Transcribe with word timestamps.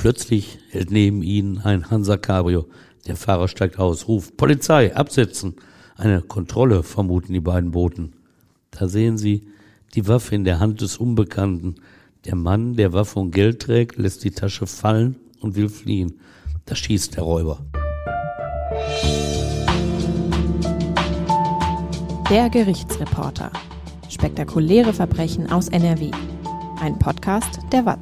Plötzlich 0.00 0.58
hält 0.70 0.90
neben 0.90 1.22
ihnen 1.22 1.58
ein 1.58 1.90
Hansa 1.90 2.16
Cabrio. 2.16 2.64
Der 3.06 3.16
Fahrer 3.16 3.48
steigt 3.48 3.78
aus, 3.78 4.08
ruft 4.08 4.38
Polizei, 4.38 4.96
absetzen. 4.96 5.56
Eine 5.94 6.22
Kontrolle 6.22 6.82
vermuten 6.82 7.34
die 7.34 7.40
beiden 7.40 7.72
Boten. 7.72 8.14
Da 8.70 8.88
sehen 8.88 9.18
sie 9.18 9.46
die 9.94 10.08
Waffe 10.08 10.34
in 10.34 10.44
der 10.44 10.58
Hand 10.58 10.80
des 10.80 10.96
Unbekannten. 10.96 11.74
Der 12.24 12.34
Mann, 12.34 12.76
der 12.76 12.94
Waffe 12.94 13.18
und 13.18 13.32
Geld 13.32 13.60
trägt, 13.60 13.98
lässt 13.98 14.24
die 14.24 14.30
Tasche 14.30 14.66
fallen 14.66 15.16
und 15.42 15.54
will 15.54 15.68
fliehen. 15.68 16.18
Da 16.64 16.74
schießt 16.74 17.16
der 17.16 17.24
Räuber. 17.24 17.58
Der 22.30 22.48
Gerichtsreporter. 22.48 23.52
Spektakuläre 24.08 24.94
Verbrechen 24.94 25.52
aus 25.52 25.68
NRW. 25.68 26.10
Ein 26.80 26.98
Podcast 26.98 27.60
der 27.70 27.84
WAZ. 27.84 27.98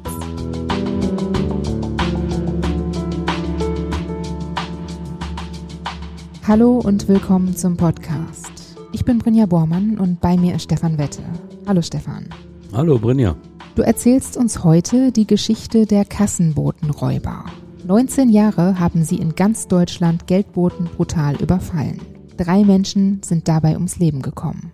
Hallo 6.49 6.79
und 6.79 7.07
willkommen 7.07 7.55
zum 7.55 7.77
Podcast. 7.77 8.75
Ich 8.91 9.05
bin 9.05 9.19
Brinja 9.19 9.45
Bormann 9.45 9.99
und 9.99 10.19
bei 10.19 10.35
mir 10.35 10.55
ist 10.55 10.63
Stefan 10.63 10.97
Wette. 10.97 11.21
Hallo 11.67 11.83
Stefan. 11.83 12.27
Hallo 12.73 12.97
Brinja. 12.97 13.37
Du 13.75 13.83
erzählst 13.83 14.35
uns 14.35 14.63
heute 14.63 15.11
die 15.11 15.27
Geschichte 15.27 15.85
der 15.85 16.05
Kassenbotenräuber. 16.05 17.45
19 17.85 18.29
Jahre 18.29 18.79
haben 18.79 19.03
sie 19.03 19.17
in 19.17 19.35
ganz 19.35 19.67
Deutschland 19.67 20.25
Geldboten 20.25 20.85
brutal 20.85 21.35
überfallen. 21.39 22.01
Drei 22.35 22.63
Menschen 22.63 23.21
sind 23.21 23.47
dabei 23.47 23.75
ums 23.75 23.99
Leben 23.99 24.23
gekommen. 24.23 24.71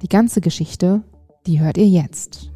Die 0.00 0.08
ganze 0.08 0.40
Geschichte, 0.40 1.02
die 1.46 1.60
hört 1.60 1.76
ihr 1.76 1.88
jetzt. 1.88 2.50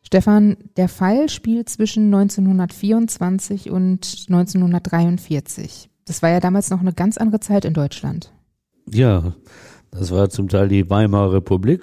Stefan, 0.00 0.56
der 0.78 0.88
Fall 0.88 1.28
spielt 1.28 1.68
zwischen 1.68 2.06
1924 2.06 3.68
und 3.68 4.24
1943. 4.30 5.90
Das 6.08 6.22
war 6.22 6.30
ja 6.30 6.40
damals 6.40 6.70
noch 6.70 6.80
eine 6.80 6.94
ganz 6.94 7.18
andere 7.18 7.38
Zeit 7.38 7.66
in 7.66 7.74
Deutschland. 7.74 8.32
Ja, 8.90 9.34
das 9.90 10.10
war 10.10 10.30
zum 10.30 10.48
Teil 10.48 10.68
die 10.68 10.88
Weimarer 10.88 11.34
Republik, 11.34 11.82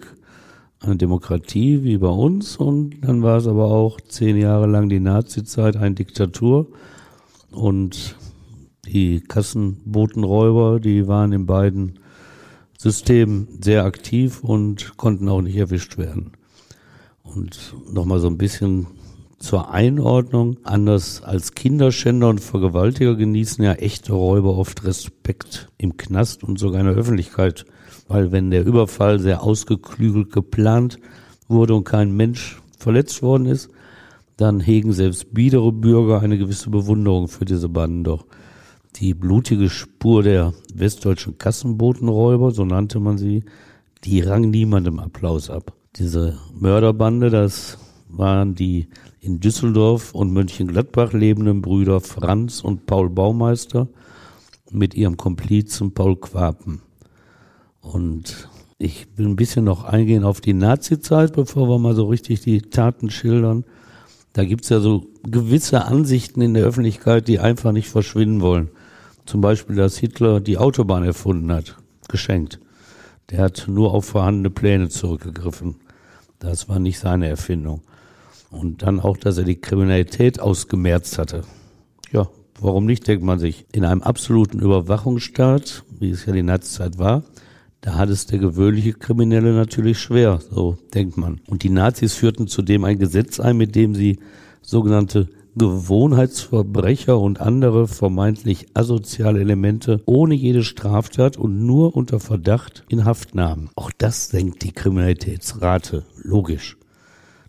eine 0.79 0.97
Demokratie 0.97 1.83
wie 1.83 1.99
bei 1.99 2.07
uns 2.07 2.57
und 2.57 3.01
dann 3.01 3.21
war 3.21 3.37
es 3.37 3.47
aber 3.47 3.65
auch 3.65 4.01
zehn 4.01 4.35
Jahre 4.37 4.65
lang 4.65 4.89
die 4.89 4.99
Nazizeit, 4.99 5.77
eine 5.77 5.93
Diktatur 5.93 6.67
und 7.51 8.15
die 8.87 9.21
Kassenbotenräuber, 9.21 10.79
die 10.79 11.07
waren 11.07 11.31
in 11.31 11.45
beiden 11.45 11.99
Systemen 12.79 13.59
sehr 13.61 13.85
aktiv 13.85 14.43
und 14.43 14.97
konnten 14.97 15.29
auch 15.29 15.41
nicht 15.41 15.55
erwischt 15.55 15.99
werden. 15.99 16.31
Und 17.21 17.75
nochmal 17.91 18.19
so 18.19 18.27
ein 18.27 18.37
bisschen 18.39 18.87
zur 19.37 19.71
Einordnung. 19.71 20.57
Anders 20.63 21.23
als 21.23 21.53
Kinderschänder 21.53 22.29
und 22.29 22.39
Vergewaltiger 22.39 23.15
genießen 23.15 23.63
ja 23.63 23.73
echte 23.73 24.13
Räuber 24.13 24.57
oft 24.57 24.83
Respekt 24.85 25.69
im 25.77 25.97
Knast 25.97 26.43
und 26.43 26.59
sogar 26.59 26.79
in 26.81 26.87
der 26.87 26.95
Öffentlichkeit. 26.95 27.65
Weil 28.07 28.31
wenn 28.31 28.51
der 28.51 28.65
Überfall 28.65 29.19
sehr 29.19 29.43
ausgeklügelt 29.43 30.31
geplant 30.31 30.99
wurde 31.47 31.75
und 31.75 31.83
kein 31.83 32.15
Mensch 32.15 32.61
verletzt 32.77 33.21
worden 33.21 33.45
ist, 33.45 33.69
dann 34.37 34.59
hegen 34.59 34.91
selbst 34.91 35.33
biedere 35.33 35.71
Bürger 35.71 36.21
eine 36.21 36.37
gewisse 36.37 36.69
Bewunderung 36.69 37.27
für 37.27 37.45
diese 37.45 37.69
Banden 37.69 38.03
doch 38.03 38.25
die 38.97 39.13
blutige 39.13 39.69
Spur 39.69 40.23
der 40.23 40.53
westdeutschen 40.73 41.37
Kassenbotenräuber, 41.37 42.51
so 42.51 42.65
nannte 42.65 42.99
man 42.99 43.17
sie, 43.17 43.43
die 44.03 44.21
rang 44.21 44.49
niemandem 44.49 44.99
Applaus 44.99 45.49
ab. 45.49 45.73
Diese 45.97 46.37
Mörderbande, 46.53 47.29
das 47.29 47.77
waren 48.09 48.55
die 48.55 48.87
in 49.25 49.39
Düsseldorf 49.39 50.13
und 50.13 50.31
Mönchengladbach 50.31 51.11
lebenden 51.13 51.63
Brüder 51.63 51.99
Franz 51.99 52.61
und 52.61 52.85
Paul 52.85 53.09
Baumeister 53.09 53.87
mit 54.69 54.93
ihrem 54.93 55.17
Komplizen 55.17 55.95
Paul 55.95 56.15
Quapen. 56.17 56.83
Und 57.81 58.49
ich 58.77 59.07
will 59.15 59.25
ein 59.25 59.35
bisschen 59.35 59.65
noch 59.65 59.83
eingehen 59.83 60.23
auf 60.23 60.41
die 60.41 60.53
Nazizeit, 60.53 61.33
bevor 61.33 61.67
wir 61.67 61.79
mal 61.79 61.95
so 61.95 62.05
richtig 62.05 62.41
die 62.41 62.61
Taten 62.61 63.09
schildern. 63.09 63.65
Da 64.33 64.45
gibt's 64.45 64.69
ja 64.69 64.79
so 64.79 65.07
gewisse 65.23 65.85
Ansichten 65.85 66.41
in 66.41 66.53
der 66.53 66.65
Öffentlichkeit, 66.65 67.27
die 67.27 67.39
einfach 67.39 67.71
nicht 67.71 67.89
verschwinden 67.89 68.41
wollen. 68.41 68.69
Zum 69.25 69.41
Beispiel, 69.41 69.75
dass 69.75 69.97
Hitler 69.97 70.39
die 70.39 70.59
Autobahn 70.59 71.03
erfunden 71.03 71.51
hat, 71.51 71.77
geschenkt. 72.09 72.59
Der 73.31 73.39
hat 73.39 73.65
nur 73.67 73.91
auf 73.91 74.05
vorhandene 74.05 74.51
Pläne 74.51 74.89
zurückgegriffen. 74.89 75.77
Das 76.37 76.69
war 76.69 76.77
nicht 76.77 76.99
seine 76.99 77.27
Erfindung. 77.27 77.81
Und 78.51 78.81
dann 78.83 78.99
auch, 78.99 79.17
dass 79.17 79.37
er 79.37 79.43
die 79.43 79.59
Kriminalität 79.59 80.39
ausgemerzt 80.39 81.17
hatte. 81.17 81.43
Ja, 82.11 82.27
warum 82.59 82.85
nicht, 82.85 83.07
denkt 83.07 83.23
man 83.23 83.39
sich. 83.39 83.65
In 83.71 83.85
einem 83.85 84.01
absoluten 84.01 84.59
Überwachungsstaat, 84.59 85.83
wie 85.99 86.11
es 86.11 86.25
ja 86.25 86.33
die 86.33 86.43
Nazizeit 86.43 86.97
war, 86.97 87.23
da 87.81 87.95
hat 87.95 88.09
es 88.09 88.25
der 88.25 88.39
gewöhnliche 88.39 88.93
Kriminelle 88.93 89.53
natürlich 89.53 89.99
schwer, 89.99 90.39
so 90.49 90.77
denkt 90.93 91.17
man. 91.17 91.39
Und 91.47 91.61
die 91.61 91.69
Nazis 91.69 92.15
führten 92.15 92.47
zudem 92.47 92.83
ein 92.83 92.97
Gesetz 92.97 93.39
ein, 93.39 93.57
mit 93.57 93.75
dem 93.75 93.93
sie 93.93 94.17
sogenannte 94.61 95.29
Gewohnheitsverbrecher 95.57 97.17
und 97.17 97.39
andere 97.39 97.87
vermeintlich 97.87 98.65
asoziale 98.73 99.39
Elemente 99.39 100.01
ohne 100.05 100.35
jede 100.35 100.63
Straftat 100.63 101.37
und 101.37 101.65
nur 101.65 101.95
unter 101.95 102.19
Verdacht 102.19 102.83
in 102.89 103.05
Haft 103.05 103.35
nahmen. 103.35 103.69
Auch 103.75 103.91
das 103.97 104.29
senkt 104.29 104.63
die 104.63 104.73
Kriminalitätsrate, 104.73 106.03
logisch. 106.23 106.77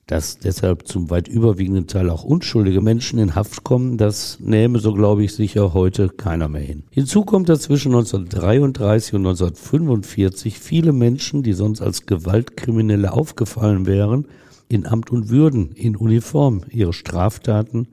Dass 0.06 0.38
deshalb 0.38 0.86
zum 0.86 1.10
weit 1.10 1.26
überwiegenden 1.26 1.88
Teil 1.88 2.10
auch 2.10 2.22
unschuldige 2.22 2.80
Menschen 2.80 3.18
in 3.18 3.34
Haft 3.34 3.64
kommen, 3.64 3.98
das 3.98 4.38
nähme, 4.38 4.78
so 4.78 4.92
glaube 4.92 5.24
ich, 5.24 5.34
sicher 5.34 5.74
heute 5.74 6.08
keiner 6.08 6.46
mehr 6.46 6.62
hin. 6.62 6.84
Hinzu 6.90 7.24
kommt, 7.24 7.48
dass 7.48 7.62
zwischen 7.62 7.92
1933 7.92 9.14
und 9.14 9.26
1945 9.26 10.60
viele 10.60 10.92
Menschen, 10.92 11.42
die 11.42 11.54
sonst 11.54 11.80
als 11.80 12.06
Gewaltkriminelle 12.06 13.12
aufgefallen 13.12 13.86
wären, 13.86 14.28
in 14.68 14.86
Amt 14.86 15.10
und 15.10 15.28
Würden, 15.28 15.72
in 15.72 15.96
Uniform 15.96 16.62
ihre 16.70 16.92
Straftaten 16.92 17.88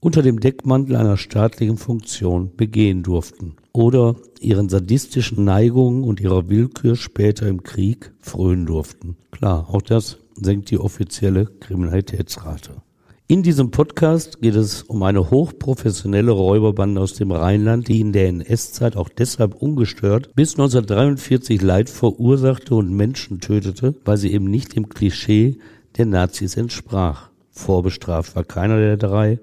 unter 0.00 0.22
dem 0.22 0.38
Deckmantel 0.38 0.94
einer 0.94 1.16
staatlichen 1.16 1.76
Funktion 1.76 2.52
begehen 2.56 3.02
durften 3.02 3.56
oder 3.72 4.14
ihren 4.40 4.68
sadistischen 4.68 5.44
Neigungen 5.44 6.04
und 6.04 6.20
ihrer 6.20 6.48
Willkür 6.48 6.94
später 6.94 7.48
im 7.48 7.64
Krieg 7.64 8.12
frönen 8.20 8.66
durften. 8.66 9.16
Klar, 9.32 9.68
auch 9.70 9.82
das 9.82 10.18
senkt 10.42 10.70
die 10.70 10.78
offizielle 10.78 11.46
Kriminalitätsrate. 11.46 12.82
In 13.26 13.42
diesem 13.42 13.70
Podcast 13.70 14.40
geht 14.40 14.54
es 14.54 14.82
um 14.82 15.02
eine 15.02 15.30
hochprofessionelle 15.30 16.30
Räuberbande 16.30 17.00
aus 17.00 17.14
dem 17.14 17.30
Rheinland, 17.30 17.88
die 17.88 18.00
in 18.00 18.12
der 18.12 18.28
NS-Zeit 18.28 18.96
auch 18.96 19.10
deshalb 19.10 19.54
ungestört 19.54 20.34
bis 20.34 20.54
1943 20.54 21.60
Leid 21.60 21.90
verursachte 21.90 22.74
und 22.74 22.90
Menschen 22.90 23.40
tötete, 23.40 23.94
weil 24.04 24.16
sie 24.16 24.32
eben 24.32 24.46
nicht 24.46 24.76
dem 24.76 24.88
Klischee 24.88 25.58
der 25.98 26.06
Nazis 26.06 26.56
entsprach. 26.56 27.28
Vorbestraft 27.50 28.34
war 28.34 28.44
keiner 28.44 28.78
der 28.78 28.96
drei, 28.96 29.38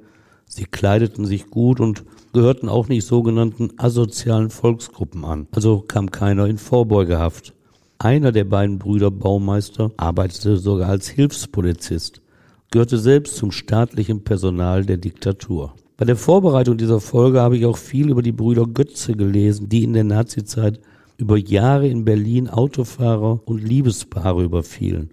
Sie 0.47 0.65
kleideten 0.65 1.25
sich 1.25 1.49
gut 1.49 1.79
und 1.79 2.05
gehörten 2.33 2.69
auch 2.69 2.87
nicht 2.87 3.05
sogenannten 3.05 3.71
asozialen 3.77 4.49
Volksgruppen 4.49 5.25
an. 5.25 5.47
Also 5.51 5.83
kam 5.85 6.11
keiner 6.11 6.45
in 6.45 6.57
Vorbeugehaft. 6.57 7.53
Einer 7.97 8.33
der 8.33 8.43
beiden 8.43 8.77
Brüder 8.77 9.09
Baumeister 9.09 9.91
arbeitete 9.95 10.57
sogar 10.57 10.89
als 10.89 11.07
Hilfspolizist, 11.07 12.21
gehörte 12.69 12.97
selbst 12.97 13.37
zum 13.37 13.51
staatlichen 13.51 14.23
Personal 14.23 14.85
der 14.85 14.97
Diktatur. 14.97 15.73
Bei 15.95 16.03
der 16.03 16.17
Vorbereitung 16.17 16.77
dieser 16.77 16.99
Folge 16.99 17.39
habe 17.39 17.55
ich 17.57 17.65
auch 17.65 17.77
viel 17.77 18.09
über 18.09 18.21
die 18.21 18.33
Brüder 18.33 18.65
Götze 18.65 19.13
gelesen, 19.13 19.69
die 19.69 19.85
in 19.85 19.93
der 19.93 20.03
Nazizeit 20.03 20.81
über 21.17 21.37
Jahre 21.37 21.87
in 21.87 22.03
Berlin 22.03 22.49
Autofahrer 22.49 23.39
und 23.45 23.63
Liebespaare 23.63 24.43
überfielen. 24.43 25.11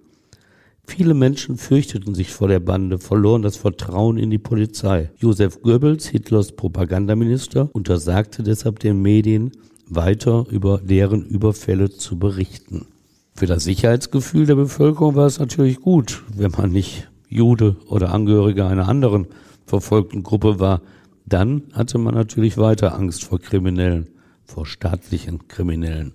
Viele 0.85 1.15
Menschen 1.15 1.59
fürchteten 1.59 2.17
sich 2.17 2.33
vor 2.33 2.49
der 2.49 2.59
Bande, 2.59 2.99
verloren 2.99 3.43
das 3.43 3.57
Vertrauen 3.57 4.19
in 4.19 4.31
die 4.31 4.39
Polizei. 4.39 5.13
Josef 5.17 5.63
Goebbels, 5.63 6.09
Hitlers 6.09 6.51
Propagandaminister, 6.53 7.71
untersagte 7.73 8.43
deshalb 8.43 8.81
den 8.81 9.01
Medien, 9.01 9.53
weiter 9.95 10.47
über 10.51 10.79
deren 10.79 11.25
Überfälle 11.25 11.91
zu 11.91 12.19
berichten. 12.19 12.87
Für 13.35 13.47
das 13.47 13.65
Sicherheitsgefühl 13.65 14.47
der 14.47 14.57
Bevölkerung 14.57 15.15
war 15.15 15.27
es 15.27 15.39
natürlich 15.39 15.81
gut, 15.81 16.23
wenn 16.35 16.53
man 16.53 16.71
nicht 16.71 17.09
Jude 17.29 17.77
oder 17.87 18.13
Angehöriger 18.13 18.69
einer 18.69 18.89
anderen 18.89 19.27
verfolgten 19.67 20.23
Gruppe 20.23 20.61
war. 20.61 20.83
Dann 21.25 21.63
hatte 21.73 21.99
man 21.99 22.15
natürlich 22.15 22.59
weiter 22.59 22.95
Angst 22.95 23.25
vor 23.25 23.39
Kriminellen, 23.39 24.09
vor 24.45 24.67
staatlichen 24.67 25.49
Kriminellen. 25.49 26.13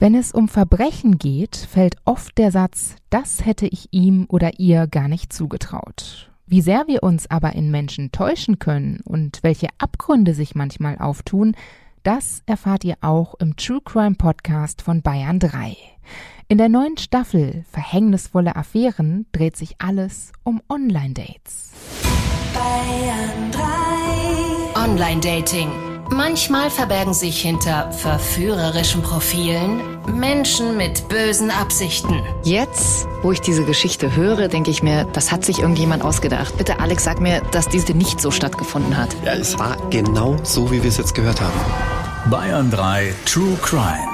Wenn 0.00 0.14
es 0.14 0.32
um 0.32 0.48
Verbrechen 0.48 1.18
geht, 1.18 1.56
fällt 1.56 1.96
oft 2.04 2.36
der 2.36 2.50
Satz, 2.50 2.96
das 3.10 3.46
hätte 3.46 3.66
ich 3.66 3.88
ihm 3.90 4.26
oder 4.28 4.58
ihr 4.58 4.86
gar 4.86 5.08
nicht 5.08 5.32
zugetraut. 5.32 6.33
Wie 6.46 6.60
sehr 6.60 6.86
wir 6.86 7.02
uns 7.02 7.30
aber 7.30 7.54
in 7.54 7.70
Menschen 7.70 8.12
täuschen 8.12 8.58
können 8.58 9.00
und 9.04 9.42
welche 9.42 9.68
Abgründe 9.78 10.34
sich 10.34 10.54
manchmal 10.54 10.98
auftun, 10.98 11.56
das 12.02 12.42
erfahrt 12.44 12.84
ihr 12.84 12.96
auch 13.00 13.34
im 13.36 13.56
True 13.56 13.80
Crime 13.82 14.14
Podcast 14.16 14.82
von 14.82 15.00
Bayern 15.00 15.38
3. 15.38 15.74
In 16.48 16.58
der 16.58 16.68
neuen 16.68 16.98
Staffel 16.98 17.64
Verhängnisvolle 17.70 18.56
Affären 18.56 19.24
dreht 19.32 19.56
sich 19.56 19.76
alles 19.78 20.32
um 20.42 20.60
Online-Dates. 20.68 21.72
Bayern 22.52 23.50
3. 23.50 24.82
Online-Dating. 24.82 25.93
Manchmal 26.16 26.70
verbergen 26.70 27.12
sich 27.12 27.40
hinter 27.40 27.90
verführerischen 27.90 29.02
Profilen 29.02 29.98
Menschen 30.06 30.76
mit 30.76 31.08
bösen 31.08 31.50
Absichten. 31.50 32.22
Jetzt, 32.44 33.08
wo 33.22 33.32
ich 33.32 33.40
diese 33.40 33.64
Geschichte 33.64 34.14
höre, 34.14 34.46
denke 34.46 34.70
ich 34.70 34.80
mir, 34.80 35.06
das 35.12 35.32
hat 35.32 35.44
sich 35.44 35.58
irgendjemand 35.58 36.04
ausgedacht. 36.04 36.56
Bitte, 36.56 36.78
Alex, 36.78 37.02
sag 37.02 37.20
mir, 37.20 37.40
dass 37.50 37.68
diese 37.68 37.94
nicht 37.94 38.20
so 38.20 38.30
stattgefunden 38.30 38.96
hat. 38.96 39.08
Ja, 39.24 39.32
es 39.32 39.58
war 39.58 39.76
genau 39.90 40.36
so, 40.44 40.70
wie 40.70 40.80
wir 40.84 40.88
es 40.88 40.98
jetzt 40.98 41.16
gehört 41.16 41.40
haben. 41.40 42.30
Bayern 42.30 42.70
3 42.70 43.12
True 43.24 43.58
Crime. 43.60 44.08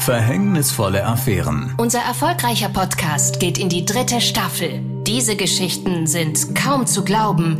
Verhängnisvolle 0.00 1.06
Affären. 1.06 1.74
Unser 1.76 2.00
erfolgreicher 2.00 2.70
Podcast 2.70 3.38
geht 3.38 3.56
in 3.56 3.68
die 3.68 3.84
dritte 3.84 4.20
Staffel. 4.20 4.80
Diese 5.06 5.36
Geschichten 5.36 6.08
sind 6.08 6.56
kaum 6.56 6.88
zu 6.88 7.04
glauben, 7.04 7.58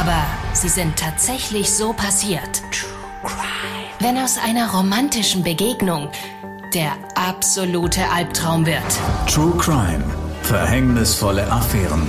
aber 0.00 0.24
sie 0.54 0.70
sind 0.70 0.96
tatsächlich 0.96 1.70
so 1.70 1.92
passiert. 1.92 2.62
Wenn 4.00 4.16
aus 4.18 4.38
einer 4.38 4.70
romantischen 4.70 5.42
Begegnung 5.42 6.10
der 6.74 6.92
absolute 7.14 8.02
Albtraum 8.10 8.66
wird. 8.66 8.82
True 9.26 9.56
Crime. 9.58 10.04
Verhängnisvolle 10.42 11.50
Affären. 11.50 12.06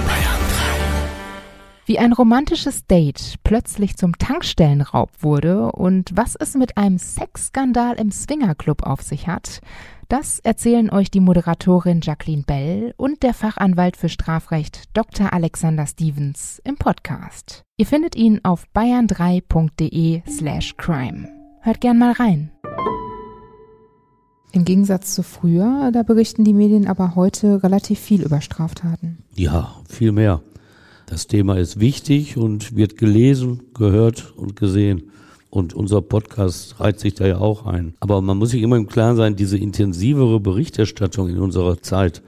Wie 1.90 1.98
ein 1.98 2.14
romantisches 2.14 2.86
Date 2.86 3.40
plötzlich 3.44 3.98
zum 3.98 4.16
Tankstellenraub 4.16 5.10
wurde 5.22 5.72
und 5.72 6.12
was 6.14 6.36
es 6.36 6.54
mit 6.54 6.78
einem 6.78 7.00
Sexskandal 7.00 7.96
im 7.96 8.12
Swingerclub 8.12 8.84
auf 8.84 9.02
sich 9.02 9.26
hat, 9.26 9.60
das 10.08 10.38
erzählen 10.38 10.92
euch 10.92 11.10
die 11.10 11.20
Moderatorin 11.20 12.02
Jacqueline 12.04 12.44
Bell 12.44 12.94
und 12.96 13.24
der 13.24 13.34
Fachanwalt 13.34 13.98
für 13.98 14.08
Strafrecht 14.08 14.96
Dr. 14.96 15.34
Alexander 15.34 15.88
Stevens 15.88 16.62
im 16.64 16.76
Podcast. 16.76 17.64
Ihr 17.78 17.88
findet 17.88 18.16
ihn 18.16 18.40
auf 18.44 18.66
bayern3.de 18.76 20.22
slash 20.30 20.78
crime. 20.78 21.28
Hört 21.62 21.82
gern 21.82 21.98
mal 21.98 22.12
rein. 22.12 22.52
Im 24.52 24.64
Gegensatz 24.64 25.16
zu 25.16 25.24
früher, 25.24 25.90
da 25.92 26.04
berichten 26.04 26.44
die 26.44 26.54
Medien 26.54 26.88
aber 26.88 27.16
heute 27.16 27.64
relativ 27.64 27.98
viel 27.98 28.22
über 28.22 28.42
Straftaten. 28.42 29.24
Ja, 29.34 29.74
viel 29.88 30.12
mehr. 30.12 30.44
Das 31.10 31.26
Thema 31.26 31.58
ist 31.58 31.80
wichtig 31.80 32.38
und 32.38 32.76
wird 32.76 32.96
gelesen, 32.96 33.62
gehört 33.74 34.32
und 34.38 34.56
gesehen. 34.56 35.10
Und 35.50 35.74
unser 35.74 36.04
Podcast 36.04 36.80
reiht 36.80 37.00
sich 37.00 37.16
da 37.16 37.26
ja 37.26 37.40
auch 37.40 37.66
ein. 37.66 37.96
Aber 38.00 38.22
man 38.22 38.38
muss 38.38 38.52
sich 38.52 38.62
immer 38.62 38.78
im 38.78 38.86
Klaren 38.86 39.16
sein, 39.16 39.36
diese 39.36 39.58
intensivere 39.58 40.40
Berichterstattung 40.40 41.28
in 41.28 41.40
unserer 41.40 41.82
Zeit, 41.82 42.22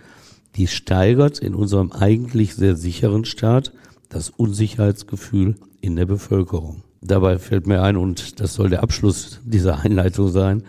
die 0.56 0.66
steigert 0.66 1.38
in 1.38 1.54
unserem 1.54 1.92
eigentlich 1.92 2.56
sehr 2.56 2.76
sicheren 2.76 3.24
Staat 3.24 3.72
das 4.10 4.32
Unsicherheitsgefühl 4.32 5.58
in 5.80 5.96
der 5.96 6.08
Bevölkerung. 6.08 6.82
Dabei 7.02 7.38
fällt 7.38 7.68
mir 7.68 7.84
ein, 7.84 7.98
und 7.98 8.40
das 8.40 8.56
soll 8.56 8.72
der 8.72 8.82
Abschluss 8.82 9.42
dieser 9.46 9.82
Einleitung 9.82 10.30
sein, 10.30 10.64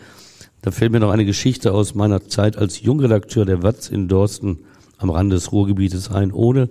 da 0.60 0.70
fällt 0.70 0.92
mir 0.92 1.00
noch 1.00 1.10
eine 1.10 1.24
Geschichte 1.24 1.72
aus 1.72 1.94
meiner 1.94 2.28
Zeit 2.28 2.58
als 2.58 2.82
Jungredakteur 2.82 3.46
der 3.46 3.62
Watz 3.62 3.88
in 3.88 4.06
Dorsten 4.06 4.58
am 4.98 5.08
Rande 5.08 5.36
des 5.36 5.50
Ruhrgebietes 5.50 6.10
ein, 6.10 6.30
ohne 6.30 6.68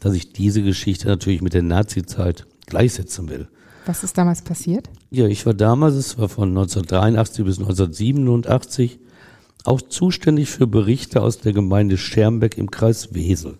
dass 0.00 0.14
ich 0.14 0.32
diese 0.32 0.62
Geschichte 0.62 1.06
natürlich 1.08 1.42
mit 1.42 1.54
der 1.54 1.62
Nazi-Zeit 1.62 2.46
gleichsetzen 2.66 3.28
will. 3.28 3.48
Was 3.86 4.04
ist 4.04 4.18
damals 4.18 4.42
passiert? 4.42 4.90
Ja, 5.10 5.26
ich 5.26 5.46
war 5.46 5.54
damals, 5.54 5.94
es 5.94 6.18
war 6.18 6.28
von 6.28 6.50
1983 6.50 7.44
bis 7.44 7.58
1987, 7.58 8.98
auch 9.64 9.80
zuständig 9.80 10.48
für 10.48 10.66
Berichte 10.66 11.22
aus 11.22 11.38
der 11.38 11.52
Gemeinde 11.52 11.96
Schermbeck 11.96 12.56
im 12.58 12.70
Kreis 12.70 13.14
Wesel. 13.14 13.56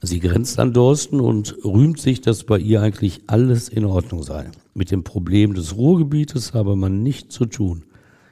Sie 0.00 0.20
grenzt 0.20 0.60
an 0.60 0.72
Dorsten 0.72 1.20
und 1.20 1.56
rühmt 1.64 2.00
sich, 2.00 2.20
dass 2.20 2.44
bei 2.44 2.58
ihr 2.58 2.82
eigentlich 2.82 3.22
alles 3.26 3.68
in 3.68 3.84
Ordnung 3.84 4.22
sei. 4.22 4.50
Mit 4.74 4.92
dem 4.92 5.02
Problem 5.02 5.54
des 5.54 5.76
Ruhrgebietes 5.76 6.54
habe 6.54 6.76
man 6.76 7.02
nichts 7.02 7.34
zu 7.34 7.46
tun. 7.46 7.82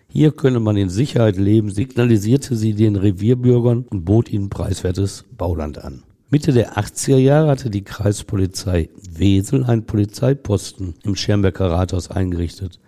Hier 0.09 0.31
könne 0.31 0.61
man 0.61 0.77
in 0.77 0.89
Sicherheit 0.89 1.37
leben, 1.37 1.71
signalisierte 1.71 2.55
sie 2.55 2.75
den 2.75 2.95
Revierbürgern 2.95 3.85
und 3.91 4.05
bot 4.05 4.31
ihnen 4.31 4.49
preiswertes 4.49 5.25
Bauland 5.37 5.79
an. 5.79 6.05
Mitte 6.29 6.51
der 6.51 6.77
80er 6.77 7.19
Jahre 7.19 7.49
hatte 7.49 7.71
die 7.71 7.85
Kreispolizei 7.85 8.89
Wesel 9.09 9.63
einen 9.63 9.87
Polizeiposten 9.87 10.95
im 11.05 11.15
Schermbecker 11.15 11.71
Rathaus 11.71 12.11
eingerichtet. 12.11 12.81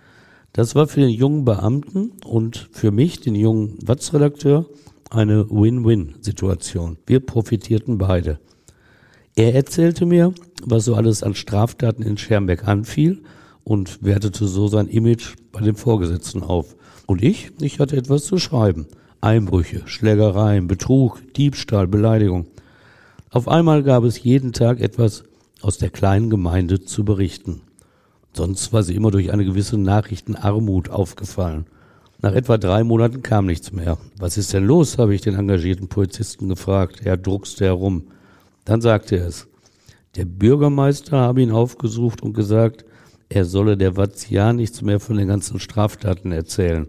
Das 0.52 0.74
war 0.74 0.88
für 0.88 0.98
den 0.98 1.10
jungen 1.10 1.44
Beamten 1.44 2.14
und 2.24 2.68
für 2.72 2.90
mich, 2.90 3.20
den 3.20 3.36
jungen 3.36 3.78
Watz-Redakteur, 3.86 4.66
eine 5.10 5.48
Win-Win-Situation. 5.48 6.98
Wir 7.06 7.20
profitierten 7.20 7.96
beide. 7.96 8.40
Er 9.36 9.54
erzählte 9.54 10.04
mir, 10.04 10.34
was 10.64 10.86
so 10.86 10.96
alles 10.96 11.22
an 11.22 11.36
Straftaten 11.36 12.02
in 12.02 12.18
Schermbeck 12.18 12.66
anfiel 12.66 13.22
und 13.62 14.02
wertete 14.02 14.48
so 14.48 14.66
sein 14.66 14.88
Image 14.88 15.36
bei 15.52 15.60
den 15.60 15.76
Vorgesetzten 15.76 16.42
auf. 16.42 16.74
Und 17.06 17.22
ich, 17.22 17.52
ich 17.60 17.78
hatte 17.78 17.96
etwas 17.96 18.24
zu 18.24 18.38
schreiben. 18.38 18.88
Einbrüche, 19.20 19.82
Schlägereien, 19.86 20.66
Betrug, 20.66 21.22
Diebstahl, 21.34 21.86
Beleidigung. 21.86 22.48
Auf 23.30 23.46
einmal 23.46 23.82
gab 23.82 24.04
es 24.04 24.22
jeden 24.22 24.52
Tag 24.52 24.80
etwas 24.80 25.24
aus 25.60 25.76
der 25.76 25.90
kleinen 25.90 26.30
Gemeinde 26.30 26.80
zu 26.80 27.04
berichten. 27.04 27.60
Sonst 28.32 28.72
war 28.72 28.82
sie 28.82 28.94
immer 28.94 29.10
durch 29.10 29.32
eine 29.32 29.44
gewisse 29.44 29.76
Nachrichtenarmut 29.76 30.88
aufgefallen. 30.88 31.66
Nach 32.20 32.32
etwa 32.32 32.56
drei 32.56 32.84
Monaten 32.84 33.22
kam 33.22 33.46
nichts 33.46 33.70
mehr. 33.72 33.98
Was 34.18 34.38
ist 34.38 34.52
denn 34.52 34.64
los? 34.64 34.96
habe 34.98 35.14
ich 35.14 35.20
den 35.20 35.34
engagierten 35.34 35.88
Polizisten 35.88 36.48
gefragt. 36.48 37.02
Er 37.04 37.16
druckste 37.16 37.66
herum. 37.66 38.04
Dann 38.64 38.80
sagte 38.80 39.16
er 39.16 39.26
es. 39.26 39.46
Der 40.16 40.24
Bürgermeister 40.24 41.18
habe 41.18 41.42
ihn 41.42 41.52
aufgesucht 41.52 42.22
und 42.22 42.32
gesagt, 42.32 42.84
er 43.28 43.44
solle 43.44 43.76
der 43.76 43.92
ja 44.30 44.52
nichts 44.52 44.80
mehr 44.80 45.00
von 45.00 45.16
den 45.16 45.28
ganzen 45.28 45.60
Straftaten 45.60 46.32
erzählen. 46.32 46.86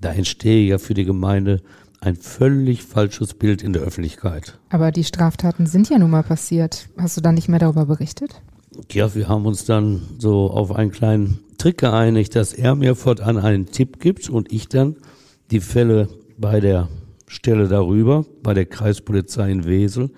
Da 0.00 0.12
entstehe 0.12 0.66
ja 0.66 0.78
für 0.78 0.94
die 0.94 1.04
Gemeinde 1.04 1.62
ein 2.00 2.16
völlig 2.16 2.82
falsches 2.82 3.34
Bild 3.34 3.62
in 3.62 3.72
der 3.72 3.82
Öffentlichkeit. 3.82 4.58
Aber 4.70 4.90
die 4.90 5.04
Straftaten 5.04 5.66
sind 5.66 5.90
ja 5.90 5.98
nun 5.98 6.10
mal 6.10 6.22
passiert. 6.22 6.88
Hast 6.96 7.16
du 7.16 7.20
dann 7.20 7.34
nicht 7.34 7.48
mehr 7.48 7.58
darüber 7.58 7.86
berichtet? 7.86 8.40
Ja, 8.90 9.14
wir 9.14 9.28
haben 9.28 9.46
uns 9.46 9.64
dann 9.64 10.02
so 10.18 10.50
auf 10.50 10.74
einen 10.74 10.90
kleinen 10.90 11.40
Trick 11.58 11.78
geeinigt, 11.78 12.36
dass 12.36 12.54
er 12.54 12.74
mir 12.74 12.94
fortan 12.94 13.36
einen 13.36 13.66
Tipp 13.66 14.00
gibt 14.00 14.30
und 14.30 14.50
ich 14.50 14.68
dann 14.68 14.96
die 15.50 15.60
Fälle 15.60 16.08
bei 16.38 16.60
der 16.60 16.88
Stelle 17.26 17.68
darüber, 17.68 18.24
bei 18.42 18.54
der 18.54 18.66
Kreispolizei 18.66 19.50
in 19.50 19.64
Wesel, 19.64 20.10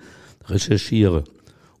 recherchiere. 0.45 1.25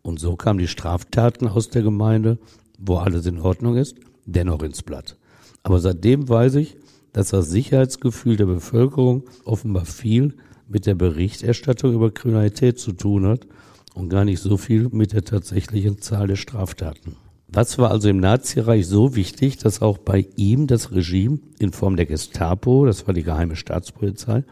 Und 0.01 0.19
so 0.19 0.35
kamen 0.35 0.59
die 0.59 0.67
Straftaten 0.67 1.47
aus 1.47 1.69
der 1.69 1.81
Gemeinde, 1.81 2.39
wo 2.77 2.97
alles 2.97 3.25
in 3.25 3.39
Ordnung 3.39 3.77
ist, 3.77 3.95
dennoch 4.25 4.61
ins 4.63 4.83
Blatt. 4.83 5.15
Aber 5.63 5.79
seitdem 5.79 6.27
weiß 6.27 6.55
ich, 6.55 6.75
dass 7.13 7.29
das 7.29 7.49
Sicherheitsgefühl 7.49 8.35
der 8.35 8.45
Bevölkerung 8.45 9.23
offenbar 9.45 9.85
viel 9.85 10.33
mit 10.67 10.85
der 10.85 10.95
Berichterstattung 10.95 11.93
über 11.93 12.11
Kriminalität 12.11 12.79
zu 12.79 12.91
tun 12.91 13.27
hat 13.27 13.47
und 13.93 14.09
gar 14.09 14.25
nicht 14.25 14.39
so 14.39 14.57
viel 14.57 14.89
mit 14.91 15.13
der 15.13 15.23
tatsächlichen 15.23 16.01
Zahl 16.01 16.27
der 16.27 16.35
Straftaten. 16.35 17.15
Was 17.47 17.77
war 17.77 17.91
also 17.91 18.09
im 18.09 18.19
Nazireich 18.19 18.87
so 18.87 19.15
wichtig, 19.15 19.57
dass 19.57 19.83
auch 19.83 19.99
bei 19.99 20.25
ihm 20.35 20.65
das 20.65 20.91
Regime 20.91 21.37
in 21.59 21.71
Form 21.71 21.95
der 21.95 22.07
Gestapo, 22.07 22.85
das 22.85 23.05
war 23.05 23.13
die 23.13 23.21
geheime 23.21 23.55
Staatspolizei, 23.55 24.43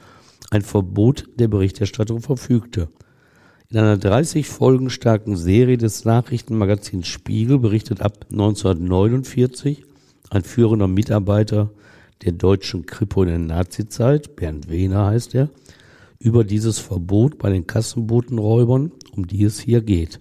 ein 0.52 0.62
Verbot 0.62 1.28
der 1.40 1.48
Berichterstattung 1.48 2.22
verfügte. 2.22 2.90
In 3.70 3.80
einer 3.80 3.98
30 3.98 4.48
Folgen 4.48 4.90
starken 4.92 5.36
Serie 5.36 5.78
des 5.78 6.06
Nachrichtenmagazins 6.06 7.08
Spiegel 7.08 7.58
berichtet 7.58 8.02
ab 8.02 8.26
1949 8.30 9.86
ein 10.30 10.44
führender 10.44 10.88
Mitarbeiter 10.88 11.72
der 12.24 12.34
deutschen 12.34 12.86
Kripo 12.86 13.24
in 13.24 13.30
der 13.30 13.40
Nazizeit, 13.40 14.36
Bernd 14.36 14.70
Wehner 14.70 15.08
heißt 15.08 15.36
er, 15.36 15.50
über 16.20 16.44
dieses 16.44 16.80
Verbot 16.80 17.38
bei 17.38 17.50
den 17.50 17.66
Kassenbotenräubern, 17.66 18.92
um 19.16 19.28
die 19.28 19.44
es 19.44 19.60
hier 19.60 19.82
geht. 19.82 20.20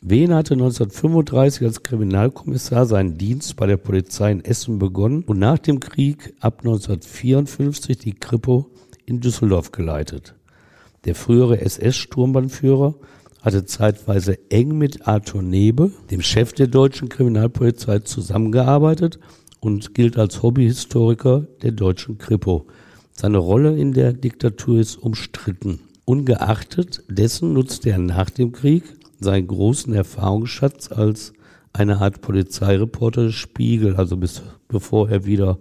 Wehner 0.00 0.36
hatte 0.36 0.54
1935 0.54 1.66
als 1.66 1.82
Kriminalkommissar 1.82 2.86
seinen 2.86 3.16
Dienst 3.16 3.56
bei 3.56 3.66
der 3.66 3.78
Polizei 3.78 4.32
in 4.32 4.44
Essen 4.44 4.78
begonnen 4.78 5.22
und 5.24 5.38
nach 5.38 5.58
dem 5.58 5.80
Krieg 5.80 6.34
ab 6.40 6.58
1954 6.58 7.98
die 7.98 8.12
Kripo 8.12 8.70
in 9.06 9.20
Düsseldorf 9.20 9.72
geleitet. 9.72 10.34
Der 11.04 11.14
frühere 11.14 11.60
SS-Sturmbannführer 11.60 12.94
hatte 13.40 13.66
zeitweise 13.66 14.38
eng 14.50 14.78
mit 14.78 15.06
Arthur 15.06 15.42
Nebe, 15.42 15.90
dem 16.10 16.22
Chef 16.22 16.54
der 16.54 16.66
deutschen 16.66 17.10
Kriminalpolizei, 17.10 17.98
zusammengearbeitet 17.98 19.18
und 19.64 19.94
gilt 19.94 20.18
als 20.18 20.42
Hobbyhistoriker 20.42 21.46
der 21.62 21.72
deutschen 21.72 22.18
Kripo. 22.18 22.66
Seine 23.12 23.38
Rolle 23.38 23.74
in 23.78 23.94
der 23.94 24.12
Diktatur 24.12 24.78
ist 24.78 24.96
umstritten. 24.96 25.80
Ungeachtet 26.04 27.02
dessen 27.08 27.54
nutzte 27.54 27.88
er 27.88 27.98
nach 27.98 28.28
dem 28.28 28.52
Krieg 28.52 28.84
seinen 29.20 29.46
großen 29.46 29.94
Erfahrungsschatz 29.94 30.92
als 30.92 31.32
eine 31.72 32.02
Art 32.02 32.20
Polizeireporter 32.20 33.24
des 33.24 33.36
Spiegel, 33.36 33.96
also 33.96 34.18
bis 34.18 34.42
bevor 34.68 35.08
er 35.08 35.24
wieder 35.24 35.58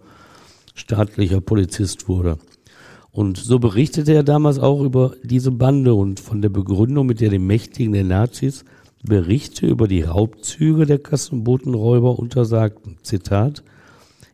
staatlicher 0.75 1.39
Polizist 1.39 2.10
wurde. 2.10 2.39
Und 3.12 3.38
so 3.38 3.57
berichtete 3.57 4.13
er 4.13 4.24
damals 4.24 4.60
auch 4.60 4.81
über 4.81 5.13
diese 5.24 5.51
Bande 5.51 5.93
und 5.93 6.19
von 6.19 6.41
der 6.41 6.50
Begründung, 6.50 7.05
mit 7.05 7.22
der 7.22 7.29
die 7.29 7.39
Mächtigen 7.39 7.93
der 7.93 8.03
Nazis 8.03 8.65
Berichte 9.01 9.65
über 9.65 9.88
die 9.88 10.01
Raubzüge 10.01 10.86
der 10.86 11.00
Kassenbotenräuber 11.00 12.19
untersagten. 12.19 12.98
Zitat, 13.01 13.63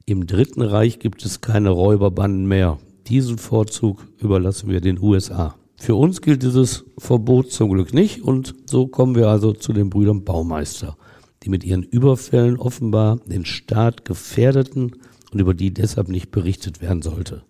im 0.09 0.25
Dritten 0.25 0.61
Reich 0.61 0.99
gibt 0.99 1.23
es 1.23 1.39
keine 1.41 1.69
Räuberbanden 1.69 2.47
mehr. 2.47 2.79
Diesen 3.07 3.37
Vorzug 3.37 4.07
überlassen 4.17 4.69
wir 4.69 4.81
den 4.81 4.99
USA. 4.99 5.55
Für 5.77 5.95
uns 5.95 6.21
gilt 6.21 6.41
dieses 6.41 6.83
Verbot 6.97 7.51
zum 7.51 7.69
Glück 7.69 7.93
nicht 7.93 8.23
und 8.23 8.55
so 8.65 8.87
kommen 8.87 9.15
wir 9.15 9.27
also 9.27 9.53
zu 9.53 9.71
den 9.71 9.89
Brüdern 9.89 10.25
Baumeister, 10.25 10.97
die 11.43 11.49
mit 11.49 11.63
ihren 11.63 11.83
Überfällen 11.83 12.57
offenbar 12.57 13.17
den 13.27 13.45
Staat 13.45 14.03
gefährdeten 14.03 14.95
und 15.31 15.39
über 15.39 15.53
die 15.53 15.73
deshalb 15.73 16.09
nicht 16.09 16.31
berichtet 16.31 16.81
werden 16.81 17.01
sollte. 17.01 17.43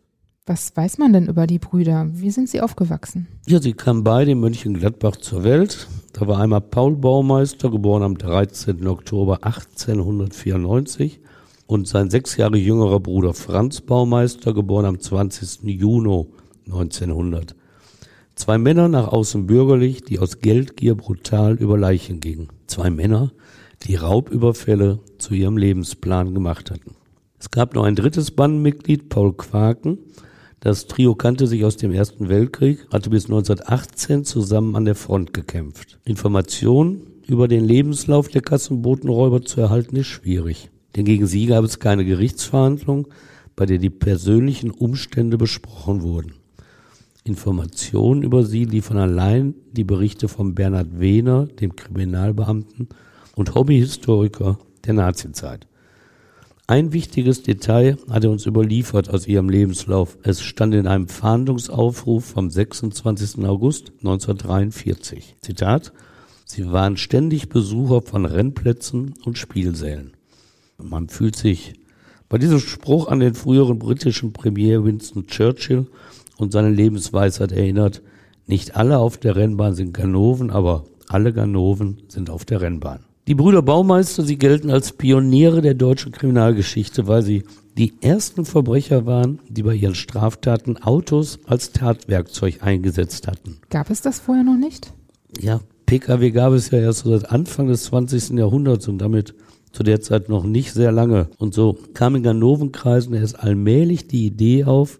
Was 0.45 0.75
weiß 0.75 0.97
man 0.97 1.13
denn 1.13 1.27
über 1.27 1.47
die 1.47 1.59
Brüder? 1.59 2.09
Wie 2.11 2.31
sind 2.31 2.49
sie 2.49 2.59
aufgewachsen? 2.59 3.27
Ja, 3.47 3.61
sie 3.61 3.73
kamen 3.73 4.03
beide 4.03 4.31
in 4.31 4.39
Mönchengladbach 4.39 5.15
zur 5.17 5.43
Welt. 5.43 5.87
Da 6.11 6.27
war 6.27 6.39
einmal 6.39 6.61
Paul 6.61 6.97
Baumeister, 6.97 7.69
geboren 7.69 8.03
am 8.03 8.17
13. 8.17 8.85
Oktober 8.87 9.45
1894 9.45 11.21
und 11.69 11.87
sein 11.87 12.09
sechs 12.09 12.35
Jahre 12.35 12.57
jüngerer 12.57 12.99
Bruder 12.99 13.35
Franz 13.35 13.81
Baumeister, 13.81 14.55
geboren 14.55 14.85
am 14.85 14.99
20. 14.99 15.65
Juni 15.65 16.25
1900. 16.65 17.55
Zwei 18.33 18.57
Männer 18.57 18.87
nach 18.87 19.09
außen 19.09 19.45
bürgerlich, 19.45 20.01
die 20.01 20.17
aus 20.17 20.39
Geldgier 20.39 20.95
brutal 20.95 21.57
über 21.57 21.77
Leichen 21.77 22.21
gingen. 22.21 22.47
Zwei 22.65 22.89
Männer, 22.89 23.33
die 23.83 23.93
Raubüberfälle 23.93 24.97
zu 25.19 25.35
ihrem 25.35 25.57
Lebensplan 25.57 26.33
gemacht 26.33 26.71
hatten. 26.71 26.95
Es 27.37 27.51
gab 27.51 27.75
noch 27.75 27.83
ein 27.83 27.95
drittes 27.95 28.31
Bandenmitglied, 28.31 29.09
Paul 29.09 29.33
Quaken, 29.33 29.99
das 30.61 30.87
Trio 30.87 31.13
kannte 31.13 31.45
sich 31.45 31.65
aus 31.65 31.77
dem 31.77 31.91
Ersten 31.91 32.29
Weltkrieg, 32.29 32.87
hatte 32.91 33.11
bis 33.11 33.25
1918 33.25 34.25
zusammen 34.25 34.75
an 34.75 34.85
der 34.85 34.95
Front 34.95 35.35
gekämpft. 35.35 35.99
Informationen 36.03 37.03
über 37.27 37.47
den 37.47 37.63
Lebenslauf 37.63 38.27
der 38.27 38.41
Kassenbotenräuber 38.41 39.43
zu 39.43 39.61
erhalten 39.61 39.97
ist 39.97 40.07
schwierig. 40.07 40.71
Denn 40.95 41.05
gegen 41.05 41.27
sie 41.27 41.45
gab 41.45 41.63
es 41.63 41.79
keine 41.79 42.05
Gerichtsverhandlung, 42.05 43.07
bei 43.55 43.65
der 43.65 43.77
die 43.77 43.89
persönlichen 43.89 44.71
Umstände 44.71 45.37
besprochen 45.37 46.01
wurden. 46.01 46.33
Informationen 47.23 48.23
über 48.23 48.43
sie 48.43 48.65
liefern 48.65 48.97
allein 48.97 49.53
die 49.71 49.83
Berichte 49.83 50.27
von 50.27 50.55
Bernhard 50.55 50.99
Wehner, 50.99 51.45
dem 51.45 51.75
Kriminalbeamten 51.75 52.89
und 53.35 53.55
Hobbyhistoriker 53.55 54.57
der 54.85 54.93
Nazizeit. 54.93 55.67
Ein 56.67 56.93
wichtiges 56.93 57.41
Detail 57.41 57.97
hat 58.09 58.23
er 58.23 58.29
uns 58.29 58.45
überliefert 58.45 59.09
aus 59.09 59.27
ihrem 59.27 59.49
Lebenslauf. 59.49 60.19
Es 60.21 60.41
stand 60.41 60.75
in 60.75 60.85
einem 60.85 61.07
Fahndungsaufruf 61.07 62.25
vom 62.25 62.49
26. 62.51 63.43
August 63.43 63.91
1943. 63.99 65.35
Zitat, 65.41 65.91
Sie 66.45 66.71
waren 66.71 66.97
ständig 66.97 67.49
Besucher 67.49 68.01
von 68.01 68.25
Rennplätzen 68.25 69.15
und 69.25 69.37
Spielsälen. 69.37 70.13
Man 70.81 71.09
fühlt 71.09 71.35
sich 71.35 71.73
bei 72.29 72.37
diesem 72.37 72.59
Spruch 72.59 73.07
an 73.07 73.19
den 73.19 73.33
früheren 73.33 73.79
britischen 73.79 74.33
Premier 74.33 74.83
Winston 74.83 75.27
Churchill 75.27 75.87
und 76.37 76.53
seine 76.53 76.69
Lebensweisheit 76.69 77.51
erinnert, 77.51 78.01
nicht 78.47 78.75
alle 78.75 78.97
auf 78.97 79.17
der 79.17 79.35
Rennbahn 79.35 79.75
sind 79.75 79.93
Ganoven, 79.93 80.49
aber 80.49 80.85
alle 81.07 81.33
Ganoven 81.33 82.03
sind 82.07 82.29
auf 82.29 82.45
der 82.45 82.61
Rennbahn. 82.61 83.01
Die 83.27 83.35
Brüder 83.35 83.61
Baumeister, 83.61 84.23
sie 84.23 84.37
gelten 84.37 84.71
als 84.71 84.91
Pioniere 84.91 85.61
der 85.61 85.75
deutschen 85.75 86.11
Kriminalgeschichte, 86.11 87.07
weil 87.07 87.21
sie 87.21 87.43
die 87.77 87.93
ersten 88.01 88.45
Verbrecher 88.45 89.05
waren, 89.05 89.39
die 89.47 89.63
bei 89.63 89.75
ihren 89.75 89.93
Straftaten 89.95 90.77
Autos 90.77 91.39
als 91.45 91.71
Tatwerkzeug 91.71 92.63
eingesetzt 92.63 93.27
hatten. 93.27 93.57
Gab 93.69 93.89
es 93.89 94.01
das 94.01 94.19
vorher 94.19 94.43
noch 94.43 94.57
nicht? 94.57 94.93
Ja, 95.39 95.59
Pkw 95.85 96.31
gab 96.31 96.53
es 96.53 96.71
ja 96.71 96.79
erst 96.79 97.05
seit 97.05 97.29
Anfang 97.31 97.67
des 97.67 97.83
20. 97.85 98.31
Jahrhunderts 98.31 98.87
und 98.87 98.97
damit 98.97 99.35
zu 99.71 99.83
der 99.83 100.01
Zeit 100.01 100.29
noch 100.29 100.43
nicht 100.43 100.73
sehr 100.73 100.91
lange. 100.91 101.29
Und 101.37 101.53
so 101.53 101.77
kam 101.93 102.15
in 102.15 102.23
Ganovenkreisen 102.23 103.13
erst 103.13 103.39
allmählich 103.39 104.07
die 104.07 104.25
Idee 104.25 104.63
auf, 104.65 104.99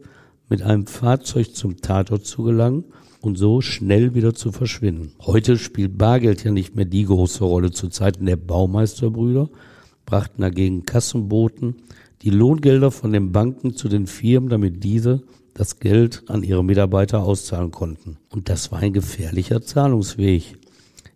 mit 0.50 0.62
einem 0.62 0.88
Fahrzeug 0.88 1.56
zum 1.56 1.78
Tatort 1.78 2.26
zu 2.26 2.44
gelangen 2.44 2.86
und 3.22 3.38
so 3.38 3.62
schnell 3.62 4.16
wieder 4.16 4.34
zu 4.34 4.52
verschwinden. 4.52 5.12
Heute 5.22 5.58
spielt 5.58 5.98
Bargeld 5.98 6.44
ja 6.44 6.52
nicht 6.52 6.76
mehr 6.76 6.86
die 6.86 7.06
große 7.06 7.44
Rolle. 7.44 7.72
Zu 7.72 7.90
Zeiten 7.90 8.26
der 8.26 8.38
Baumeisterbrüder 8.38 9.50
brachten 10.06 10.42
dagegen 10.42 10.86
Kassenboten 10.86 11.76
die 12.22 12.32
Lohngelder 12.32 12.92
von 12.92 13.14
den 13.14 13.32
Banken 13.32 13.76
zu 13.76 13.88
den 13.88 14.08
Firmen, 14.08 14.50
damit 14.50 14.84
diese 14.84 15.22
das 15.54 15.80
Geld 15.80 16.24
an 16.28 16.44
ihre 16.44 16.64
Mitarbeiter 16.64 17.24
auszahlen 17.24 17.72
konnten. 17.72 18.18
Und 18.30 18.50
das 18.50 18.72
war 18.72 18.80
ein 18.80 18.94
gefährlicher 18.94 19.62
Zahlungsweg. 19.62 20.58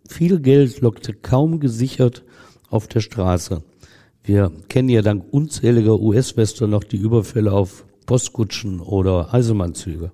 Viel 0.08 0.40
Geld 0.40 0.80
lockte 0.80 1.14
kaum 1.14 1.60
gesichert 1.60 2.24
auf 2.74 2.88
der 2.88 3.00
Straße. 3.00 3.62
Wir 4.24 4.50
kennen 4.68 4.88
ja 4.88 5.00
dank 5.00 5.24
unzähliger 5.30 6.00
US-Western 6.00 6.70
noch 6.70 6.84
die 6.84 6.96
Überfälle 6.96 7.52
auf 7.52 7.84
Postkutschen 8.06 8.80
oder 8.80 9.32
Eisenbahnzüge. 9.32 10.10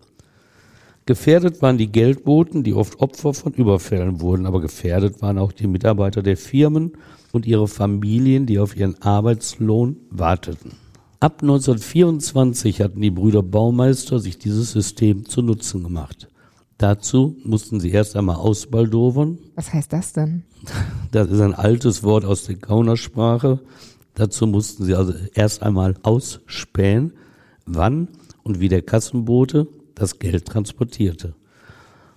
Gefährdet 1.06 1.62
waren 1.62 1.78
die 1.78 1.90
Geldboten, 1.90 2.62
die 2.62 2.74
oft 2.74 3.00
Opfer 3.00 3.34
von 3.34 3.52
Überfällen 3.54 4.20
wurden, 4.20 4.46
aber 4.46 4.60
gefährdet 4.60 5.22
waren 5.22 5.38
auch 5.38 5.52
die 5.52 5.66
Mitarbeiter 5.66 6.22
der 6.22 6.36
Firmen 6.36 6.92
und 7.32 7.46
ihre 7.46 7.66
Familien, 7.66 8.46
die 8.46 8.58
auf 8.58 8.76
ihren 8.76 9.00
Arbeitslohn 9.02 9.96
warteten. 10.10 10.72
Ab 11.18 11.42
1924 11.42 12.80
hatten 12.80 13.00
die 13.00 13.10
Brüder 13.10 13.42
Baumeister 13.42 14.20
sich 14.20 14.38
dieses 14.38 14.72
System 14.72 15.26
zu 15.26 15.42
Nutzen 15.42 15.82
gemacht. 15.82 16.29
Dazu 16.80 17.36
mussten 17.44 17.78
sie 17.78 17.90
erst 17.90 18.16
einmal 18.16 18.36
ausbaldowern. 18.36 19.36
Was 19.54 19.70
heißt 19.70 19.92
das 19.92 20.14
denn? 20.14 20.44
Das 21.12 21.30
ist 21.30 21.42
ein 21.42 21.52
altes 21.52 22.02
Wort 22.02 22.24
aus 22.24 22.44
der 22.44 22.54
Gaunersprache. 22.54 23.60
Dazu 24.14 24.46
mussten 24.46 24.86
sie 24.86 24.94
also 24.94 25.12
erst 25.34 25.62
einmal 25.62 25.96
ausspähen, 26.02 27.12
wann 27.66 28.08
und 28.44 28.60
wie 28.60 28.70
der 28.70 28.80
Kassenbote 28.80 29.68
das 29.94 30.20
Geld 30.20 30.46
transportierte. 30.46 31.34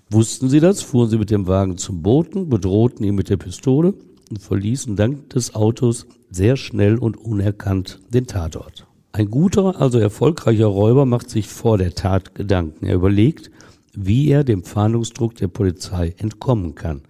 Wussten 0.09 0.47
sie 0.47 0.61
das, 0.61 0.81
fuhren 0.81 1.09
sie 1.09 1.17
mit 1.17 1.29
dem 1.29 1.45
Wagen 1.45 1.75
zum 1.77 2.01
Boten, 2.01 2.47
bedrohten 2.47 3.05
ihn 3.05 3.15
mit 3.15 3.29
der 3.29 3.35
Pistole 3.35 3.93
und 4.29 4.41
verließen 4.41 4.95
dank 4.95 5.29
des 5.31 5.55
Autos 5.55 6.05
sehr 6.31 6.55
schnell 6.55 6.97
und 6.97 7.17
unerkannt 7.17 7.99
den 8.13 8.27
Tatort. 8.27 8.87
Ein 9.11 9.29
guter, 9.29 9.81
also 9.81 9.99
erfolgreicher 9.99 10.67
Räuber 10.67 11.05
macht 11.05 11.29
sich 11.29 11.49
vor 11.49 11.77
der 11.77 11.95
Tat 11.95 12.33
Gedanken. 12.33 12.85
Er 12.85 12.95
überlegt, 12.95 13.51
wie 13.95 14.29
er 14.29 14.43
dem 14.43 14.63
Fahndungsdruck 14.63 15.35
der 15.35 15.47
Polizei 15.47 16.15
entkommen 16.17 16.75
kann. 16.75 17.01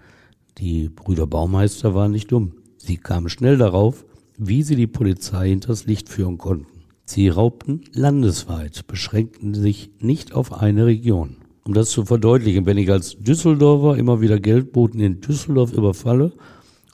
Die 0.57 0.89
Brüder 0.89 1.27
Baumeister 1.27 1.95
waren 1.95 2.11
nicht 2.11 2.31
dumm. 2.31 2.53
Sie 2.77 2.97
kamen 2.97 3.29
schnell 3.29 3.57
darauf, 3.57 4.05
wie 4.37 4.63
sie 4.63 4.75
die 4.75 4.87
Polizei 4.87 5.49
hinters 5.49 5.85
Licht 5.85 6.09
führen 6.09 6.37
konnten. 6.37 6.67
Sie 7.05 7.27
raubten 7.29 7.81
landesweit, 7.93 8.87
beschränkten 8.87 9.53
sich 9.53 9.91
nicht 9.99 10.33
auf 10.33 10.53
eine 10.53 10.85
Region. 10.85 11.37
Um 11.65 11.73
das 11.73 11.89
zu 11.89 12.05
verdeutlichen, 12.05 12.65
wenn 12.65 12.77
ich 12.77 12.91
als 12.91 13.17
Düsseldorfer 13.17 13.97
immer 13.97 14.21
wieder 14.21 14.39
Geldboten 14.39 14.99
in 14.99 15.21
Düsseldorf 15.21 15.71
überfalle 15.71 16.33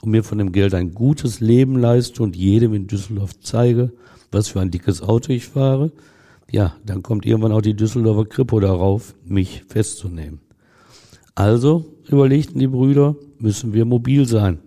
und 0.00 0.10
mir 0.10 0.22
von 0.22 0.38
dem 0.38 0.52
Geld 0.52 0.74
ein 0.74 0.94
gutes 0.94 1.40
Leben 1.40 1.76
leiste 1.76 2.22
und 2.22 2.36
jedem 2.36 2.74
in 2.74 2.86
Düsseldorf 2.86 3.38
zeige, 3.40 3.92
was 4.30 4.48
für 4.48 4.60
ein 4.60 4.70
dickes 4.70 5.02
Auto 5.02 5.32
ich 5.32 5.46
fahre, 5.46 5.90
ja, 6.50 6.74
dann 6.84 7.02
kommt 7.02 7.26
irgendwann 7.26 7.52
auch 7.52 7.62
die 7.62 7.74
Düsseldorfer 7.74 8.24
Kripo 8.24 8.60
darauf, 8.60 9.14
mich 9.24 9.64
festzunehmen. 9.68 10.40
Also 11.34 11.86
überlegten 12.08 12.58
die 12.58 12.66
Brüder, 12.66 13.16
müssen 13.38 13.72
wir 13.72 13.84
mobil 13.84 14.26
sein 14.26 14.58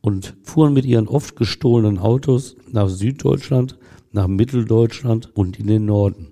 und 0.00 0.34
fuhren 0.42 0.72
mit 0.72 0.84
ihren 0.84 1.08
oft 1.08 1.36
gestohlenen 1.36 1.98
Autos 1.98 2.56
nach 2.70 2.88
Süddeutschland 2.88 3.78
nach 4.12 4.28
Mitteldeutschland 4.28 5.34
und 5.34 5.58
in 5.58 5.66
den 5.66 5.86
Norden. 5.86 6.28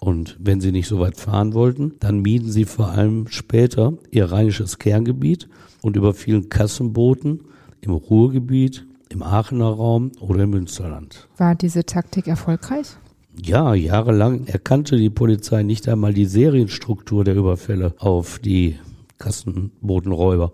Und 0.00 0.36
wenn 0.38 0.60
sie 0.60 0.72
nicht 0.72 0.88
so 0.88 1.00
weit 1.00 1.16
fahren 1.16 1.54
wollten, 1.54 1.94
dann 2.00 2.20
mieden 2.20 2.50
sie 2.50 2.64
vor 2.64 2.88
allem 2.88 3.28
später 3.28 3.94
ihr 4.10 4.30
rheinisches 4.30 4.78
Kerngebiet 4.78 5.48
und 5.82 5.96
überfielen 5.96 6.48
Kassenboten 6.48 7.40
im 7.80 7.92
Ruhrgebiet, 7.92 8.86
im 9.08 9.22
Aachener 9.22 9.68
Raum 9.68 10.12
oder 10.20 10.42
im 10.42 10.50
Münsterland. 10.50 11.28
War 11.38 11.54
diese 11.54 11.84
Taktik 11.84 12.26
erfolgreich? 12.26 12.96
Ja, 13.42 13.74
jahrelang 13.74 14.46
erkannte 14.46 14.96
die 14.96 15.10
Polizei 15.10 15.62
nicht 15.62 15.88
einmal 15.88 16.14
die 16.14 16.24
Serienstruktur 16.24 17.24
der 17.24 17.34
Überfälle 17.34 17.94
auf 17.98 18.38
die 18.38 18.76
Kassenbotenräuber. 19.18 20.52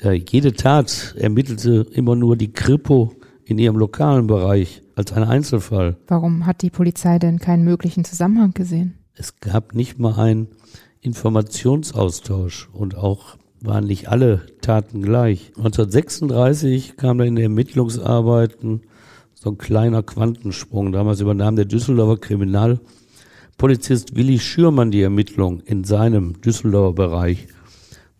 Äh, 0.00 0.22
jede 0.28 0.52
Tat 0.52 1.14
ermittelte 1.16 1.86
immer 1.92 2.16
nur 2.16 2.36
die 2.36 2.52
Kripo 2.52 3.12
in 3.44 3.58
ihrem 3.58 3.76
lokalen 3.76 4.26
Bereich 4.26 4.82
als 4.94 5.12
ein 5.12 5.24
Einzelfall. 5.24 5.96
Warum 6.06 6.44
hat 6.46 6.62
die 6.62 6.70
Polizei 6.70 7.18
denn 7.18 7.38
keinen 7.38 7.64
möglichen 7.64 8.04
Zusammenhang 8.04 8.52
gesehen? 8.52 8.98
Es 9.14 9.40
gab 9.40 9.74
nicht 9.74 9.98
mal 9.98 10.14
einen 10.14 10.48
Informationsaustausch 11.00 12.68
und 12.72 12.96
auch 12.96 13.36
waren 13.60 13.86
nicht 13.86 14.08
alle 14.08 14.42
Taten 14.60 15.02
gleich. 15.02 15.52
1936 15.56 16.96
kam 16.96 17.18
da 17.18 17.24
in 17.24 17.36
den 17.36 17.44
Ermittlungsarbeiten 17.44 18.82
so 19.40 19.50
ein 19.50 19.58
kleiner 19.58 20.02
Quantensprung. 20.02 20.90
Damals 20.90 21.20
übernahm 21.20 21.54
der 21.54 21.64
Düsseldorfer 21.64 22.78
Polizist 23.56 24.16
Willi 24.16 24.38
Schürmann 24.38 24.90
die 24.90 25.02
Ermittlung 25.02 25.60
in 25.60 25.84
seinem 25.84 26.40
Düsseldorfer 26.40 26.94
Bereich. 26.94 27.46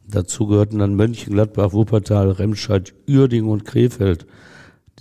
Dazu 0.06 0.46
gehörten 0.46 0.78
dann 0.78 0.94
Mönchengladbach, 0.94 1.72
Wuppertal, 1.72 2.30
Remscheid, 2.30 2.94
Uerdingen 3.08 3.50
und 3.50 3.64
Krefeld. 3.64 4.26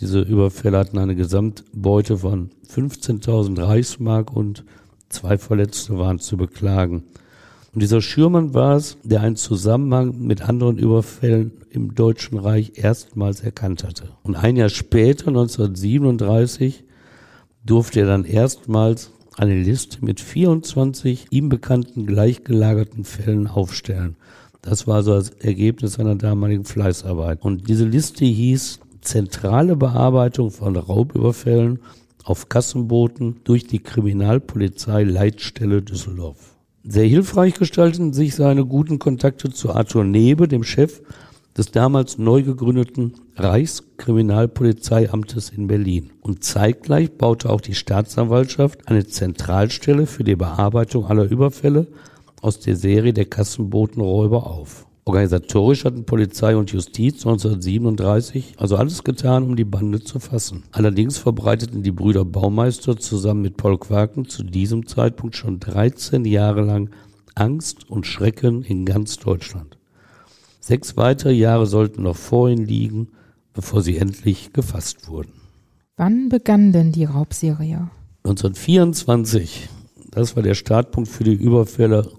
Diese 0.02 0.22
Überfälle 0.22 0.78
hatten 0.80 0.98
eine 0.98 1.16
Gesamtbeute 1.16 2.18
von 2.18 2.50
15.000 2.68 3.64
Reichsmark 3.64 4.36
und 4.36 4.66
zwei 5.10 5.38
Verletzte 5.38 5.98
waren 5.98 6.20
zu 6.20 6.36
beklagen. 6.36 7.04
Und 7.74 7.82
dieser 7.82 8.02
Schürmann 8.02 8.54
war 8.54 8.76
es, 8.76 8.98
der 9.04 9.22
einen 9.22 9.36
Zusammenhang 9.36 10.20
mit 10.20 10.42
anderen 10.42 10.78
Überfällen 10.78 11.52
im 11.70 11.96
Deutschen 11.96 12.38
Reich 12.38 12.74
erstmals 12.76 13.42
erkannt 13.42 13.84
hatte. 13.84 14.10
Und 14.24 14.36
ein 14.36 14.56
Jahr 14.56 14.70
später, 14.70 15.28
1937, 15.28 16.84
durfte 17.66 18.00
er 18.02 18.08
dann 18.08 18.24
erstmals 18.24 19.12
eine 19.36 19.62
Liste 19.62 20.04
mit 20.04 20.20
24 20.20 21.28
ihm 21.30 21.50
bekannten 21.50 22.08
gleichgelagerten 22.08 23.04
Fällen 23.04 23.48
aufstellen. 23.48 24.16
Das 24.62 24.88
war 24.88 25.04
so 25.04 25.14
das 25.14 25.30
Ergebnis 25.30 25.94
seiner 25.94 26.16
damaligen 26.16 26.66
Fleißarbeit. 26.66 27.44
Und 27.44 27.70
diese 27.70 27.86
Liste 27.86 28.26
hieß 28.26 28.80
zentrale 29.02 29.76
Bearbeitung 29.76 30.52
von 30.52 30.76
Raubüberfällen 30.76 31.80
auf 32.24 32.50
Kassenbooten 32.50 33.42
durch 33.44 33.68
die 33.68 33.80
Kriminalpolizei 33.80 35.04
Leitstelle 35.04 35.82
Düsseldorf. 35.82 36.57
Sehr 36.90 37.06
hilfreich 37.06 37.56
gestalten 37.56 38.14
sich 38.14 38.34
seine 38.34 38.66
guten 38.66 38.98
Kontakte 38.98 39.52
zu 39.52 39.76
Arthur 39.76 40.06
Nebe, 40.06 40.48
dem 40.48 40.64
Chef 40.64 41.02
des 41.58 41.72
damals 41.72 42.18
neu 42.18 42.44
gegründeten 42.44 43.16
Reichskriminalpolizeiamtes 43.36 45.50
in 45.50 45.68
Berlin. 45.68 46.12
Und 46.22 46.46
zeitgleich 46.46 47.12
baute 47.12 47.50
auch 47.50 47.60
die 47.60 47.76
Staatsanwaltschaft 47.76 48.88
eine 48.88 49.06
Zentralstelle 49.06 50.06
für 50.06 50.24
die 50.24 50.38
Bearbeitung 50.38 51.08
aller 51.08 51.30
Überfälle 51.30 51.88
aus 52.42 52.62
der 52.62 52.78
Serie 52.78 53.12
der 53.12 53.26
Kassenbotenräuber 53.26 54.48
auf. 54.48 54.87
Organisatorisch 55.08 55.86
hatten 55.86 56.04
Polizei 56.04 56.58
und 56.58 56.70
Justiz 56.74 57.26
1937 57.26 58.56
also 58.58 58.76
alles 58.76 59.06
getan, 59.06 59.44
um 59.44 59.56
die 59.56 59.64
Bande 59.64 60.04
zu 60.04 60.20
fassen. 60.20 60.64
Allerdings 60.74 61.18
verbreiteten 61.18 61.82
die 61.82 61.94
Brüder 61.94 62.26
Baumeister 62.26 62.98
zusammen 62.98 63.42
mit 63.42 63.56
Paul 63.56 63.78
Quaken 63.78 64.28
zu 64.28 64.44
diesem 64.44 64.86
Zeitpunkt 64.86 65.38
schon 65.38 65.62
13 65.62 66.26
Jahre 66.26 66.62
lang 66.62 66.90
Angst 67.36 67.90
und 67.90 68.06
Schrecken 68.06 68.64
in 68.64 68.86
ganz 68.86 69.18
Deutschland. 69.18 69.78
Sechs 70.60 70.98
weitere 70.98 71.32
Jahre 71.32 71.68
sollten 71.68 72.04
noch 72.04 72.18
vor 72.18 72.50
ihnen 72.50 72.66
liegen, 72.66 73.08
bevor 73.54 73.82
sie 73.82 73.96
endlich 73.96 74.52
gefasst 74.52 75.08
wurden. 75.08 75.32
Wann 75.96 76.28
begann 76.28 76.74
denn 76.74 76.92
die 76.92 77.06
Raubserie? 77.06 77.90
1924, 78.26 79.70
das 80.12 80.36
war 80.36 80.44
der 80.44 80.56
Startpunkt 80.56 81.08
für 81.08 81.24
die 81.24 81.34
Überfälle 81.34 82.12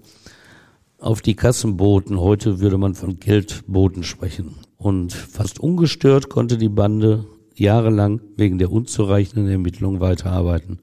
auf 0.99 1.21
die 1.21 1.35
Kassenboten. 1.35 2.19
Heute 2.19 2.59
würde 2.59 2.77
man 2.77 2.95
von 2.95 3.19
Geldboten 3.19 4.03
sprechen. 4.03 4.55
Und 4.77 5.13
fast 5.13 5.59
ungestört 5.59 6.29
konnte 6.29 6.57
die 6.57 6.69
Bande 6.69 7.25
jahrelang 7.55 8.21
wegen 8.37 8.57
der 8.57 8.71
unzureichenden 8.71 9.47
Ermittlungen 9.47 9.99
weiterarbeiten. 9.99 10.79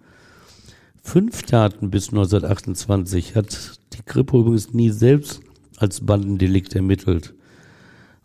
Fünf 1.02 1.42
Taten 1.42 1.90
bis 1.90 2.08
1928 2.08 3.36
hat 3.36 3.78
die 3.92 4.02
Kripo 4.04 4.40
übrigens 4.40 4.74
nie 4.74 4.90
selbst 4.90 5.40
als 5.76 6.04
Bandendelikt 6.04 6.74
ermittelt 6.74 7.34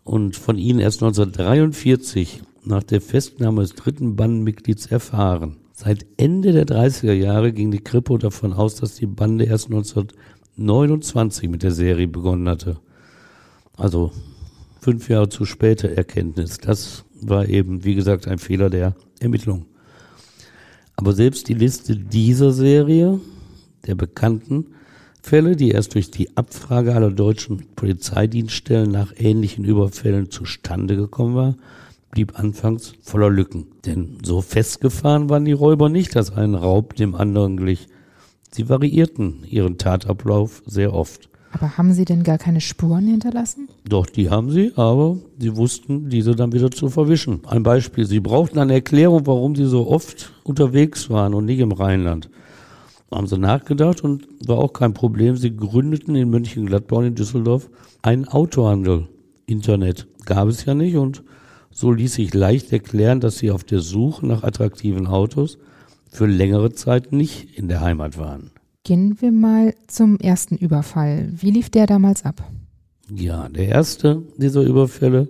und 0.04 0.36
von 0.36 0.58
ihnen 0.58 0.80
erst 0.80 1.02
1943 1.02 2.42
nach 2.64 2.82
der 2.82 3.00
Festnahme 3.00 3.62
des 3.62 3.74
dritten 3.74 4.16
Bandenmitglieds 4.16 4.86
erfahren. 4.86 5.56
Seit 5.74 6.06
Ende 6.16 6.52
der 6.52 6.66
30er 6.66 7.12
Jahre 7.12 7.52
ging 7.52 7.70
die 7.70 7.82
Kripo 7.82 8.18
davon 8.18 8.52
aus, 8.52 8.76
dass 8.76 8.96
die 8.96 9.06
Bande 9.06 9.44
erst 9.44 9.70
1929 10.58 11.48
mit 11.48 11.62
der 11.62 11.72
Serie 11.72 12.08
begonnen 12.08 12.48
hatte. 12.48 12.78
Also 13.76 14.12
fünf 14.80 15.08
Jahre 15.08 15.28
zu 15.28 15.44
später 15.44 15.88
Erkenntnis. 15.88 16.58
Das 16.58 17.04
war 17.20 17.48
eben, 17.48 17.84
wie 17.84 17.94
gesagt, 17.94 18.28
ein 18.28 18.38
Fehler 18.38 18.68
der 18.68 18.94
Ermittlung. 19.20 19.66
Aber 20.96 21.12
selbst 21.12 21.48
die 21.48 21.54
Liste 21.54 21.96
dieser 21.96 22.52
Serie, 22.52 23.20
der 23.86 23.94
bekannten, 23.94 24.66
Fälle, 25.22 25.54
die 25.54 25.70
erst 25.70 25.94
durch 25.94 26.10
die 26.10 26.36
Abfrage 26.36 26.94
aller 26.94 27.12
deutschen 27.12 27.64
Polizeidienststellen 27.76 28.90
nach 28.90 29.12
ähnlichen 29.16 29.64
Überfällen 29.64 30.30
zustande 30.30 30.96
gekommen 30.96 31.36
war, 31.36 31.56
blieb 32.10 32.38
anfangs 32.38 32.94
voller 33.02 33.30
Lücken. 33.30 33.68
Denn 33.86 34.18
so 34.24 34.42
festgefahren 34.42 35.30
waren 35.30 35.44
die 35.44 35.52
Räuber 35.52 35.88
nicht, 35.88 36.16
dass 36.16 36.32
ein 36.32 36.54
Raub 36.54 36.96
dem 36.96 37.14
anderen 37.14 37.56
glich. 37.56 37.86
Sie 38.52 38.68
variierten 38.68 39.44
ihren 39.48 39.78
Tatablauf 39.78 40.62
sehr 40.66 40.94
oft. 40.94 41.28
Aber 41.52 41.76
haben 41.76 41.92
Sie 41.92 42.04
denn 42.04 42.22
gar 42.22 42.38
keine 42.38 42.60
Spuren 42.60 43.06
hinterlassen? 43.06 43.68
Doch, 43.86 44.06
die 44.06 44.30
haben 44.30 44.50
sie, 44.50 44.72
aber 44.76 45.18
sie 45.38 45.54
wussten, 45.56 46.08
diese 46.08 46.34
dann 46.34 46.52
wieder 46.52 46.70
zu 46.70 46.88
verwischen. 46.88 47.42
Ein 47.46 47.62
Beispiel, 47.62 48.06
sie 48.06 48.20
brauchten 48.20 48.58
eine 48.58 48.72
Erklärung, 48.72 49.26
warum 49.26 49.54
sie 49.54 49.66
so 49.66 49.88
oft 49.88 50.32
unterwegs 50.44 51.10
waren 51.10 51.34
und 51.34 51.44
nicht 51.44 51.58
im 51.58 51.72
Rheinland 51.72 52.30
haben 53.12 53.26
sie 53.26 53.38
nachgedacht 53.38 54.02
und 54.02 54.26
war 54.46 54.58
auch 54.58 54.72
kein 54.72 54.94
Problem. 54.94 55.36
Sie 55.36 55.54
gründeten 55.54 56.16
in 56.16 56.30
Mönchengladbach 56.30 56.98
und 56.98 57.06
in 57.06 57.14
Düsseldorf 57.14 57.68
einen 58.00 58.26
Autohandel. 58.26 59.08
Internet 59.46 60.06
gab 60.24 60.48
es 60.48 60.64
ja 60.64 60.74
nicht 60.74 60.96
und 60.96 61.22
so 61.70 61.92
ließ 61.92 62.14
sich 62.14 62.34
leicht 62.34 62.72
erklären, 62.72 63.20
dass 63.20 63.38
sie 63.38 63.50
auf 63.50 63.64
der 63.64 63.80
Suche 63.80 64.26
nach 64.26 64.42
attraktiven 64.42 65.06
Autos 65.06 65.58
für 66.12 66.26
längere 66.26 66.72
Zeit 66.72 67.12
nicht 67.12 67.58
in 67.58 67.68
der 67.68 67.80
Heimat 67.80 68.18
waren. 68.18 68.50
Gehen 68.84 69.20
wir 69.20 69.32
mal 69.32 69.74
zum 69.86 70.18
ersten 70.18 70.56
Überfall. 70.56 71.32
Wie 71.32 71.50
lief 71.50 71.70
der 71.70 71.86
damals 71.86 72.24
ab? 72.24 72.42
Ja, 73.08 73.48
der 73.48 73.68
erste 73.68 74.22
dieser 74.36 74.62
Überfälle, 74.62 75.28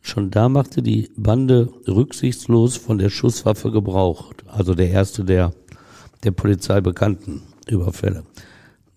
schon 0.00 0.30
da 0.30 0.48
machte 0.48 0.82
die 0.82 1.10
Bande 1.16 1.68
rücksichtslos 1.86 2.76
von 2.76 2.98
der 2.98 3.10
Schusswaffe 3.10 3.70
Gebrauch. 3.70 4.32
Also 4.46 4.74
der 4.74 4.90
erste 4.90 5.24
der 5.24 5.52
der 6.24 6.32
Polizei 6.32 6.80
bekannten 6.80 7.42
Überfälle. 7.66 8.24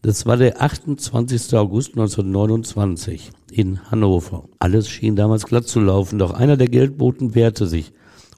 Das 0.02 0.26
war 0.26 0.36
der 0.36 0.62
28. 0.62 1.54
August 1.56 1.92
1929 1.92 3.32
in 3.52 3.80
Hannover. 3.90 4.50
Alles 4.60 4.90
schien 4.90 5.16
damals 5.16 5.46
glatt 5.46 5.68
zu 5.68 5.80
laufen, 5.80 6.20
doch 6.20 6.34
einer 6.34 6.58
der 6.58 6.68
Geldboten 6.68 7.36
wehrte 7.36 7.68
sich. 7.68 7.94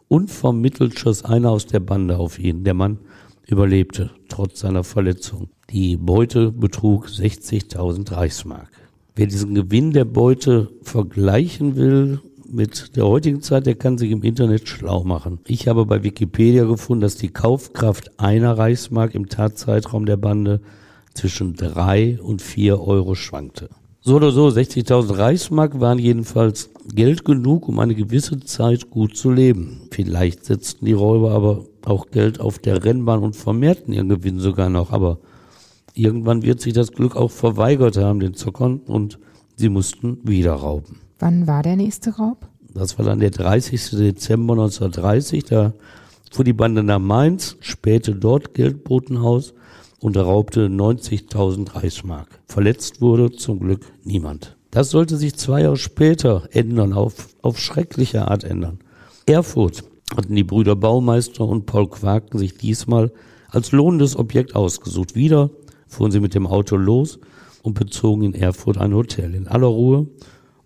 Unvermittelt 0.07 0.99
schoss 0.99 1.25
einer 1.25 1.49
aus 1.49 1.65
der 1.65 1.79
Bande 1.79 2.17
auf 2.17 2.37
ihn. 2.37 2.63
Der 2.63 2.73
Mann 2.73 2.99
überlebte, 3.47 4.11
trotz 4.29 4.59
seiner 4.59 4.83
Verletzung. 4.83 5.49
Die 5.71 5.97
Beute 5.97 6.51
betrug 6.51 7.07
60.000 7.07 8.11
Reichsmark. 8.11 8.69
Wer 9.15 9.27
diesen 9.27 9.55
Gewinn 9.55 9.91
der 9.91 10.05
Beute 10.05 10.69
vergleichen 10.83 11.75
will, 11.75 12.19
mit 12.47 12.95
der 12.95 13.07
heutigen 13.07 13.41
Zeit, 13.41 13.65
der 13.65 13.75
kann 13.75 13.97
sich 13.97 14.11
im 14.11 14.21
Internet 14.21 14.67
schlau 14.69 15.03
machen. 15.03 15.39
Ich 15.47 15.67
habe 15.67 15.85
bei 15.85 16.03
Wikipedia 16.03 16.65
gefunden, 16.65 17.01
dass 17.01 17.15
die 17.15 17.29
Kaufkraft 17.29 18.19
einer 18.19 18.57
Reichsmark 18.57 19.15
im 19.15 19.29
Tatzeitraum 19.29 20.05
der 20.05 20.17
Bande 20.17 20.61
zwischen 21.13 21.55
drei 21.55 22.19
und 22.21 22.41
vier 22.41 22.81
Euro 22.81 23.15
schwankte. 23.15 23.69
So 24.07 24.17
oder 24.17 24.29
so, 24.29 24.45
60.000 24.49 25.17
Reichsmark 25.17 25.79
waren 25.79 25.97
jedenfalls 25.97 26.69
Geld 26.93 27.25
genug, 27.25 27.67
um 27.67 27.79
eine 27.79 27.95
gewisse 27.95 28.39
Zeit 28.39 28.91
gut 28.91 29.17
zu 29.17 29.31
leben. 29.31 29.87
Vielleicht 29.89 30.45
setzten 30.45 30.85
die 30.85 30.93
Räuber 30.93 31.31
aber 31.31 31.65
auch 31.85 32.11
Geld 32.11 32.39
auf 32.39 32.59
der 32.59 32.85
Rennbahn 32.85 33.23
und 33.23 33.35
vermehrten 33.35 33.95
ihren 33.95 34.09
Gewinn 34.09 34.37
sogar 34.37 34.69
noch. 34.69 34.91
Aber 34.91 35.17
irgendwann 35.95 36.43
wird 36.43 36.61
sich 36.61 36.73
das 36.73 36.91
Glück 36.91 37.15
auch 37.15 37.31
verweigert 37.31 37.97
haben, 37.97 38.19
den 38.19 38.35
Zockern, 38.35 38.81
und 38.85 39.17
sie 39.55 39.69
mussten 39.69 40.19
wieder 40.21 40.53
rauben. 40.53 40.99
Wann 41.17 41.47
war 41.47 41.63
der 41.63 41.75
nächste 41.75 42.11
Raub? 42.11 42.47
Das 42.75 42.99
war 42.99 43.05
dann 43.05 43.21
der 43.21 43.31
30. 43.31 43.89
Dezember 43.89 44.53
1930. 44.53 45.45
Da 45.45 45.73
fuhr 46.31 46.45
die 46.45 46.53
Bande 46.53 46.83
nach 46.83 46.99
Mainz, 46.99 47.57
spähte 47.59 48.13
dort 48.13 48.53
Geldbotenhaus 48.53 49.55
und 49.99 50.17
raubte 50.17 50.67
90.000 50.67 51.75
Reichsmark. 51.75 52.39
Verletzt 52.47 53.01
wurde 53.01 53.31
zum 53.31 53.59
Glück 53.59 53.81
niemand. 54.03 54.55
Das 54.71 54.89
sollte 54.89 55.17
sich 55.17 55.35
zwei 55.35 55.61
Jahre 55.61 55.77
später 55.77 56.49
ändern, 56.51 56.93
auf, 56.93 57.29
auf 57.41 57.59
schreckliche 57.59 58.27
Art 58.27 58.43
ändern. 58.43 58.79
Erfurt 59.25 59.83
hatten 60.15 60.35
die 60.35 60.43
Brüder 60.43 60.75
Baumeister 60.75 61.45
und 61.45 61.65
Paul 61.65 61.89
Quaken 61.89 62.37
sich 62.37 62.57
diesmal 62.57 63.11
als 63.49 63.71
lohnendes 63.71 64.15
Objekt 64.17 64.55
ausgesucht. 64.55 65.15
Wieder 65.15 65.49
fuhren 65.87 66.11
sie 66.11 66.19
mit 66.19 66.35
dem 66.35 66.45
Auto 66.45 66.75
los 66.75 67.19
und 67.63 67.73
bezogen 67.73 68.23
in 68.23 68.33
Erfurt 68.33 68.77
ein 68.77 68.93
Hotel. 68.93 69.33
In 69.33 69.47
aller 69.47 69.67
Ruhe 69.67 70.07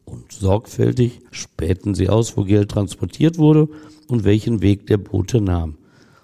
und 0.06 0.32
sorgfältig 0.32 1.22
spähten 1.32 1.94
sie 1.94 2.10
aus, 2.10 2.36
wo 2.36 2.44
Geld 2.44 2.72
transportiert 2.72 3.38
wurde 3.38 3.70
und 4.08 4.24
welchen 4.24 4.62
Weg 4.62 4.88
der 4.88 4.98
Bote 4.98 5.40
nahm. 5.40 5.76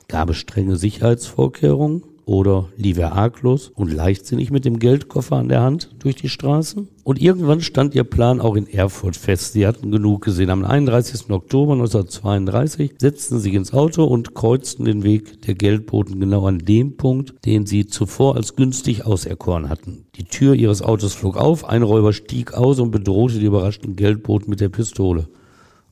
Gab 0.07 0.29
es 0.29 0.37
strenge 0.37 0.75
Sicherheitsvorkehrungen? 0.75 2.03
Oder 2.25 2.69
lief 2.75 2.97
er 2.97 3.13
arglos 3.13 3.71
und 3.75 3.93
leichtsinnig 3.93 4.49
mit 4.49 4.65
dem 4.65 4.79
Geldkoffer 4.79 5.35
an 5.35 5.47
der 5.47 5.61
Hand 5.61 5.91
durch 5.99 6.15
die 6.15 6.29
Straßen? 6.29 6.87
Und 7.03 7.21
irgendwann 7.21 7.61
stand 7.61 7.93
ihr 7.93 8.03
Plan 8.03 8.41
auch 8.41 8.55
in 8.55 8.67
Erfurt 8.67 9.15
fest. 9.15 9.53
Sie 9.53 9.67
hatten 9.67 9.91
genug 9.91 10.23
gesehen. 10.25 10.49
Am 10.49 10.65
31. 10.65 11.29
Oktober 11.29 11.73
1932 11.73 12.95
setzten 12.97 13.39
sie 13.39 13.53
ins 13.53 13.73
Auto 13.73 14.05
und 14.05 14.33
kreuzten 14.33 14.85
den 14.85 15.03
Weg 15.03 15.43
der 15.43 15.53
Geldboten 15.53 16.19
genau 16.19 16.47
an 16.47 16.57
dem 16.57 16.97
Punkt, 16.97 17.35
den 17.45 17.67
sie 17.67 17.85
zuvor 17.85 18.35
als 18.35 18.55
günstig 18.55 19.05
auserkoren 19.05 19.69
hatten. 19.69 20.05
Die 20.15 20.25
Tür 20.25 20.55
ihres 20.55 20.81
Autos 20.81 21.13
flog 21.13 21.37
auf, 21.37 21.63
ein 21.65 21.83
Räuber 21.83 22.11
stieg 22.11 22.55
aus 22.55 22.79
und 22.79 22.89
bedrohte 22.89 23.37
die 23.37 23.45
überraschten 23.45 23.95
Geldboten 23.95 24.49
mit 24.49 24.61
der 24.61 24.69
Pistole. 24.69 25.27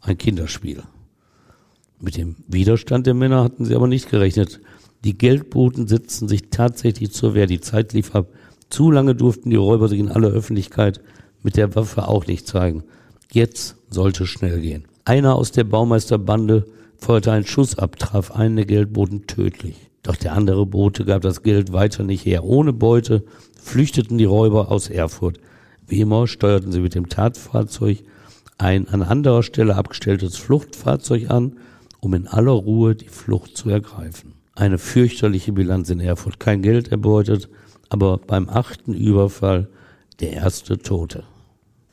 Ein 0.01 0.17
Kinderspiel. 0.17 0.81
Mit 2.01 2.17
dem 2.17 2.37
Widerstand 2.47 3.05
der 3.05 3.13
Männer 3.13 3.43
hatten 3.43 3.65
sie 3.65 3.75
aber 3.75 3.87
nicht 3.87 4.09
gerechnet. 4.09 4.59
Die 5.03 5.17
Geldboten 5.17 5.85
setzten 5.85 6.29
sich 6.29 6.49
tatsächlich 6.49 7.11
zur 7.11 7.33
Wehr. 7.33 7.45
Die 7.45 7.59
Zeit 7.59 7.91
lief 7.91 8.15
ab. 8.15 8.27
Zu 8.69 8.89
lange 8.89 9.15
durften 9.15 9.49
die 9.49 9.57
Räuber 9.57 9.89
sich 9.89 9.99
in 9.99 10.09
aller 10.09 10.29
Öffentlichkeit 10.29 11.01
mit 11.41 11.57
der 11.57 11.75
Waffe 11.75 12.07
auch 12.07 12.25
nicht 12.25 12.47
zeigen. 12.47 12.83
Jetzt 13.29 13.75
sollte 13.89 14.25
schnell 14.25 14.61
gehen. 14.61 14.85
Einer 15.03 15.35
aus 15.35 15.51
der 15.51 15.65
Baumeisterbande 15.65 16.65
feuerte 16.97 17.33
einen 17.33 17.45
Schuss 17.45 17.77
ab, 17.77 17.99
traf 17.99 18.31
einen 18.31 18.55
der 18.55 18.65
Geldboten 18.65 19.27
tödlich. 19.27 19.75
Doch 20.03 20.15
der 20.15 20.33
andere 20.33 20.65
Bote 20.65 21.03
gab 21.03 21.21
das 21.21 21.43
Geld 21.43 21.73
weiter 21.73 22.03
nicht 22.03 22.25
her. 22.25 22.45
Ohne 22.45 22.71
Beute 22.71 23.25
flüchteten 23.61 24.17
die 24.17 24.23
Räuber 24.23 24.71
aus 24.71 24.89
Erfurt. 24.89 25.37
Wie 25.85 25.99
immer 25.99 26.27
steuerten 26.27 26.71
sie 26.71 26.79
mit 26.79 26.95
dem 26.95 27.09
Tatfahrzeug 27.09 28.03
ein 28.57 28.87
an 28.87 29.01
anderer 29.01 29.43
Stelle 29.43 29.75
abgestelltes 29.75 30.37
Fluchtfahrzeug 30.37 31.29
an, 31.29 31.57
um 31.99 32.13
in 32.13 32.27
aller 32.27 32.51
Ruhe 32.51 32.95
die 32.95 33.09
Flucht 33.09 33.57
zu 33.57 33.69
ergreifen 33.69 34.32
eine 34.55 34.77
fürchterliche 34.77 35.53
Bilanz 35.53 35.89
in 35.89 35.99
Erfurt. 35.99 36.39
Kein 36.39 36.61
Geld 36.61 36.89
erbeutet, 36.89 37.49
aber 37.89 38.17
beim 38.17 38.49
achten 38.49 38.93
Überfall 38.93 39.69
der 40.19 40.33
erste 40.33 40.77
Tote. 40.77 41.23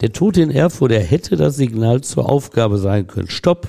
Der 0.00 0.12
Tote 0.12 0.42
in 0.42 0.50
Erfurt, 0.50 0.92
er 0.92 1.02
hätte 1.02 1.36
das 1.36 1.56
Signal 1.56 2.00
zur 2.00 2.28
Aufgabe 2.28 2.78
sein 2.78 3.06
können. 3.06 3.28
Stopp, 3.28 3.68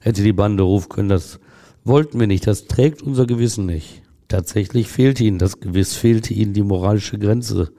hätte 0.00 0.22
die 0.22 0.32
Bande 0.32 0.62
rufen 0.62 0.88
können. 0.88 1.08
Das 1.08 1.38
wollten 1.84 2.18
wir 2.18 2.26
nicht. 2.26 2.46
Das 2.46 2.66
trägt 2.66 3.02
unser 3.02 3.26
Gewissen 3.26 3.66
nicht. 3.66 4.02
Tatsächlich 4.28 4.88
fehlte 4.88 5.24
ihnen 5.24 5.38
das 5.38 5.60
Gewiss, 5.60 5.94
fehlte 5.94 6.34
ihnen 6.34 6.52
die 6.52 6.62
moralische 6.62 7.18
Grenze. 7.18 7.72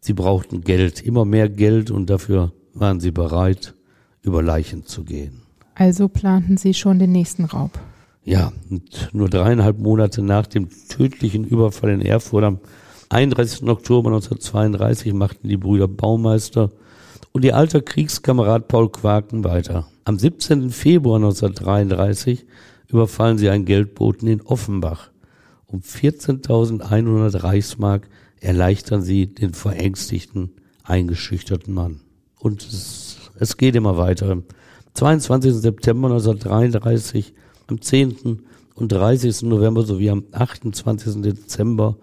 Sie 0.00 0.14
brauchten 0.14 0.62
Geld, 0.62 1.02
immer 1.02 1.24
mehr 1.24 1.48
Geld 1.48 1.90
und 1.90 2.10
dafür 2.10 2.52
waren 2.74 3.00
sie 3.00 3.10
bereit, 3.10 3.74
über 4.22 4.42
Leichen 4.42 4.84
zu 4.84 5.04
gehen. 5.04 5.42
Also 5.74 6.08
planten 6.08 6.56
sie 6.56 6.74
schon 6.74 6.98
den 6.98 7.12
nächsten 7.12 7.44
Raub. 7.44 7.78
Ja, 8.26 8.52
nur 9.12 9.30
dreieinhalb 9.30 9.78
Monate 9.78 10.20
nach 10.20 10.48
dem 10.48 10.68
tödlichen 10.88 11.44
Überfall 11.44 11.90
in 11.90 12.00
Erfurt 12.00 12.42
am 12.42 12.58
31. 13.08 13.62
Oktober 13.68 14.08
1932 14.08 15.12
machten 15.12 15.46
die 15.46 15.56
Brüder 15.56 15.86
Baumeister 15.86 16.72
und 17.30 17.44
ihr 17.44 17.56
alter 17.56 17.82
Kriegskamerad 17.82 18.66
Paul 18.66 18.90
Quaken 18.90 19.44
weiter. 19.44 19.86
Am 20.04 20.18
17. 20.18 20.70
Februar 20.70 21.18
1933 21.18 22.44
überfallen 22.88 23.38
sie 23.38 23.48
einen 23.48 23.64
Geldboten 23.64 24.26
in 24.26 24.42
Offenbach. 24.42 25.10
Um 25.68 25.82
14.100 25.82 27.44
Reichsmark 27.44 28.08
erleichtern 28.40 29.02
sie 29.02 29.28
den 29.28 29.54
verängstigten, 29.54 30.50
eingeschüchterten 30.82 31.72
Mann. 31.72 32.00
Und 32.40 32.66
es, 32.66 33.18
es 33.38 33.56
geht 33.56 33.76
immer 33.76 33.96
weiter. 33.96 34.30
Am 34.30 34.42
22. 34.94 35.54
September 35.54 36.08
1933 36.08 37.32
am 37.66 37.80
10. 37.80 38.40
und 38.74 38.92
30. 38.92 39.42
November 39.42 39.82
sowie 39.82 40.10
am 40.10 40.24
28. 40.32 41.22
Dezember 41.22 41.96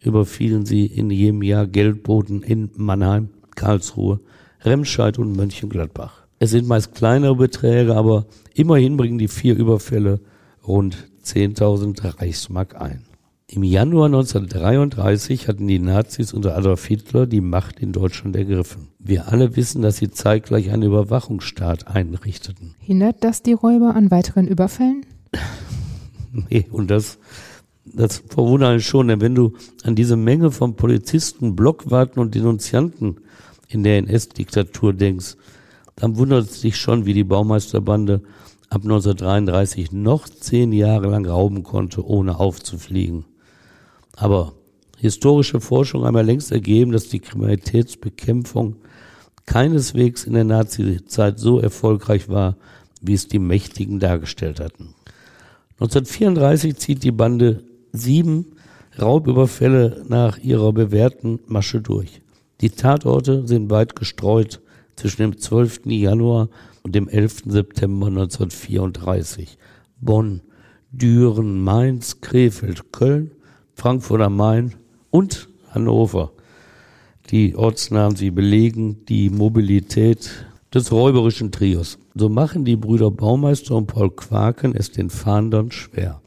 überfielen 0.00 0.64
sie 0.64 0.86
in 0.86 1.10
jedem 1.10 1.42
Jahr 1.42 1.66
Geldboten 1.66 2.42
in 2.42 2.70
Mannheim, 2.76 3.30
Karlsruhe, 3.56 4.20
Remscheid 4.62 5.18
und 5.18 5.36
Mönchengladbach. 5.36 6.22
Es 6.38 6.50
sind 6.50 6.68
meist 6.68 6.94
kleinere 6.94 7.34
Beträge, 7.34 7.96
aber 7.96 8.26
immerhin 8.54 8.96
bringen 8.96 9.18
die 9.18 9.28
vier 9.28 9.56
Überfälle 9.56 10.20
rund 10.66 11.08
10.000 11.24 12.20
Reichsmark 12.20 12.80
ein. 12.80 13.07
Im 13.50 13.62
Januar 13.62 14.06
1933 14.06 15.48
hatten 15.48 15.66
die 15.66 15.78
Nazis 15.78 16.34
unter 16.34 16.54
Adolf 16.54 16.84
Hitler 16.84 17.26
die 17.26 17.40
Macht 17.40 17.80
in 17.80 17.92
Deutschland 17.92 18.36
ergriffen. 18.36 18.88
Wir 18.98 19.28
alle 19.28 19.56
wissen, 19.56 19.80
dass 19.80 19.96
sie 19.96 20.10
zeitgleich 20.10 20.70
einen 20.70 20.82
Überwachungsstaat 20.82 21.86
einrichteten. 21.88 22.74
Hindert 22.78 23.24
das 23.24 23.42
die 23.42 23.54
Räuber 23.54 23.94
an 23.94 24.10
weiteren 24.10 24.46
Überfällen? 24.46 25.06
nee, 26.50 26.66
und 26.70 26.90
das, 26.90 27.18
das 27.86 28.18
verwundert 28.18 28.68
einen 28.68 28.80
schon, 28.82 29.08
denn 29.08 29.22
wenn 29.22 29.34
du 29.34 29.54
an 29.82 29.94
diese 29.94 30.16
Menge 30.16 30.50
von 30.50 30.76
Polizisten, 30.76 31.56
Blockwarten 31.56 32.20
und 32.20 32.34
Denunzianten 32.34 33.16
in 33.68 33.82
der 33.82 33.96
NS-Diktatur 33.96 34.92
denkst, 34.92 35.36
dann 35.96 36.18
wundert 36.18 36.50
es 36.50 36.60
dich 36.60 36.76
schon, 36.76 37.06
wie 37.06 37.14
die 37.14 37.24
Baumeisterbande 37.24 38.20
ab 38.68 38.82
1933 38.82 39.90
noch 39.92 40.28
zehn 40.28 40.70
Jahre 40.74 41.08
lang 41.08 41.24
rauben 41.24 41.62
konnte, 41.62 42.06
ohne 42.06 42.38
aufzufliegen. 42.38 43.24
Aber 44.18 44.54
historische 44.98 45.60
Forschung 45.60 46.02
ja 46.02 46.20
längst 46.20 46.50
ergeben, 46.50 46.92
dass 46.92 47.08
die 47.08 47.20
Kriminalitätsbekämpfung 47.20 48.76
keineswegs 49.46 50.24
in 50.24 50.34
der 50.34 50.44
Nazi-Zeit 50.44 51.38
so 51.38 51.60
erfolgreich 51.60 52.28
war, 52.28 52.56
wie 53.00 53.14
es 53.14 53.28
die 53.28 53.38
Mächtigen 53.38 54.00
dargestellt 54.00 54.60
hatten. 54.60 54.94
1934 55.80 56.76
zieht 56.76 57.04
die 57.04 57.12
Bande 57.12 57.62
sieben 57.92 58.56
Raubüberfälle 59.00 60.04
nach 60.08 60.38
ihrer 60.38 60.72
bewährten 60.72 61.38
Masche 61.46 61.80
durch. 61.80 62.20
Die 62.60 62.70
Tatorte 62.70 63.46
sind 63.46 63.70
weit 63.70 63.94
gestreut 63.94 64.60
zwischen 64.96 65.22
dem 65.22 65.38
12. 65.38 65.82
Januar 65.86 66.48
und 66.82 66.96
dem 66.96 67.08
11. 67.08 67.44
September 67.46 68.08
1934. 68.08 69.56
Bonn, 70.00 70.40
Düren, 70.90 71.62
Mainz, 71.62 72.20
Krefeld, 72.20 72.90
Köln, 72.92 73.30
Frankfurt 73.78 74.20
am 74.22 74.34
Main 74.34 74.74
und 75.10 75.48
Hannover. 75.70 76.32
Die 77.30 77.54
Ortsnamen, 77.54 78.16
sie 78.16 78.32
belegen 78.32 79.04
die 79.06 79.30
Mobilität 79.30 80.48
des 80.74 80.90
räuberischen 80.90 81.52
Trios. 81.52 81.96
So 82.16 82.28
machen 82.28 82.64
die 82.64 82.74
Brüder 82.74 83.12
Baumeister 83.12 83.76
und 83.76 83.86
Paul 83.86 84.10
Quaken 84.10 84.74
es 84.74 84.90
den 84.90 85.10
Fahndern 85.10 85.70
schwer. 85.70 86.20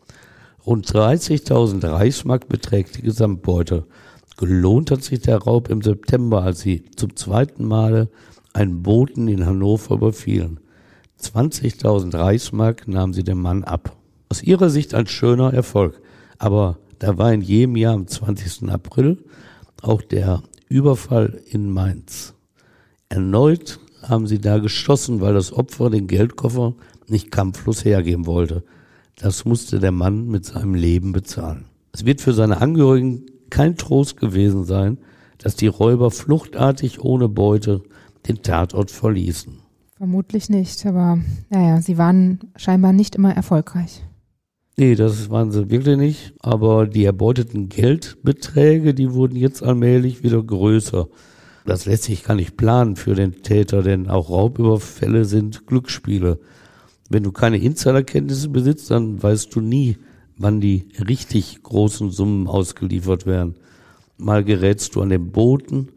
Rund 0.66 0.88
30.000 0.88 1.86
Reichsmark 1.90 2.48
beträgt 2.48 2.96
die 2.96 3.02
Gesamtbeute. 3.02 3.86
Gelohnt 4.38 4.90
hat 4.90 5.04
sich 5.04 5.20
der 5.20 5.40
Raub 5.40 5.70
im 5.70 5.82
September, 5.82 6.44
als 6.44 6.62
sie 6.62 6.86
zum 6.96 7.18
zweiten 7.18 7.66
Male 7.66 8.08
einen 8.54 8.82
Boten 8.82 9.28
in 9.28 9.46
Hannover 9.46 9.96
überfielen. 9.96 10.62
20.000 11.20 12.18
Reichsmark 12.18 12.88
nahmen 12.88 13.12
sie 13.12 13.26
dem 13.26 13.42
Mann 13.42 13.66
ab. 13.66 13.98
Aus 14.30 14.42
ihrer 14.42 14.70
Sicht 14.70 14.94
ein 14.94 15.08
schöner 15.08 15.54
Erfolg. 15.54 16.00
Aber 16.38 16.78
da 17.02 17.18
war 17.18 17.34
in 17.34 17.42
jedem 17.42 17.76
Jahr 17.78 17.96
am 17.96 18.06
20. 18.06 18.70
April 18.70 19.18
auch 19.82 20.04
der 20.04 20.44
Überfall 20.70 21.42
in 21.50 21.72
Mainz. 21.72 22.36
Erneut 23.10 23.80
haben 24.04 24.28
sie 24.28 24.38
da 24.38 24.60
geschossen, 24.60 25.20
weil 25.20 25.34
das 25.34 25.52
Opfer 25.52 25.90
den 25.90 26.06
Geldkoffer 26.06 26.76
nicht 27.08 27.32
kampflos 27.32 27.84
hergeben 27.84 28.28
wollte. 28.28 28.64
Das 29.16 29.46
musste 29.46 29.80
der 29.80 29.92
Mann 29.92 30.28
mit 30.28 30.46
seinem 30.46 30.76
Leben 30.76 31.12
bezahlen. 31.12 31.66
Es 31.92 32.06
wird 32.06 32.22
für 32.22 32.34
seine 32.34 32.62
Angehörigen 32.62 33.26
kein 33.50 33.78
Trost 33.78 34.18
gewesen 34.18 34.64
sein, 34.64 35.00
dass 35.40 35.56
die 35.56 35.68
Räuber 35.68 36.12
fluchtartig 36.12 37.04
ohne 37.04 37.28
Beute 37.30 37.82
den 38.28 38.44
Tatort 38.44 38.92
verließen. 38.92 39.58
Vermutlich 39.98 40.50
nicht, 40.50 40.86
aber 40.86 41.18
naja, 41.50 41.82
sie 41.82 41.98
waren 41.98 42.42
scheinbar 42.58 42.94
nicht 42.94 43.16
immer 43.16 43.34
erfolgreich. 43.36 44.04
Nee, 44.78 44.96
das 44.96 45.30
waren 45.30 45.52
sie 45.52 45.70
wirklich 45.70 45.98
nicht. 45.98 46.34
Aber 46.40 46.88
die 46.88 47.06
erbeuteten 47.06 47.70
Geldbeträge, 47.70 48.94
die 48.94 49.14
wurden 49.14 49.36
jetzt 49.36 49.64
allmählich 49.64 50.24
wieder 50.24 50.42
größer. 50.42 51.08
Das 51.66 51.86
lässt 51.86 52.04
sich 52.04 52.24
gar 52.24 52.36
nicht 52.36 52.58
planen 52.58 52.96
für 52.96 53.14
den 53.14 53.44
Täter, 53.44 53.84
denn 53.84 54.10
auch 54.10 54.30
Raubüberfälle 54.30 55.26
sind 55.26 55.68
Glücksspiele. 55.68 56.40
Wenn 57.10 57.24
du 57.24 57.32
keine 57.32 57.58
Insiderkenntnisse 57.58 58.50
besitzt, 58.50 58.90
dann 58.90 59.22
weißt 59.22 59.54
du 59.54 59.62
nie, 59.62 59.98
wann 60.38 60.62
die 60.62 60.88
richtig 61.06 61.62
großen 61.62 62.10
Summen 62.10 62.48
ausgeliefert 62.48 63.26
werden. 63.26 63.56
Mal 64.18 64.44
gerätst 64.44 64.96
du 64.96 65.02
an 65.02 65.10
den 65.10 65.32
Boten, 65.32 65.90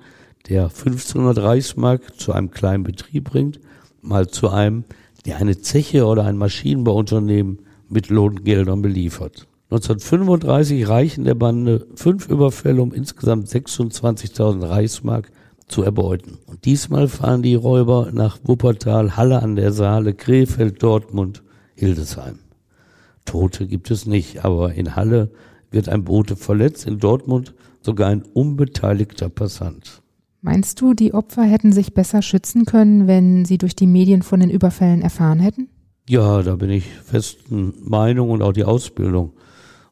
der 0.48 0.64
1500 0.64 1.38
Reichsmark 1.38 2.20
zu 2.20 2.32
einem 2.32 2.50
kleinen 2.50 2.84
Betrieb 2.84 3.24
bringt, 3.30 3.60
mal 4.02 4.28
zu 4.28 4.50
einem, 4.50 4.84
der 5.24 5.38
eine 5.38 5.58
Zeche 5.58 6.04
oder 6.04 6.24
ein 6.24 6.36
Maschinenbauunternehmen 6.36 7.60
mit 7.94 8.10
Lohngeldern 8.10 8.82
beliefert. 8.82 9.46
1935 9.70 10.88
reichen 10.88 11.24
der 11.24 11.34
Bande 11.34 11.86
fünf 11.94 12.28
Überfälle 12.28 12.82
um 12.82 12.92
insgesamt 12.92 13.48
26.000 13.48 14.68
Reichsmark 14.68 15.30
zu 15.68 15.82
erbeuten. 15.82 16.38
Und 16.46 16.64
diesmal 16.66 17.08
fahren 17.08 17.42
die 17.42 17.54
Räuber 17.54 18.10
nach 18.12 18.38
Wuppertal, 18.44 19.16
Halle 19.16 19.42
an 19.42 19.56
der 19.56 19.72
Saale, 19.72 20.12
Krefeld, 20.12 20.82
Dortmund, 20.82 21.42
Hildesheim. 21.74 22.40
Tote 23.24 23.66
gibt 23.66 23.90
es 23.90 24.04
nicht, 24.04 24.44
aber 24.44 24.74
in 24.74 24.94
Halle 24.94 25.30
wird 25.70 25.88
ein 25.88 26.04
Bote 26.04 26.36
verletzt, 26.36 26.86
in 26.86 26.98
Dortmund 26.98 27.54
sogar 27.80 28.10
ein 28.10 28.22
unbeteiligter 28.22 29.30
Passant. 29.30 30.02
Meinst 30.42 30.80
du, 30.82 30.92
die 30.92 31.14
Opfer 31.14 31.42
hätten 31.42 31.72
sich 31.72 31.94
besser 31.94 32.20
schützen 32.20 32.66
können, 32.66 33.06
wenn 33.06 33.46
sie 33.46 33.56
durch 33.56 33.74
die 33.74 33.86
Medien 33.86 34.20
von 34.20 34.40
den 34.40 34.50
Überfällen 34.50 35.00
erfahren 35.00 35.40
hätten? 35.40 35.68
Ja, 36.06 36.42
da 36.42 36.56
bin 36.56 36.68
ich 36.68 36.84
festen 36.86 37.72
Meinung 37.82 38.28
und 38.28 38.42
auch 38.42 38.52
die 38.52 38.64
Ausbildung 38.64 39.32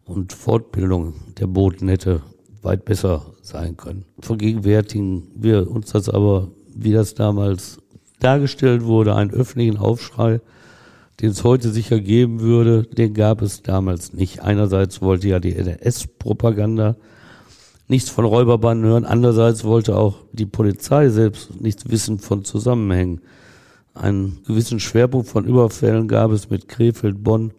und 0.05 0.35
Fortbildung 0.35 1.15
der 1.39 1.47
Boten 1.47 1.89
hätte 1.89 2.21
weit 2.61 2.85
besser 2.85 3.33
sein 3.41 3.79
können. 3.79 4.05
Vergegenwärtigen 4.21 5.29
wir 5.35 5.71
uns 5.71 5.93
das 5.93 6.11
aber, 6.11 6.49
wie 6.75 6.93
das 6.93 7.15
damals 7.15 7.79
dargestellt 8.21 8.85
wurde, 8.85 9.15
einen 9.15 9.31
öffentlichen 9.31 9.79
Aufschrei, 9.79 10.43
den 11.23 11.31
es 11.31 11.45
heute 11.45 11.71
sicher 11.71 11.99
geben 11.99 12.41
würde, 12.41 12.83
den 12.83 13.15
gab 13.15 13.41
es 13.41 13.63
damals 13.63 14.13
nicht. 14.13 14.43
Einerseits 14.43 15.01
wollte 15.01 15.29
ja 15.29 15.41
die 15.41 15.57
NS-Propaganda 15.57 16.97
nichts 17.89 18.11
von 18.11 18.27
Räuberbanden 18.27 18.87
hören, 18.87 19.07
andererseits 19.07 19.65
wollte 19.65 19.97
auch 19.97 20.17
die 20.33 20.47
Polizei 20.47 21.09
selbst 21.09 21.59
nichts 21.59 21.89
wissen 21.89 22.19
von 22.19 22.45
Zusammenhängen. 22.45 23.23
Einen 23.95 24.43
gewissen 24.47 24.81
Schwerpunkt 24.81 25.29
von 25.29 25.45
Überfällen 25.45 26.09
gab 26.09 26.31
es 26.31 26.49
mit 26.49 26.69
Krefeld, 26.69 27.23
Bonn, 27.23 27.53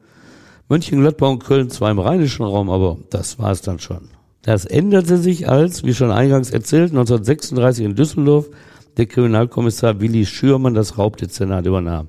Mönchengladbach 0.68 1.30
und 1.30 1.44
Köln 1.44 1.70
zwar 1.70 1.92
im 1.92 2.00
rheinischen 2.00 2.44
Raum, 2.44 2.70
aber 2.70 2.98
das 3.10 3.38
war 3.38 3.52
es 3.52 3.62
dann 3.62 3.80
schon. 3.80 4.10
Das 4.42 4.66
änderte 4.66 5.18
sich 5.18 5.48
als, 5.48 5.84
wie 5.84 5.94
schon 5.94 6.12
eingangs 6.12 6.50
erzählt, 6.50 6.92
1936 6.92 7.86
in 7.86 7.96
Düsseldorf 7.96 8.50
der 8.98 9.06
Kriminalkommissar 9.06 10.02
Willi 10.02 10.26
Schürmann 10.26 10.74
das 10.74 10.98
Raubdezernat 10.98 11.66
übernahm. 11.66 12.08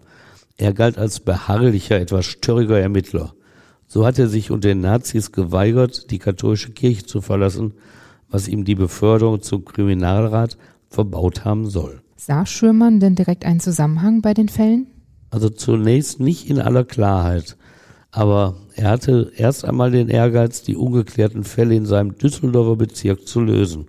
Er 0.56 0.72
galt 0.72 0.98
als 0.98 1.20
beharrlicher, 1.20 2.00
etwas 2.00 2.26
störriger 2.26 2.78
Ermittler. 2.78 3.34
So 3.87 4.06
hat 4.06 4.18
er 4.18 4.28
sich 4.28 4.50
unter 4.50 4.68
den 4.68 4.80
Nazis 4.80 5.32
geweigert, 5.32 6.10
die 6.10 6.18
katholische 6.18 6.72
Kirche 6.72 7.04
zu 7.04 7.20
verlassen, 7.20 7.74
was 8.30 8.48
ihm 8.48 8.64
die 8.64 8.74
Beförderung 8.74 9.42
zum 9.42 9.64
Kriminalrat 9.64 10.56
verbaut 10.88 11.44
haben 11.44 11.68
soll. 11.68 12.03
Sah 12.16 12.46
Schürmann 12.46 13.00
denn 13.00 13.14
direkt 13.14 13.44
einen 13.44 13.61
Zusammenhang 13.61 14.22
bei 14.22 14.35
den 14.35 14.48
Fällen? 14.48 14.87
Also 15.31 15.48
zunächst 15.48 16.20
nicht 16.20 16.48
in 16.48 16.61
aller 16.61 16.85
Klarheit. 16.85 17.57
Aber 18.11 18.55
er 18.77 18.90
hatte 18.90 19.33
erst 19.37 19.64
einmal 19.64 19.90
den 19.90 20.09
Ehrgeiz, 20.09 20.62
die 20.62 20.77
ungeklärten 20.77 21.42
Fälle 21.42 21.74
in 21.74 21.87
seinem 21.87 22.16
Düsseldorfer 22.16 22.77
Bezirk 22.77 23.27
zu 23.27 23.40
lösen. 23.40 23.87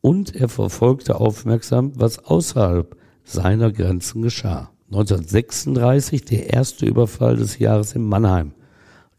Und 0.00 0.36
er 0.36 0.48
verfolgte 0.48 1.16
aufmerksam, 1.16 1.92
was 1.96 2.20
außerhalb 2.20 2.96
seiner 3.24 3.72
Grenzen 3.72 4.22
geschah. 4.22 4.70
1936 4.92 6.24
der 6.24 6.52
erste 6.52 6.86
Überfall 6.86 7.36
des 7.36 7.58
Jahres 7.58 7.94
in 7.94 8.02
Mannheim. 8.02 8.52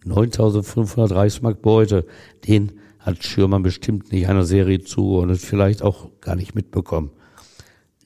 9500 0.06 1.12
Reichsmark 1.12 1.62
Beute. 1.62 2.06
Den 2.48 2.74
hat 3.00 3.24
Schürmann 3.24 3.64
bestimmt 3.64 4.12
nicht 4.12 4.28
einer 4.30 4.46
Serie 4.46 4.82
zugeordnet, 4.82 5.40
vielleicht 5.40 5.82
auch 5.82 6.10
gar 6.22 6.36
nicht 6.36 6.56
mitbekommen. 6.56 7.12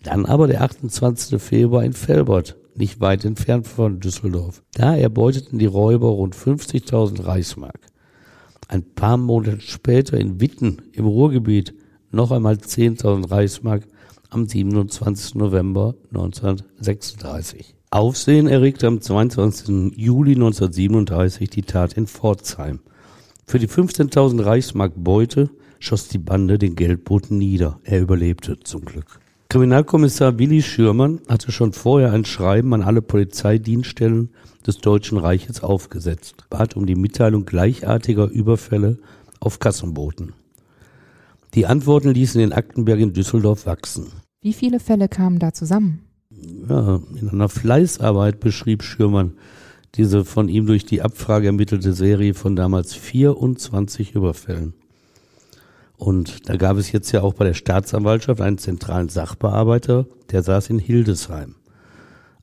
Dann 0.07 0.25
aber 0.25 0.47
der 0.47 0.61
28. 0.61 1.41
Februar 1.41 1.83
in 1.83 1.91
Felbert 1.91 2.55
nicht 2.75 3.01
weit 3.01 3.25
entfernt 3.25 3.67
von 3.67 3.99
Düsseldorf. 3.99 4.63
Da 4.73 4.95
erbeuteten 4.95 5.59
die 5.59 5.65
Räuber 5.65 6.07
rund 6.07 6.33
50.000 6.33 7.25
Reichsmark. 7.25 7.81
Ein 8.69 8.83
paar 8.83 9.17
Monate 9.17 9.59
später 9.59 10.17
in 10.17 10.39
Witten 10.39 10.83
im 10.93 11.05
Ruhrgebiet 11.05 11.73
noch 12.09 12.31
einmal 12.31 12.55
10.000 12.55 13.29
Reichsmark 13.29 13.83
am 14.29 14.47
27. 14.47 15.35
November 15.35 15.95
1936. 16.13 17.75
Aufsehen 17.89 18.47
erregte 18.47 18.87
am 18.87 19.01
22. 19.01 19.93
Juli 19.97 20.35
1937 20.35 21.49
die 21.49 21.63
Tat 21.63 21.93
in 21.93 22.07
Pforzheim. 22.07 22.79
Für 23.45 23.59
die 23.59 23.67
15.000 23.67 24.45
Reichsmark 24.45 24.93
Beute 24.95 25.49
schoss 25.79 26.07
die 26.07 26.17
Bande 26.17 26.57
den 26.57 26.77
Geldboten 26.77 27.37
nieder. 27.37 27.81
Er 27.83 27.99
überlebte 27.99 28.57
zum 28.61 28.85
Glück. 28.85 29.19
Kriminalkommissar 29.49 30.37
Willi 30.39 30.61
Schürmann 30.61 31.21
hatte 31.29 31.53
schon 31.53 31.71
vorher 31.71 32.11
ein 32.11 32.25
Schreiben 32.25 32.73
an 32.73 32.81
alle 32.81 33.01
Polizeidienststellen 33.01 34.31
des 34.65 34.79
Deutschen 34.79 35.17
Reiches 35.17 35.63
aufgesetzt, 35.63 36.43
bat 36.49 36.75
um 36.75 36.85
die 36.85 36.95
Mitteilung 36.95 37.45
gleichartiger 37.45 38.29
Überfälle 38.29 38.99
auf 39.39 39.59
Kassenboten. 39.59 40.33
Die 41.53 41.65
Antworten 41.65 42.09
ließen 42.09 42.39
den 42.39 42.51
Aktenberg 42.51 42.99
in 42.99 43.13
Düsseldorf 43.13 43.65
wachsen. 43.65 44.07
Wie 44.41 44.51
viele 44.51 44.81
Fälle 44.81 45.07
kamen 45.07 45.39
da 45.39 45.53
zusammen? 45.53 46.01
Ja, 46.29 46.99
in 47.19 47.29
einer 47.29 47.49
Fleißarbeit 47.49 48.41
beschrieb 48.41 48.83
Schürmann 48.83 49.37
diese 49.95 50.25
von 50.25 50.49
ihm 50.49 50.67
durch 50.67 50.85
die 50.85 51.01
Abfrage 51.01 51.47
ermittelte 51.47 51.93
Serie 51.93 52.33
von 52.33 52.55
damals 52.55 52.93
24 52.93 54.13
Überfällen. 54.13 54.73
Und 55.97 56.47
da 56.47 56.55
gab 56.55 56.77
es 56.77 56.91
jetzt 56.91 57.11
ja 57.11 57.21
auch 57.21 57.33
bei 57.33 57.45
der 57.45 57.55
Staatsanwaltschaft 57.55 58.39
einen 58.39 58.59
zentralen 58.59 59.09
Sachbearbeiter, 59.09 60.05
der 60.31 60.43
saß 60.43 60.69
in 60.69 60.79
Hildesheim. 60.79 61.55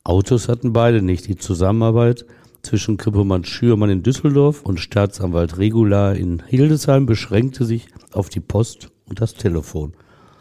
Autos 0.03 0.49
hatten 0.49 0.73
beide 0.73 1.01
nicht. 1.01 1.29
Die 1.29 1.37
Zusammenarbeit 1.37 2.27
zwischen 2.63 2.97
Krippemann 2.97 3.45
Schürmann 3.45 3.91
in 3.91 4.03
Düsseldorf 4.03 4.63
und 4.63 4.81
Staatsanwalt 4.81 5.59
Regular 5.59 6.15
in 6.15 6.43
Hildesheim 6.47 7.07
beschränkte 7.07 7.65
sich 7.65 7.89
auf 8.13 8.29
die 8.29 8.41
Post 8.41 8.91
und 9.07 9.21
das 9.21 9.35
Telefon. 9.35 9.93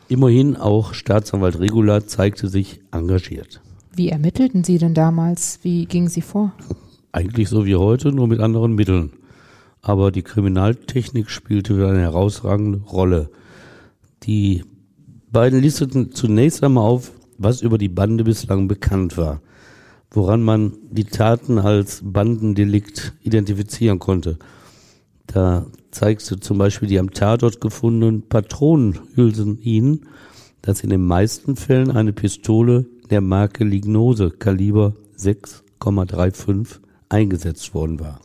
Immerhin 0.09 0.55
auch 0.55 0.93
Staatsanwalt 0.93 1.59
Regular 1.59 2.07
zeigte 2.07 2.47
sich 2.47 2.81
engagiert. 2.91 3.61
Wie 3.95 4.09
ermittelten 4.09 4.63
Sie 4.63 4.79
denn 4.79 4.93
damals? 4.93 5.59
Wie 5.61 5.85
gingen 5.85 6.07
Sie 6.07 6.21
vor? 6.21 6.53
Eigentlich 7.11 7.47
so 7.47 7.65
wie 7.65 7.75
heute, 7.75 8.11
nur 8.11 8.27
mit 8.27 8.39
anderen 8.39 8.73
Mitteln 8.73 9.13
aber 9.83 10.11
die 10.11 10.23
Kriminaltechnik 10.23 11.29
spielte 11.29 11.75
wieder 11.75 11.89
eine 11.89 11.99
herausragende 11.99 12.79
Rolle. 12.79 13.29
Die 14.23 14.63
beiden 15.29 15.61
listeten 15.61 16.13
zunächst 16.13 16.63
einmal 16.63 16.85
auf, 16.85 17.11
was 17.37 17.61
über 17.61 17.77
die 17.77 17.89
Bande 17.89 18.23
bislang 18.23 18.69
bekannt 18.69 19.17
war, 19.17 19.41
woran 20.09 20.41
man 20.41 20.73
die 20.89 21.03
Taten 21.03 21.59
als 21.59 22.01
Bandendelikt 22.01 23.13
identifizieren 23.21 23.99
konnte. 23.99 24.39
Da 25.27 25.65
zeigte 25.91 26.39
zum 26.39 26.57
Beispiel 26.57 26.87
die 26.87 26.99
am 26.99 27.11
Tatort 27.11 27.59
gefundenen 27.59 28.21
Patronenhülsen 28.29 29.61
ihnen, 29.61 30.05
dass 30.61 30.81
in 30.81 30.91
den 30.91 31.05
meisten 31.05 31.57
Fällen 31.57 31.91
eine 31.91 32.13
Pistole 32.13 32.85
der 33.09 33.19
Marke 33.19 33.65
Lignose 33.65 34.31
Kaliber 34.31 34.93
6,35 35.17 36.79
eingesetzt 37.09 37.73
worden 37.73 37.99
war. 37.99 38.21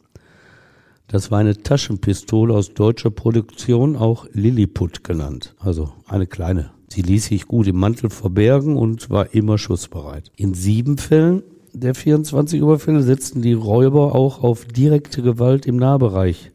Das 1.10 1.30
war 1.30 1.38
eine 1.38 1.56
Taschenpistole 1.56 2.52
aus 2.52 2.74
deutscher 2.74 3.10
Produktion, 3.10 3.96
auch 3.96 4.26
Lilliput 4.32 5.04
genannt. 5.04 5.54
Also 5.58 5.90
eine 6.06 6.26
kleine. 6.26 6.70
Sie 6.88 7.00
ließ 7.00 7.26
sich 7.26 7.48
gut 7.48 7.66
im 7.66 7.76
Mantel 7.76 8.10
verbergen 8.10 8.76
und 8.76 9.08
war 9.08 9.34
immer 9.34 9.56
schussbereit. 9.56 10.30
In 10.36 10.52
sieben 10.52 10.98
Fällen 10.98 11.42
der 11.72 11.94
24 11.94 12.60
Überfälle 12.60 13.02
setzten 13.02 13.40
die 13.40 13.54
Räuber 13.54 14.14
auch 14.14 14.42
auf 14.42 14.66
direkte 14.66 15.22
Gewalt 15.22 15.64
im 15.64 15.76
Nahbereich. 15.76 16.50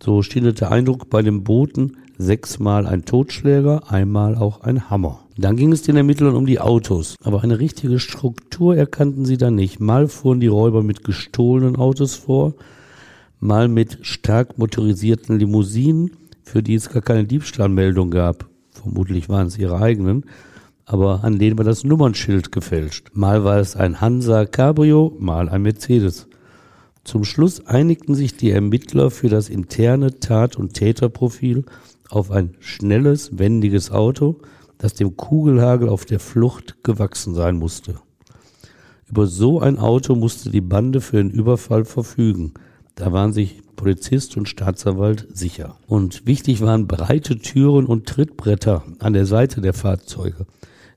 So 0.00 0.22
stindet 0.22 0.60
der 0.60 0.70
Eindruck 0.70 1.10
bei 1.10 1.22
dem 1.22 1.42
Boten 1.42 1.96
sechsmal 2.18 2.86
ein 2.86 3.04
Totschläger, 3.04 3.90
einmal 3.90 4.36
auch 4.36 4.60
ein 4.60 4.90
Hammer. 4.90 5.20
Dann 5.36 5.56
ging 5.56 5.72
es 5.72 5.82
den 5.82 5.96
Ermittlern 5.96 6.36
um 6.36 6.46
die 6.46 6.60
Autos, 6.60 7.16
aber 7.24 7.42
eine 7.42 7.58
richtige 7.58 7.98
Struktur 7.98 8.76
erkannten 8.76 9.24
sie 9.24 9.38
dann 9.38 9.56
nicht. 9.56 9.80
Mal 9.80 10.06
fuhren 10.06 10.38
die 10.38 10.46
Räuber 10.46 10.84
mit 10.84 11.02
gestohlenen 11.02 11.74
Autos 11.74 12.14
vor, 12.14 12.54
mal 13.42 13.66
mit 13.66 13.98
stark 14.02 14.56
motorisierten 14.56 15.36
Limousinen, 15.38 16.12
für 16.44 16.62
die 16.62 16.76
es 16.76 16.88
gar 16.88 17.02
keine 17.02 17.24
Diebstahlmeldung 17.24 18.10
gab. 18.10 18.48
Vermutlich 18.70 19.28
waren 19.28 19.48
es 19.48 19.58
ihre 19.58 19.80
eigenen, 19.80 20.24
aber 20.86 21.24
an 21.24 21.40
denen 21.40 21.58
war 21.58 21.64
das 21.64 21.82
Nummernschild 21.82 22.52
gefälscht. 22.52 23.10
Mal 23.14 23.42
war 23.42 23.58
es 23.58 23.74
ein 23.74 24.00
Hansa 24.00 24.46
Cabrio, 24.46 25.16
mal 25.18 25.48
ein 25.48 25.62
Mercedes. 25.62 26.28
Zum 27.02 27.24
Schluss 27.24 27.66
einigten 27.66 28.14
sich 28.14 28.36
die 28.36 28.52
Ermittler 28.52 29.10
für 29.10 29.28
das 29.28 29.48
interne 29.48 30.20
Tat- 30.20 30.56
und 30.56 30.74
Täterprofil 30.74 31.64
auf 32.10 32.30
ein 32.30 32.54
schnelles, 32.60 33.38
wendiges 33.38 33.90
Auto, 33.90 34.36
das 34.78 34.94
dem 34.94 35.16
Kugelhagel 35.16 35.88
auf 35.88 36.04
der 36.04 36.20
Flucht 36.20 36.84
gewachsen 36.84 37.34
sein 37.34 37.56
musste. 37.56 37.96
Über 39.10 39.26
so 39.26 39.60
ein 39.60 39.80
Auto 39.80 40.14
musste 40.14 40.50
die 40.50 40.60
Bande 40.60 41.00
für 41.00 41.16
den 41.16 41.30
Überfall 41.30 41.84
verfügen– 41.84 42.54
da 42.94 43.12
waren 43.12 43.32
sich 43.32 43.62
Polizist 43.76 44.36
und 44.36 44.48
Staatsanwalt 44.48 45.26
sicher. 45.32 45.76
Und 45.86 46.26
wichtig 46.26 46.60
waren 46.60 46.86
breite 46.86 47.38
Türen 47.38 47.86
und 47.86 48.06
Trittbretter 48.06 48.84
an 48.98 49.12
der 49.12 49.26
Seite 49.26 49.60
der 49.60 49.72
Fahrzeuge. 49.72 50.46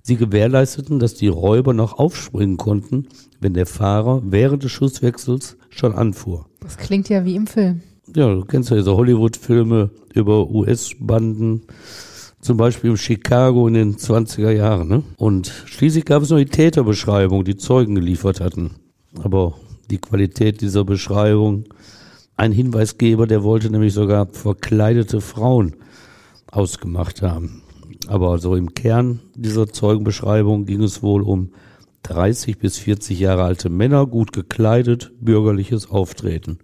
Sie 0.01 0.17
gewährleisteten, 0.17 0.99
dass 0.99 1.15
die 1.15 1.29
Räuber 1.29 1.73
noch 1.73 1.97
aufspringen 1.97 2.57
konnten, 2.57 3.07
wenn 3.39 3.55
der 3.55 3.65
Fahrer 3.65 4.21
während 4.23 4.63
des 4.63 4.71
Schusswechsels 4.71 5.57
schon 5.69 5.93
anfuhr. 5.93 6.45
Das 6.59 6.77
klingt 6.77 7.09
ja 7.09 7.25
wie 7.25 7.35
im 7.35 7.47
Film. 7.47 7.81
Ja, 8.15 8.31
du 8.31 8.45
kennst 8.45 8.69
ja 8.69 8.75
diese 8.75 8.95
Hollywood-Filme 8.95 9.89
über 10.13 10.47
US-Banden, 10.51 11.63
zum 12.39 12.57
Beispiel 12.57 12.91
in 12.91 12.97
Chicago 12.97 13.67
in 13.67 13.73
den 13.73 13.95
20er 13.95 14.51
Jahren. 14.51 14.87
Ne? 14.87 15.03
Und 15.17 15.47
schließlich 15.65 16.05
gab 16.05 16.21
es 16.21 16.29
noch 16.29 16.37
die 16.37 16.45
Täterbeschreibung, 16.45 17.43
die 17.43 17.57
Zeugen 17.57 17.95
geliefert 17.95 18.41
hatten. 18.41 18.75
Aber 19.23 19.55
die 19.89 19.99
Qualität 19.99 20.61
dieser 20.61 20.83
Beschreibung 20.83 21.65
Ein 22.37 22.51
Hinweisgeber, 22.51 23.27
der 23.27 23.43
wollte 23.43 23.69
nämlich 23.69 23.93
sogar 23.93 24.27
verkleidete 24.27 25.21
Frauen 25.21 25.75
ausgemacht 26.51 27.21
haben. 27.21 27.61
Aber 28.07 28.37
so 28.39 28.55
im 28.55 28.73
Kern 28.73 29.21
dieser 29.35 29.67
Zeugenbeschreibung 29.67 30.65
ging 30.65 30.83
es 30.83 31.01
wohl 31.01 31.21
um 31.21 31.51
30 32.03 32.59
bis 32.59 32.77
40 32.77 33.19
Jahre 33.19 33.43
alte 33.43 33.69
Männer, 33.69 34.05
gut 34.05 34.31
gekleidet, 34.31 35.11
bürgerliches 35.19 35.89
Auftreten. 35.89 36.59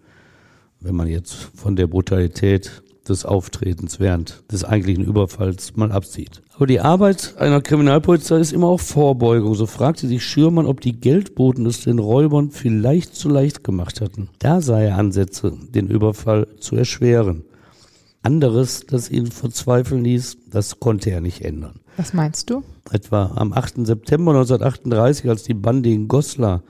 Wenn 0.80 0.96
man 0.96 1.08
jetzt 1.08 1.34
von 1.34 1.76
der 1.76 1.88
Brutalität 1.88 2.84
des 3.08 3.26
Auftretens 3.26 4.00
während 4.00 4.44
des 4.52 4.64
eigentlichen 4.64 5.04
Überfalls 5.04 5.76
mal 5.76 5.92
absieht. 5.92 6.42
Aber 6.56 6.68
die 6.68 6.80
Arbeit 6.80 7.36
einer 7.38 7.62
Kriminalpolizei 7.62 8.40
ist 8.40 8.54
immer 8.54 8.68
auch 8.68 8.80
Vorbeugung. 8.80 9.56
So 9.56 9.66
fragte 9.66 10.08
sich 10.08 10.24
Schürmann, 10.24 10.68
ob 10.68 10.82
die 10.82 11.00
Geldboten 11.00 11.66
es 11.66 11.84
den 11.84 12.00
Räubern 12.00 12.52
vielleicht 12.52 13.16
zu 13.16 13.30
leicht 13.30 13.64
gemacht 13.64 14.02
hatten. 14.02 14.30
Da 14.40 14.62
sah 14.62 14.80
er 14.80 14.98
Ansätze, 14.98 15.54
den 15.74 15.88
Überfall 15.88 16.48
zu 16.60 16.76
erschweren. 16.76 17.44
Anderes, 18.24 18.86
das 18.88 19.10
ihn 19.10 19.32
verzweifeln 19.32 20.04
ließ, 20.04 20.38
das 20.52 20.80
konnte 20.80 21.10
er 21.10 21.22
nicht 21.22 21.42
ändern. 21.42 21.80
Was 21.98 22.14
meinst 22.14 22.50
du? 22.52 22.64
Etwa 22.92 23.32
am 23.36 23.52
8. 23.52 23.88
September 23.88 24.32
1938, 24.32 25.28
als 25.28 25.44
die 25.44 25.56
Bande 25.56 25.90
in 25.90 26.08
Goslar 26.08 26.62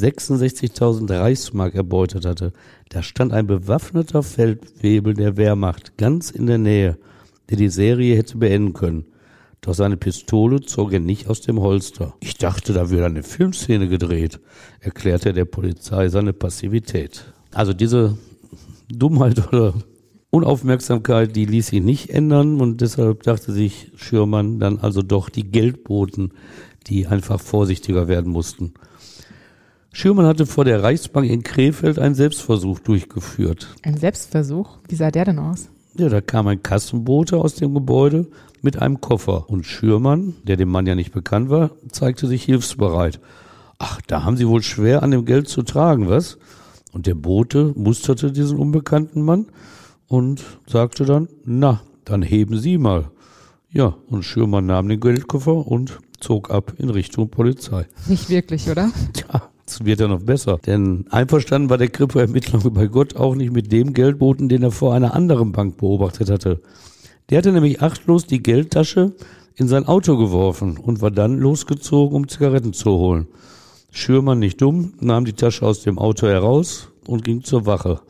66.000 0.00 1.18
Reichsmark 1.18 1.74
erbeutet 1.74 2.24
hatte, 2.24 2.52
da 2.88 3.02
stand 3.02 3.32
ein 3.32 3.46
bewaffneter 3.46 4.22
Feldwebel 4.22 5.14
der 5.14 5.36
Wehrmacht 5.36 5.96
ganz 5.98 6.30
in 6.30 6.46
der 6.46 6.58
Nähe, 6.58 6.98
der 7.48 7.56
die 7.56 7.68
Serie 7.68 8.16
hätte 8.16 8.38
beenden 8.38 8.72
können. 8.72 9.04
Doch 9.60 9.74
seine 9.74 9.96
Pistole 9.96 10.62
zog 10.62 10.92
er 10.92 11.00
nicht 11.00 11.28
aus 11.28 11.42
dem 11.42 11.60
Holster. 11.60 12.14
Ich 12.20 12.38
dachte, 12.38 12.72
da 12.72 12.88
würde 12.88 13.06
eine 13.06 13.22
Filmszene 13.22 13.88
gedreht, 13.88 14.40
erklärte 14.80 15.34
der 15.34 15.44
Polizei 15.44 16.08
seine 16.08 16.32
Passivität. 16.32 17.32
Also 17.52 17.74
diese 17.74 18.16
Dummheit 18.88 19.46
oder 19.52 19.74
Unaufmerksamkeit, 20.30 21.34
die 21.34 21.44
ließ 21.44 21.68
sich 21.68 21.82
nicht 21.82 22.10
ändern 22.10 22.60
und 22.60 22.80
deshalb 22.80 23.24
dachte 23.24 23.52
sich 23.52 23.90
Schürmann 23.96 24.60
dann 24.60 24.78
also 24.78 25.02
doch 25.02 25.28
die 25.28 25.44
Geldboten, 25.44 26.32
die 26.86 27.06
einfach 27.06 27.40
vorsichtiger 27.40 28.08
werden 28.08 28.32
mussten. 28.32 28.72
Schürmann 29.92 30.26
hatte 30.26 30.46
vor 30.46 30.64
der 30.64 30.82
Reichsbank 30.82 31.28
in 31.28 31.42
Krefeld 31.42 31.98
einen 31.98 32.14
Selbstversuch 32.14 32.78
durchgeführt. 32.78 33.68
Ein 33.82 33.96
Selbstversuch? 33.96 34.78
Wie 34.88 34.94
sah 34.94 35.10
der 35.10 35.24
denn 35.24 35.38
aus? 35.38 35.68
Ja, 35.94 36.08
da 36.08 36.20
kam 36.20 36.46
ein 36.46 36.62
Kassenbote 36.62 37.36
aus 37.36 37.56
dem 37.56 37.74
Gebäude 37.74 38.28
mit 38.62 38.80
einem 38.80 39.00
Koffer 39.00 39.50
und 39.50 39.66
Schürmann, 39.66 40.34
der 40.44 40.56
dem 40.56 40.68
Mann 40.68 40.86
ja 40.86 40.94
nicht 40.94 41.12
bekannt 41.12 41.50
war, 41.50 41.72
zeigte 41.90 42.28
sich 42.28 42.44
hilfsbereit. 42.44 43.20
Ach, 43.78 44.00
da 44.06 44.24
haben 44.24 44.36
Sie 44.36 44.46
wohl 44.46 44.62
schwer 44.62 45.02
an 45.02 45.10
dem 45.10 45.24
Geld 45.24 45.48
zu 45.48 45.62
tragen, 45.62 46.08
was? 46.08 46.38
Und 46.92 47.06
der 47.06 47.14
Bote 47.14 47.72
musterte 47.76 48.30
diesen 48.30 48.58
unbekannten 48.58 49.22
Mann 49.22 49.46
und 50.06 50.42
sagte 50.66 51.04
dann, 51.04 51.28
na, 51.44 51.80
dann 52.04 52.22
heben 52.22 52.58
Sie 52.58 52.78
mal. 52.78 53.10
Ja, 53.72 53.96
und 54.08 54.24
Schürmann 54.24 54.66
nahm 54.66 54.88
den 54.88 55.00
Geldkoffer 55.00 55.66
und 55.66 55.98
zog 56.18 56.50
ab 56.50 56.74
in 56.78 56.90
Richtung 56.90 57.30
Polizei. 57.30 57.86
Nicht 58.06 58.28
wirklich, 58.28 58.68
oder? 58.68 58.90
Tja, 59.12 59.50
wird 59.84 60.00
ja 60.00 60.08
noch 60.08 60.22
besser. 60.22 60.58
Denn 60.66 61.06
einverstanden 61.10 61.70
war 61.70 61.78
der 61.78 61.88
Kripo-Ermittler 61.88 62.58
bei 62.70 62.86
Gott 62.86 63.16
auch 63.16 63.34
nicht 63.34 63.52
mit 63.52 63.70
dem 63.70 63.92
Geldboten, 63.92 64.48
den 64.48 64.62
er 64.62 64.70
vor 64.70 64.94
einer 64.94 65.14
anderen 65.14 65.52
Bank 65.52 65.76
beobachtet 65.76 66.30
hatte. 66.30 66.60
Der 67.28 67.38
hatte 67.38 67.52
nämlich 67.52 67.80
achtlos 67.80 68.26
die 68.26 68.42
Geldtasche 68.42 69.14
in 69.54 69.68
sein 69.68 69.86
Auto 69.86 70.16
geworfen 70.16 70.78
und 70.78 71.00
war 71.00 71.10
dann 71.10 71.38
losgezogen, 71.38 72.16
um 72.16 72.28
Zigaretten 72.28 72.72
zu 72.72 72.90
holen. 72.90 73.28
Schürmann 73.90 74.38
nicht 74.38 74.60
dumm, 74.60 74.94
nahm 75.00 75.24
die 75.24 75.32
Tasche 75.32 75.66
aus 75.66 75.82
dem 75.82 75.98
Auto 75.98 76.26
heraus 76.26 76.88
und 77.06 77.24
ging 77.24 77.42
zur 77.42 77.66
Wache. 77.66 78.00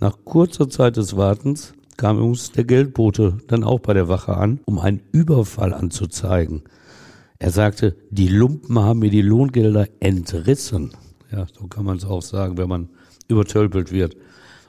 Nach 0.00 0.16
kurzer 0.24 0.68
Zeit 0.68 0.96
des 0.96 1.16
Wartens 1.16 1.74
kam 1.96 2.22
uns 2.22 2.52
der 2.52 2.64
Geldbote 2.64 3.38
dann 3.46 3.64
auch 3.64 3.80
bei 3.80 3.94
der 3.94 4.08
Wache 4.08 4.36
an, 4.36 4.60
um 4.64 4.78
einen 4.78 5.02
Überfall 5.12 5.72
anzuzeigen. 5.72 6.62
Er 7.38 7.50
sagte, 7.50 7.96
die 8.10 8.28
Lumpen 8.28 8.78
haben 8.78 9.00
mir 9.00 9.10
die 9.10 9.22
Lohngelder 9.22 9.88
entrissen. 10.00 10.92
Ja, 11.34 11.46
so 11.58 11.66
kann 11.66 11.84
man 11.84 11.96
es 11.96 12.04
auch 12.04 12.22
sagen, 12.22 12.56
wenn 12.58 12.68
man 12.68 12.88
übertölpelt 13.26 13.90
wird. 13.90 14.16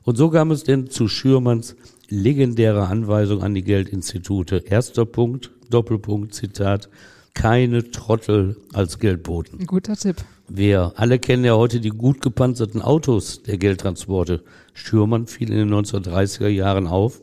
Und 0.04 0.18
so 0.18 0.30
kam 0.30 0.50
es 0.50 0.64
denn 0.64 0.90
zu 0.90 1.08
Schürmanns 1.08 1.76
legendärer 2.10 2.90
Anweisung 2.90 3.44
an 3.44 3.54
die 3.54 3.64
Geldinstitute. 3.64 4.58
Erster 4.58 5.06
Punkt, 5.06 5.52
Doppelpunkt, 5.70 6.34
Zitat, 6.34 6.90
keine 7.36 7.92
Trottel 7.92 8.58
als 8.74 8.98
Geldboten. 8.98 9.60
Ein 9.60 9.68
guter 9.68 9.96
Tipp. 9.96 10.24
Wir 10.48 10.94
alle 10.96 11.20
kennen 11.20 11.46
ja 11.46 11.56
heute 11.56 11.80
die 11.80 11.90
gut 11.90 12.22
gepanzerten 12.22 12.82
Autos 12.82 13.44
der 13.44 13.58
Geldtransporte. 13.58 14.44
Schürmann 14.74 15.28
fiel 15.28 15.52
in 15.52 15.58
den 15.58 15.74
1930er 15.74 16.48
Jahren 16.48 16.88
auf, 16.88 17.22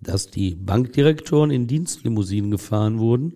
dass 0.00 0.28
die 0.28 0.56
Bankdirektoren 0.56 1.50
in 1.52 1.68
Dienstlimousinen 1.68 2.50
gefahren 2.50 2.98
wurden, 2.98 3.34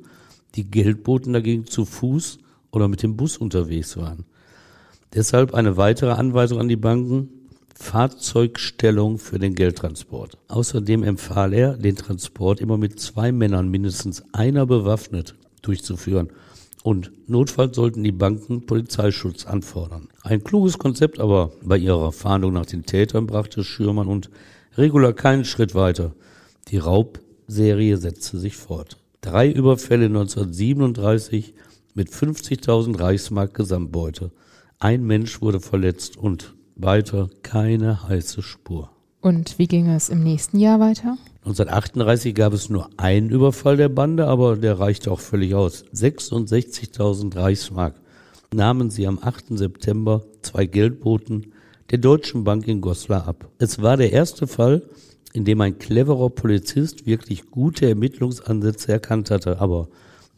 die 0.56 0.64
Geldboten 0.64 1.32
dagegen 1.32 1.66
zu 1.66 1.84
Fuß 1.84 2.38
oder 2.72 2.88
mit 2.88 3.02
dem 3.02 3.16
Bus 3.16 3.36
unterwegs 3.36 3.96
waren. 3.96 4.24
Deshalb 5.14 5.54
eine 5.54 5.76
weitere 5.76 6.12
Anweisung 6.12 6.58
an 6.60 6.68
die 6.68 6.76
Banken, 6.76 7.28
Fahrzeugstellung 7.74 9.18
für 9.18 9.38
den 9.38 9.54
Geldtransport. 9.54 10.38
Außerdem 10.48 11.02
empfahl 11.02 11.52
er, 11.52 11.76
den 11.76 11.96
Transport 11.96 12.60
immer 12.60 12.78
mit 12.78 13.00
zwei 13.00 13.32
Männern, 13.32 13.68
mindestens 13.68 14.24
einer 14.32 14.66
bewaffnet, 14.66 15.34
durchzuführen– 15.62 16.30
und 16.84 17.12
notfalls 17.30 17.76
sollten 17.76 18.04
die 18.04 18.12
Banken 18.12 18.66
Polizeischutz 18.66 19.46
anfordern. 19.46 20.08
Ein 20.22 20.44
kluges 20.44 20.78
Konzept, 20.78 21.18
aber 21.18 21.50
bei 21.62 21.78
ihrer 21.78 22.12
Fahndung 22.12 22.52
nach 22.52 22.66
den 22.66 22.84
Tätern 22.84 23.26
brachte 23.26 23.64
Schürmann 23.64 24.06
und 24.06 24.28
Regula 24.76 25.14
keinen 25.14 25.46
Schritt 25.46 25.74
weiter. 25.74 26.12
Die 26.68 26.76
Raubserie 26.76 27.96
setzte 27.96 28.38
sich 28.38 28.58
fort. 28.58 28.98
Drei 29.22 29.50
Überfälle 29.50 30.06
1937 30.06 31.54
mit 31.94 32.10
50.000 32.10 33.00
Reichsmark 33.00 33.54
Gesamtbeute. 33.54 34.30
Ein 34.78 35.04
Mensch 35.04 35.40
wurde 35.40 35.60
verletzt 35.60 36.16
und 36.16 36.54
weiter 36.76 37.30
keine 37.42 38.08
heiße 38.08 38.42
Spur. 38.42 38.90
Und 39.20 39.58
wie 39.58 39.66
ging 39.66 39.88
es 39.88 40.10
im 40.10 40.22
nächsten 40.22 40.58
Jahr 40.58 40.80
weiter? 40.80 41.16
1938 41.44 42.34
gab 42.34 42.52
es 42.52 42.68
nur 42.68 42.90
einen 42.96 43.30
Überfall 43.30 43.76
der 43.76 43.88
Bande, 43.88 44.26
aber 44.26 44.56
der 44.56 44.78
reichte 44.78 45.10
auch 45.10 45.20
völlig 45.20 45.54
aus. 45.54 45.84
66.000 45.94 47.36
Reichsmark 47.36 47.94
nahmen 48.52 48.90
sie 48.90 49.06
am 49.06 49.18
8. 49.20 49.56
September 49.56 50.24
zwei 50.42 50.66
Geldboten 50.66 51.52
der 51.90 51.98
Deutschen 51.98 52.44
Bank 52.44 52.68
in 52.68 52.80
Goslar 52.80 53.26
ab. 53.26 53.48
Es 53.58 53.80
war 53.80 53.96
der 53.96 54.12
erste 54.12 54.46
Fall, 54.46 54.82
in 55.32 55.44
dem 55.44 55.60
ein 55.60 55.78
cleverer 55.78 56.30
Polizist 56.30 57.06
wirklich 57.06 57.50
gute 57.50 57.88
Ermittlungsansätze 57.88 58.92
erkannt 58.92 59.30
hatte, 59.30 59.60
aber 59.60 59.88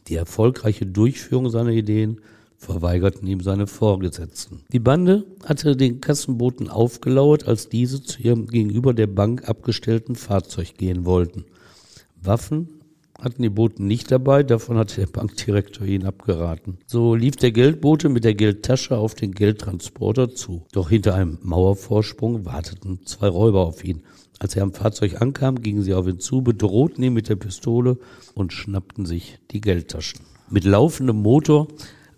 die 0.07 0.15
erfolgreiche 0.15 0.85
Durchführung 0.85 1.49
seiner 1.49 1.71
Ideen 1.71 2.21
verweigerten 2.57 3.27
ihm 3.27 3.41
seine 3.41 3.67
Vorgesetzten. 3.67 4.61
Die 4.73 4.79
Bande 4.79 5.25
hatte 5.45 5.75
den 5.75 6.01
Kassenboten 6.01 6.69
aufgelauert, 6.69 7.47
als 7.47 7.69
diese 7.69 8.01
zu 8.01 8.21
ihrem 8.21 8.47
gegenüber 8.47 8.93
der 8.93 9.07
Bank 9.07 9.47
abgestellten 9.47 10.15
Fahrzeug 10.15 10.77
gehen 10.77 11.05
wollten. 11.05 11.45
Waffen 12.21 12.69
hatten 13.19 13.41
die 13.41 13.49
Boten 13.49 13.87
nicht 13.87 14.11
dabei, 14.11 14.43
davon 14.43 14.77
hatte 14.77 15.01
der 15.01 15.07
Bankdirektor 15.07 15.87
ihnen 15.87 16.05
abgeraten. 16.05 16.77
So 16.85 17.15
lief 17.15 17.35
der 17.35 17.51
Geldbote 17.51 18.09
mit 18.09 18.23
der 18.23 18.35
Geldtasche 18.35 18.97
auf 18.97 19.15
den 19.15 19.31
Geldtransporter 19.31 20.35
zu. 20.35 20.65
Doch 20.71 20.89
hinter 20.89 21.15
einem 21.15 21.39
Mauervorsprung 21.41 22.45
warteten 22.45 23.05
zwei 23.05 23.27
Räuber 23.27 23.65
auf 23.65 23.83
ihn. 23.83 24.03
Als 24.39 24.55
er 24.55 24.63
am 24.63 24.73
Fahrzeug 24.73 25.19
ankam, 25.19 25.61
gingen 25.61 25.81
sie 25.81 25.95
auf 25.95 26.07
ihn 26.07 26.19
zu, 26.19 26.41
bedrohten 26.43 27.03
ihn 27.03 27.13
mit 27.13 27.27
der 27.27 27.37
Pistole 27.37 27.97
und 28.35 28.53
schnappten 28.53 29.05
sich 29.07 29.39
die 29.49 29.61
Geldtaschen. 29.61 30.21
Mit 30.49 30.63
laufendem 30.63 31.17
Motor 31.17 31.67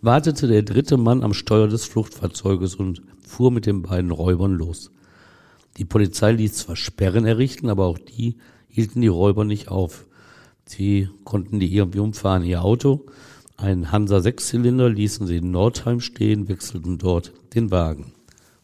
wartete 0.01 0.47
der 0.47 0.63
dritte 0.63 0.97
Mann 0.97 1.23
am 1.23 1.33
Steuer 1.33 1.67
des 1.67 1.85
Fluchtfahrzeuges 1.85 2.75
und 2.75 3.01
fuhr 3.21 3.51
mit 3.51 3.65
den 3.65 3.81
beiden 3.81 4.11
Räubern 4.11 4.53
los. 4.53 4.91
Die 5.77 5.85
Polizei 5.85 6.31
ließ 6.31 6.53
zwar 6.55 6.75
Sperren 6.75 7.25
errichten, 7.25 7.69
aber 7.69 7.85
auch 7.85 7.97
die 7.97 8.35
hielten 8.67 9.01
die 9.01 9.07
Räuber 9.07 9.45
nicht 9.45 9.69
auf. 9.69 10.05
Sie 10.65 11.09
konnten 11.23 11.59
die 11.59 11.73
irgendwie 11.73 11.99
umfahren. 11.99 12.43
Ihr 12.43 12.63
Auto, 12.63 13.05
ein 13.57 13.91
Hansa 13.91 14.21
Sechszylinder, 14.21 14.89
ließen 14.89 15.27
sie 15.27 15.37
in 15.37 15.51
Nordheim 15.51 15.99
stehen, 15.99 16.47
wechselten 16.47 16.97
dort 16.97 17.33
den 17.55 17.71
Wagen. 17.71 18.13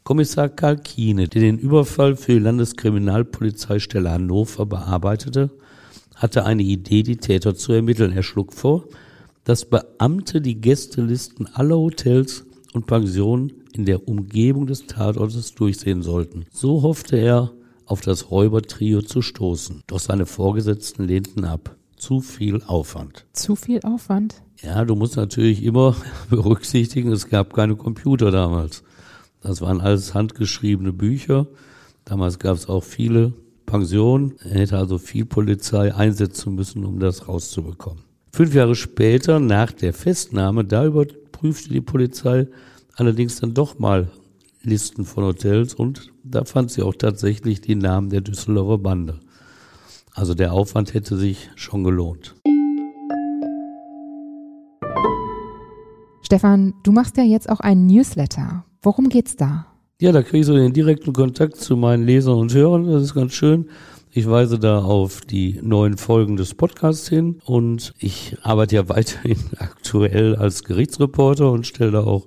Kommissar 0.04 0.50
Karl 0.50 0.78
Kiene, 0.78 1.28
der 1.28 1.41
den 1.41 1.58
Überfall 1.58 2.15
für 2.15 2.34
die 2.34 2.39
Landeskriminalpolizeistelle 2.39 4.12
Hannover 4.12 4.65
bearbeitete, 4.67 5.50
hatte 6.15 6.45
eine 6.45 6.62
Idee, 6.62 7.02
die 7.02 7.17
Täter 7.17 7.56
zu 7.56 7.74
ermitteln. 7.74 8.12
Er 8.12 8.24
schlug 8.24 8.54
vor, 8.54 8.86
dass 9.46 9.65
Beamte 9.65 10.41
die 10.41 10.60
Gästelisten 10.60 11.48
aller 11.54 11.77
Hotels 11.77 12.46
und 12.73 12.87
Pensionen 12.87 13.54
in 13.71 13.85
der 13.85 14.08
Umgebung 14.08 14.67
des 14.67 14.87
Tatortes 14.87 15.54
durchsehen 15.56 16.02
sollten. 16.02 16.46
So 16.52 16.81
hoffte 16.81 17.15
er, 17.17 17.52
auf 17.85 18.02
das 18.02 18.31
Räubertrio 18.31 19.04
zu 19.04 19.21
stoßen. 19.21 19.83
Doch 19.87 20.00
seine 20.00 20.25
Vorgesetzten 20.25 21.04
lehnten 21.04 21.46
ab. 21.46 21.75
Zu 21.96 22.19
viel 22.19 22.63
Aufwand. 22.63 23.25
Zu 23.33 23.56
viel 23.56 23.79
Aufwand? 23.83 24.41
Ja, 24.62 24.83
du 24.83 24.96
musst 24.96 25.15
natürlich 25.15 25.63
immer 25.63 25.96
berücksichtigen, 26.29 27.12
es 27.12 27.29
gab 27.29 27.54
keine 27.54 27.75
Computer 27.75 28.31
damals. 28.31 28.83
Das 29.41 29.62
waren 29.62 29.79
alles 29.79 30.15
handgeschriebene 30.15 30.91
Bücher. 30.91 31.48
Damals 32.04 32.39
gab 32.39 32.58
es 32.58 32.67
auch 32.67 32.83
viele 32.83 33.33
Pensionen. 33.67 34.33
Er 34.43 34.62
hätte 34.62 34.77
also 34.77 34.98
viel 34.98 35.25
Polizei 35.25 35.93
einsetzen 35.93 36.56
müssen, 36.56 36.83
um 36.83 37.00
das 37.00 37.27
rauszubekommen. 37.27 38.04
Fünf 38.36 38.54
Jahre 38.54 38.75
später, 38.75 39.40
nach 39.40 39.71
der 39.71 39.94
Festnahme, 39.94 40.65
da 40.65 40.86
überprüfte 40.86 41.69
die 41.69 41.79
Polizei 41.79 42.50
allerdings 42.98 43.40
dann 43.40 43.54
doch 43.54 43.79
mal 43.79 44.10
Listen 44.62 45.06
von 45.06 45.23
Hotels 45.23 45.73
und 45.73 46.12
da 46.21 46.44
fand 46.44 46.69
sie 46.69 46.81
auch 46.81 46.96
tatsächlich 46.96 47.62
die 47.62 47.75
Namen 47.75 48.10
der 48.10 48.19
Düsseldorfer 48.19 48.77
Bande. 48.77 49.21
Also 50.13 50.33
der 50.33 50.52
Aufwand 50.52 50.94
hätte 50.94 51.15
sich 51.15 51.50
schon 51.56 51.86
gelohnt. 51.86 52.36
Stefan, 56.21 56.73
du 56.83 56.92
machst 56.92 57.15
ja 57.15 57.23
jetzt 57.23 57.48
auch 57.48 57.62
einen 57.62 57.88
Newsletter. 57.88 58.65
Worum 58.81 59.08
geht's 59.08 59.38
da? 59.38 59.67
Ja, 60.02 60.12
da 60.12 60.23
kriege 60.23 60.40
ich 60.40 60.46
so 60.46 60.58
den 60.58 60.73
direkten 60.73 61.13
Kontakt 61.13 61.56
zu 61.56 61.77
meinen 61.77 62.06
Lesern 62.06 62.36
und 62.36 62.54
Hörern. 62.54 62.86
Das 62.86 63.02
ist 63.02 63.13
ganz 63.13 63.31
schön. 63.31 63.69
Ich 64.17 64.29
weise 64.29 64.57
da 64.59 64.79
auf 64.79 65.19
die 65.19 65.59
neuen 65.61 65.97
Folgen 65.97 66.37
des 66.37 66.53
Podcasts 66.53 67.09
hin 67.09 67.41
und 67.43 67.93
ich 67.99 68.37
arbeite 68.43 68.75
ja 68.77 68.87
weiterhin 68.87 69.37
aktuell 69.57 70.37
als 70.37 70.63
Gerichtsreporter 70.63 71.51
und 71.51 71.67
stelle 71.67 71.91
da 71.91 72.05
auch 72.05 72.25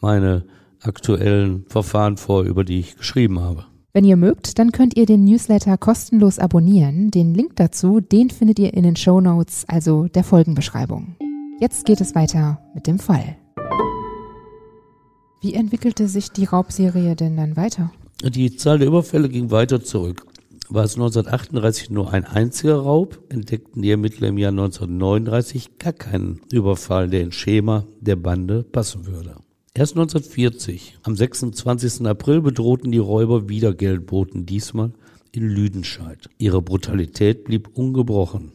meine 0.00 0.44
aktuellen 0.80 1.66
Verfahren 1.68 2.16
vor, 2.16 2.42
über 2.42 2.64
die 2.64 2.80
ich 2.80 2.96
geschrieben 2.96 3.38
habe. 3.38 3.64
Wenn 3.92 4.04
ihr 4.04 4.16
mögt, 4.16 4.58
dann 4.58 4.72
könnt 4.72 4.96
ihr 4.96 5.06
den 5.06 5.22
Newsletter 5.22 5.78
kostenlos 5.78 6.40
abonnieren. 6.40 7.12
Den 7.12 7.32
Link 7.32 7.54
dazu, 7.54 8.00
den 8.00 8.30
findet 8.30 8.58
ihr 8.58 8.74
in 8.74 8.82
den 8.82 8.96
Show 8.96 9.20
Notes, 9.20 9.64
also 9.68 10.08
der 10.08 10.24
Folgenbeschreibung. 10.24 11.14
Jetzt 11.60 11.84
geht 11.84 12.00
es 12.00 12.16
weiter 12.16 12.58
mit 12.74 12.88
dem 12.88 12.98
Fall. 12.98 13.36
Wie 15.40 15.54
entwickelte 15.54 16.08
sich 16.08 16.32
die 16.32 16.46
Raubserie 16.46 17.14
denn 17.14 17.36
dann 17.36 17.56
weiter? 17.56 17.92
Die 18.22 18.54
Zahl 18.56 18.78
der 18.78 18.88
Überfälle 18.88 19.28
ging 19.28 19.50
weiter 19.52 19.80
zurück. 19.82 20.26
War 20.72 20.84
es 20.84 20.94
1938 20.94 21.90
nur 21.90 22.12
ein 22.12 22.24
einziger 22.24 22.76
Raub, 22.76 23.18
entdeckten 23.28 23.82
die 23.82 23.90
Ermittler 23.90 24.28
im 24.28 24.38
Jahr 24.38 24.52
1939 24.52 25.78
gar 25.78 25.92
keinen 25.92 26.40
Überfall, 26.52 27.10
der 27.10 27.22
ins 27.22 27.34
Schema 27.34 27.88
der 28.00 28.14
Bande 28.14 28.62
passen 28.62 29.04
würde. 29.04 29.34
Erst 29.74 29.96
1940, 29.96 30.98
am 31.02 31.16
26. 31.16 32.06
April, 32.06 32.40
bedrohten 32.40 32.92
die 32.92 32.98
Räuber 32.98 33.48
wieder 33.48 33.74
Geldboten, 33.74 34.46
diesmal 34.46 34.92
in 35.32 35.48
Lüdenscheid. 35.48 36.28
Ihre 36.38 36.62
Brutalität 36.62 37.42
blieb 37.42 37.70
ungebrochen. 37.76 38.52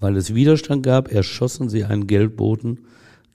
Weil 0.00 0.16
es 0.16 0.34
Widerstand 0.34 0.82
gab, 0.82 1.12
erschossen 1.12 1.68
sie 1.68 1.84
einen 1.84 2.08
Geldboten, 2.08 2.86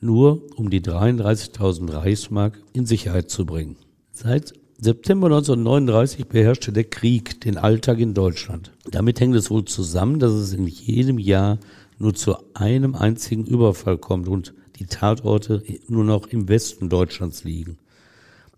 nur 0.02 0.44
um 0.58 0.70
die 0.70 0.82
33.000 0.82 1.94
Reichsmark 1.94 2.62
in 2.74 2.86
Sicherheit 2.86 3.30
zu 3.30 3.46
bringen. 3.46 3.78
Seit 4.12 4.54
September 4.78 5.28
1939 5.28 6.28
beherrschte 6.28 6.74
der 6.74 6.84
Krieg 6.84 7.40
den 7.40 7.58
Alltag 7.58 8.00
in 8.00 8.14
Deutschland. 8.14 8.74
Damit 8.92 9.22
hängt 9.22 9.36
es 9.36 9.50
wohl 9.50 9.64
zusammen, 9.64 10.20
dass 10.20 10.34
es 10.34 10.52
in 10.52 10.68
jedem 10.68 11.18
Jahr 11.18 11.60
nur 11.98 12.14
zu 12.14 12.36
einem 12.54 12.94
einzigen 12.94 13.46
Überfall 13.46 13.98
kommt 13.98 14.28
und 14.28 14.54
die 14.78 14.86
Tatorte 14.86 15.64
nur 15.88 16.04
noch 16.04 16.28
im 16.28 16.50
Westen 16.50 16.90
Deutschlands 16.90 17.46
liegen. 17.46 17.78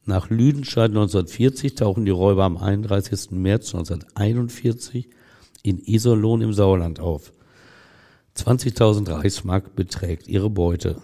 Nach 0.05 0.31
Lüdenscheid 0.31 0.89
1940 0.89 1.75
tauchen 1.75 2.05
die 2.05 2.11
Räuber 2.11 2.45
am 2.45 2.57
31. 2.57 3.31
März 3.31 3.75
1941 3.75 5.09
in 5.61 5.77
Iserlohn 5.85 6.41
im 6.41 6.53
Sauerland 6.53 6.99
auf. 6.99 7.31
20.000 8.35 9.11
Reichsmark 9.11 9.75
beträgt 9.75 10.27
ihre 10.27 10.49
Beute. 10.49 10.99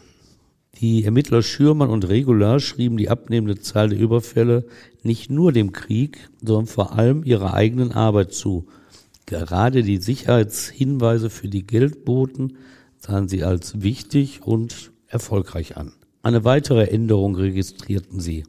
Die 0.80 1.03
Ermittler 1.03 1.43
Schürmann 1.43 1.89
und 1.89 2.09
Regular 2.09 2.59
schrieben 2.59 2.97
die 2.97 3.09
abnehmende 3.09 3.59
Zahl 3.59 3.89
der 3.89 3.99
Überfälle 3.99 4.65
nicht 5.03 5.30
nur 5.30 5.51
dem 5.51 5.71
Krieg, 5.71 6.30
sondern 6.41 6.65
vor 6.65 6.93
allem 6.93 7.24
ihrer 7.24 7.53
eigenen 7.53 7.91
Arbeit 7.91 8.34
zu. 8.34 8.65
Gerade 9.26 9.84
die 9.84 9.97
Sicherheitshinweise 9.97 11.30
für 11.30 11.47
die 11.47 11.65
Geldboten 11.65 12.57
sahen 12.97 13.28
sie 13.28 13.43
als 13.43 13.82
wichtig 13.82 14.41
und 14.43 14.91
erfolgreich 15.07 15.78
an. 15.78 15.93
Eine 16.24 16.43
weitere 16.43 16.86
Änderung 16.86 17.36
registrierten 17.36 18.19
sie. 18.19 18.43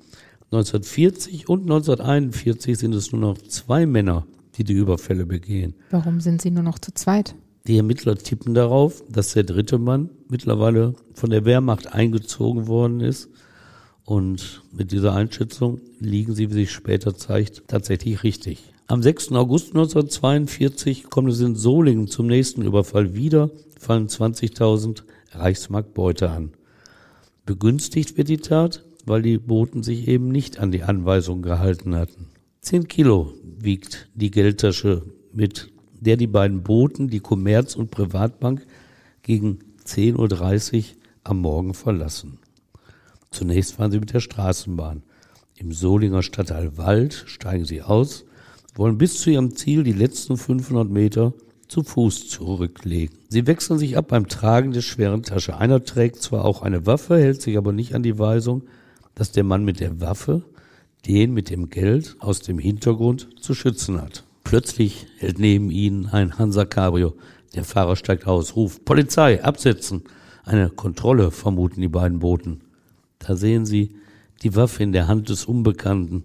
1940 0.47 1.49
und 1.49 1.63
1941 1.63 2.79
sind 2.79 2.95
es 2.95 3.13
nur 3.13 3.21
noch 3.21 3.39
zwei 3.39 3.87
Männer, 3.87 4.27
die 4.57 4.65
die 4.65 4.75
Überfälle 4.75 5.27
begehen. 5.27 5.75
Warum 5.91 6.21
sind 6.21 6.41
sie 6.41 6.51
nur 6.51 6.63
noch 6.63 6.79
zu 6.79 6.95
zweit? 6.95 7.35
Die 7.67 7.79
Ermittler 7.79 8.17
tippen 8.17 8.53
darauf, 8.53 9.03
dass 9.09 9.33
der 9.33 9.45
dritte 9.45 9.79
Mann 9.79 10.11
mittlerweile 10.29 10.95
von 11.15 11.31
der 11.31 11.47
Wehrmacht 11.47 11.95
eingezogen 11.95 12.67
worden 12.67 13.01
ist. 13.01 13.31
Und 14.05 14.63
mit 14.71 14.93
dieser 14.93 15.15
Einschätzung 15.15 15.81
liegen 15.99 16.35
sie, 16.35 16.51
wie 16.51 16.55
sich 16.55 16.73
später 16.73 17.17
zeigt, 17.17 17.63
tatsächlich 17.67 18.23
richtig. 18.23 18.63
Am 18.87 19.03
6. 19.03 19.33
August 19.33 19.69
1942 19.69 21.05
kommt 21.05 21.31
es 21.31 21.41
in 21.41 21.57
Solingen 21.57 22.07
zum 22.07 22.27
nächsten 22.27 22.61
Überfall 22.61 23.15
wieder, 23.15 23.51
fallen 23.79 24.09
20.000 24.09 25.05
Reichsmark 25.31 25.95
Beute 25.95 26.29
an. 26.29 26.53
Begünstigt 27.47 28.19
wird 28.19 28.29
die 28.29 28.37
Tat, 28.37 28.85
weil 29.07 29.23
die 29.23 29.39
Boten 29.39 29.83
sich 29.83 30.07
eben 30.07 30.29
nicht 30.29 30.59
an 30.59 30.71
die 30.71 30.83
Anweisungen 30.83 31.41
gehalten 31.41 31.95
hatten. 31.95 32.27
Zehn 32.61 32.89
Kilo 32.89 33.33
wiegt 33.59 34.11
die 34.15 34.31
Geldtasche, 34.31 35.03
mit 35.33 35.74
der 36.05 36.17
die 36.17 36.27
beiden 36.27 36.63
Boten 36.63 37.09
die 37.09 37.21
Kommerz- 37.21 37.77
und 37.77 37.91
Privatbank 37.91 38.67
gegen 39.23 39.59
10.30 39.87 40.77
Uhr 40.77 40.85
am 41.25 41.41
Morgen 41.41 41.75
verlassen. 41.75 42.39
Zunächst 43.31 43.75
fahren 43.75 43.91
sie 43.91 43.99
mit 43.99 44.13
der 44.13 44.21
Straßenbahn. 44.21 45.03
Im 45.57 45.73
Solinger 45.73 46.23
Stadtteil 46.23 46.77
Wald 46.77 47.25
steigen 47.27 47.65
sie 47.65 47.83
aus, 47.83 48.25
wollen 48.75 48.99
bis 48.99 49.21
zu 49.21 49.31
ihrem 49.31 49.57
Ziel 49.57 49.83
die 49.83 49.93
letzten 49.93 50.37
500 50.37 50.89
Meter 50.89 51.33
zu 51.69 51.83
Fuß 51.83 52.29
zurücklegen. 52.29 53.17
Sie 53.29 53.47
wechseln 53.47 53.79
sich 53.79 53.97
ab 53.97 54.09
beim 54.09 54.29
Tragen 54.29 54.73
der 54.73 54.83
schweren 54.83 55.23
Tasche. 55.23 55.57
Einer 55.57 55.85
trägt 55.85 56.23
zwar 56.23 56.45
auch 56.45 56.63
eine 56.63 56.87
Waffe, 56.87 57.17
hält 57.17 57.43
sich 57.43 57.57
aber 57.57 57.73
nicht 57.73 57.95
an 57.95 58.03
die 58.03 58.19
Weisung, 58.19 58.63
dass 59.15 59.33
der 59.33 59.45
Mann 59.45 59.65
mit 59.65 59.81
der 59.81 60.01
Waffe 60.01 60.43
den 61.07 61.33
mit 61.33 61.51
dem 61.51 61.71
Geld 61.71 62.17
aus 62.21 62.41
dem 62.41 62.59
Hintergrund 62.59 63.29
zu 63.41 63.55
schützen 63.55 64.01
hat. 64.01 64.25
Plötzlich 64.45 65.07
hält 65.19 65.39
neben 65.39 65.71
ihnen 65.71 66.07
ein 66.07 66.39
Hansa 66.39 66.65
Cabrio. 66.65 67.15
Der 67.55 67.65
Fahrer 67.65 67.97
steigt 67.97 68.27
aus, 68.27 68.55
ruft 68.55 68.85
Polizei, 68.85 69.43
absetzen. 69.43 70.05
Eine 70.45 70.69
Kontrolle 70.69 71.31
vermuten 71.31 71.81
die 71.81 71.89
beiden 71.89 72.19
Boten. 72.19 72.61
Da 73.19 73.35
sehen 73.35 73.65
sie 73.65 73.97
die 74.43 74.55
Waffe 74.55 74.83
in 74.83 74.93
der 74.93 75.09
Hand 75.09 75.31
des 75.31 75.47
Unbekannten. 75.47 76.25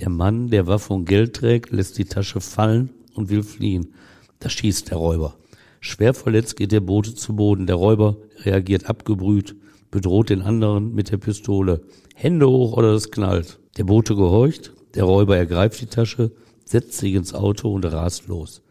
Der 0.00 0.10
Mann, 0.10 0.48
der 0.48 0.66
Waffe 0.66 0.92
und 0.92 1.04
Geld 1.04 1.36
trägt, 1.36 1.70
lässt 1.70 1.96
die 1.96 2.04
Tasche 2.04 2.40
fallen 2.40 2.90
und 3.14 3.30
will 3.30 3.44
fliehen. 3.44 3.94
Da 4.40 4.48
schießt 4.48 4.90
der 4.90 4.98
Räuber. 4.98 5.36
Schwer 5.78 6.12
verletzt 6.12 6.56
geht 6.56 6.72
der 6.72 6.80
Bote 6.80 7.14
zu 7.14 7.36
Boden. 7.36 7.66
Der 7.66 7.76
Räuber 7.76 8.16
reagiert 8.38 8.86
abgebrüht, 8.86 9.54
bedroht 9.90 10.30
den 10.30 10.42
anderen 10.42 10.94
mit 10.94 11.10
der 11.10 11.18
Pistole. 11.18 11.82
Hände 12.14 12.48
hoch 12.48 12.76
oder 12.76 12.92
es 12.92 13.10
knallt. 13.10 13.58
Der 13.76 13.84
Bote 13.84 14.16
gehorcht, 14.16 14.72
der 14.94 15.04
Räuber 15.04 15.36
ergreift 15.36 15.80
die 15.80 15.86
Tasche, 15.86 16.32
setzt 16.70 16.98
sich 16.98 17.14
ins 17.14 17.34
Auto 17.34 17.72
und 17.72 17.84
rast 17.84 18.28
los. 18.28 18.62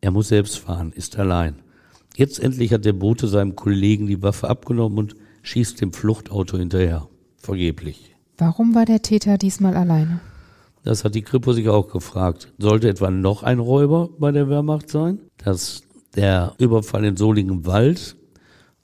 Er 0.00 0.12
muss 0.12 0.28
selbst 0.28 0.58
fahren, 0.58 0.92
ist 0.94 1.18
allein. 1.18 1.56
Jetzt 2.16 2.38
endlich 2.38 2.72
hat 2.72 2.84
der 2.84 2.92
Bote 2.92 3.26
seinem 3.26 3.56
Kollegen 3.56 4.06
die 4.06 4.22
Waffe 4.22 4.48
abgenommen 4.48 4.98
und 4.98 5.16
schießt 5.42 5.80
dem 5.80 5.92
Fluchtauto 5.92 6.58
hinterher. 6.58 7.08
Vergeblich. 7.36 8.14
Warum 8.36 8.74
war 8.74 8.84
der 8.84 9.02
Täter 9.02 9.36
diesmal 9.36 9.76
alleine? 9.76 10.20
Das 10.84 11.04
hat 11.04 11.16
die 11.16 11.22
Kripo 11.22 11.52
sich 11.52 11.68
auch 11.68 11.88
gefragt. 11.88 12.52
Sollte 12.58 12.88
etwa 12.88 13.10
noch 13.10 13.42
ein 13.42 13.58
Räuber 13.58 14.10
bei 14.18 14.30
der 14.30 14.48
Wehrmacht 14.48 14.88
sein? 14.88 15.18
Dass 15.38 15.82
der 16.14 16.54
Überfall 16.58 17.04
in 17.04 17.16
Soligenwald 17.16 18.16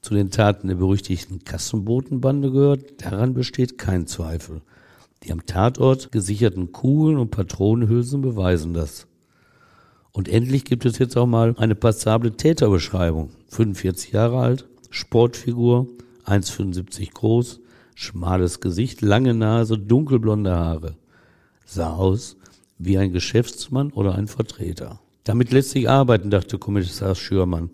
zu 0.00 0.14
den 0.14 0.30
Taten 0.30 0.68
der 0.68 0.74
berüchtigten 0.74 1.44
Kassenbotenbande 1.44 2.50
gehört, 2.50 3.04
daran 3.04 3.32
besteht 3.32 3.78
kein 3.78 4.08
Zweifel. 4.08 4.60
Die 5.24 5.32
am 5.32 5.46
Tatort 5.46 6.12
gesicherten 6.12 6.72
Kugeln 6.72 7.18
und 7.18 7.30
Patronenhülsen 7.30 8.20
beweisen 8.20 8.74
das. 8.74 9.06
Und 10.12 10.28
endlich 10.28 10.64
gibt 10.64 10.84
es 10.84 10.98
jetzt 10.98 11.16
auch 11.16 11.26
mal 11.26 11.54
eine 11.58 11.74
passable 11.74 12.36
Täterbeschreibung. 12.36 13.30
45 13.48 14.12
Jahre 14.12 14.38
alt, 14.38 14.68
Sportfigur, 14.90 15.88
1,75 16.26 17.12
groß, 17.12 17.60
schmales 17.94 18.60
Gesicht, 18.60 19.00
lange 19.00 19.34
Nase, 19.34 19.78
dunkelblonde 19.78 20.54
Haare 20.54 20.96
sah 21.64 21.94
aus 21.94 22.36
wie 22.78 22.98
ein 22.98 23.12
Geschäftsmann 23.12 23.90
oder 23.92 24.14
ein 24.14 24.28
Vertreter. 24.28 25.00
Damit 25.24 25.52
lässt 25.52 25.70
sich 25.70 25.88
arbeiten, 25.88 26.30
dachte 26.30 26.58
Kommissar 26.58 27.14
Schürmann, 27.14 27.70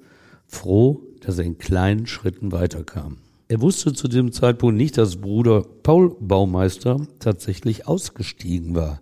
froh, 0.46 1.02
dass 1.20 1.38
er 1.38 1.44
in 1.44 1.58
kleinen 1.58 2.06
Schritten 2.06 2.52
weiterkam. 2.52 3.18
Er 3.50 3.60
wusste 3.60 3.92
zu 3.92 4.06
dem 4.06 4.30
Zeitpunkt 4.30 4.76
nicht, 4.76 4.96
dass 4.96 5.16
Bruder 5.16 5.64
Paul 5.82 6.14
Baumeister 6.20 7.08
tatsächlich 7.18 7.88
ausgestiegen 7.88 8.76
war, 8.76 9.00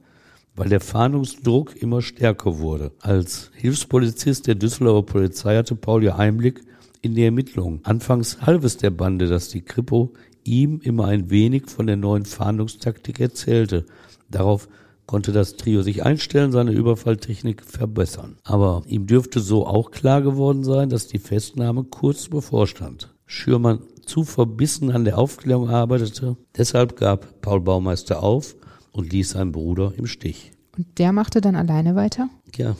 weil 0.56 0.70
der 0.70 0.80
Fahndungsdruck 0.80 1.76
immer 1.76 2.00
stärker 2.00 2.58
wurde. 2.58 2.92
Als 3.00 3.50
Hilfspolizist 3.52 4.46
der 4.46 4.54
Düsseldorfer 4.54 5.12
Polizei 5.12 5.54
hatte 5.54 5.74
Paul 5.74 6.02
ja 6.02 6.16
Einblick 6.16 6.62
in 7.02 7.14
die 7.14 7.24
Ermittlungen. 7.24 7.80
Anfangs 7.82 8.40
half 8.40 8.64
es 8.64 8.78
der 8.78 8.88
Bande, 8.88 9.26
dass 9.26 9.50
die 9.50 9.60
Kripo 9.60 10.14
ihm 10.44 10.80
immer 10.82 11.04
ein 11.04 11.28
wenig 11.28 11.68
von 11.68 11.86
der 11.86 11.98
neuen 11.98 12.24
Fahndungstaktik 12.24 13.20
erzählte. 13.20 13.84
Darauf 14.30 14.66
konnte 15.04 15.32
das 15.32 15.56
Trio 15.56 15.82
sich 15.82 16.06
einstellen, 16.06 16.52
seine 16.52 16.72
Überfalltechnik 16.72 17.62
verbessern. 17.66 18.38
Aber 18.44 18.82
ihm 18.86 19.06
dürfte 19.06 19.40
so 19.40 19.66
auch 19.66 19.90
klar 19.90 20.22
geworden 20.22 20.64
sein, 20.64 20.88
dass 20.88 21.06
die 21.06 21.18
Festnahme 21.18 21.84
kurz 21.84 22.28
bevorstand. 22.28 23.12
Schürmann 23.26 23.80
zu 24.08 24.24
verbissen 24.24 24.90
an 24.90 25.04
der 25.04 25.18
Aufklärung 25.18 25.68
arbeitete. 25.68 26.36
Deshalb 26.56 26.96
gab 26.96 27.40
Paul 27.40 27.60
Baumeister 27.60 28.22
auf 28.22 28.56
und 28.92 29.12
ließ 29.12 29.30
seinen 29.30 29.52
Bruder 29.52 29.92
im 29.96 30.06
Stich. 30.06 30.52
Und 30.76 30.98
der 30.98 31.12
machte 31.12 31.40
dann 31.40 31.56
alleine 31.56 31.94
weiter? 31.94 32.28
Ja, 32.56 32.76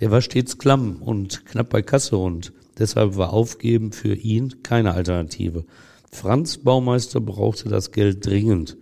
der 0.00 0.10
war 0.10 0.20
stets 0.20 0.58
klamm 0.58 1.02
und 1.02 1.46
knapp 1.46 1.70
bei 1.70 1.82
Kasse 1.82 2.16
und 2.16 2.52
deshalb 2.78 3.16
war 3.16 3.32
Aufgeben 3.32 3.92
für 3.92 4.14
ihn 4.14 4.62
keine 4.62 4.94
Alternative. 4.94 5.64
Franz 6.10 6.58
Baumeister 6.58 7.20
brauchte 7.20 7.68
das 7.68 7.92
Geld 7.92 8.26
dringend. 8.26 8.76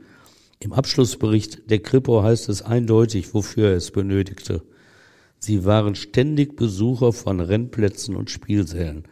Im 0.60 0.72
Abschlussbericht 0.72 1.70
der 1.70 1.80
Kripo 1.80 2.22
heißt 2.22 2.48
es 2.48 2.62
eindeutig, 2.62 3.34
wofür 3.34 3.70
er 3.70 3.76
es 3.76 3.90
benötigte. 3.90 4.62
Sie 5.38 5.64
waren 5.64 5.94
ständig 5.94 6.56
Besucher 6.56 7.12
von 7.12 7.40
Rennplätzen 7.40 8.14
und 8.14 8.30
Spielsälen. 8.30 9.04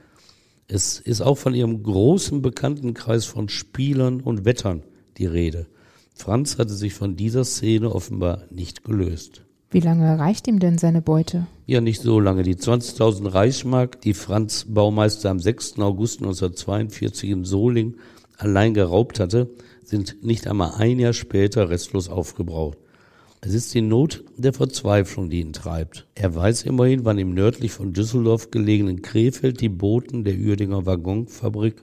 Es 0.73 1.01
ist 1.01 1.21
auch 1.21 1.37
von 1.37 1.53
ihrem 1.53 1.83
großen 1.83 2.43
Bekanntenkreis 2.43 3.25
von 3.25 3.49
Spielern 3.49 4.21
und 4.21 4.45
Wettern 4.45 4.85
die 5.19 5.27
Rede. 5.27 5.67
Franz 6.15 6.59
hatte 6.59 6.75
sich 6.75 6.95
von 6.95 7.17
dieser 7.17 7.45
Szene 7.45 7.93
offenbar 7.93 8.45
nicht 8.51 8.85
gelöst. 8.85 9.43
Wie 9.73 9.81
lange 9.81 10.17
reicht 10.17 10.47
ihm 10.47 10.61
denn 10.61 10.79
seine 10.79 11.03
Beute? 11.03 11.49
Ja, 11.67 11.81
nicht 11.81 12.01
so 12.01 12.21
lange. 12.21 12.45
Die 12.45 12.55
20.000 12.55 13.35
Reichsmark, 13.35 14.01
die 14.03 14.15
Franz 14.15 14.65
Baumeister 14.69 15.31
am 15.31 15.41
6. 15.41 15.81
August 15.81 16.21
1942 16.21 17.31
in 17.31 17.45
Soling 17.45 17.97
allein 18.39 18.73
geraubt 18.73 19.19
hatte, 19.19 19.51
sind 19.83 20.23
nicht 20.23 20.47
einmal 20.47 20.75
ein 20.77 21.01
Jahr 21.01 21.15
später 21.15 21.69
restlos 21.69 22.09
aufgebraucht. 22.09 22.79
Es 23.43 23.55
ist 23.55 23.73
die 23.73 23.81
Not 23.81 24.23
der 24.37 24.53
Verzweiflung, 24.53 25.31
die 25.31 25.41
ihn 25.41 25.55
treibt. 25.55 26.07
Er 26.15 26.35
weiß 26.35 26.65
immerhin, 26.65 27.07
wann 27.07 27.19
im 27.19 27.33
nördlich 27.33 27.73
von 27.73 27.95
Düsseldorf 27.95 28.51
gelegenen 28.51 29.01
Krefeld 29.01 29.63
die 29.63 29.71
Boten 29.71 30.25
der 30.25 30.35
Uerdinger 30.35 30.85
Waggonfabrik 30.85 31.83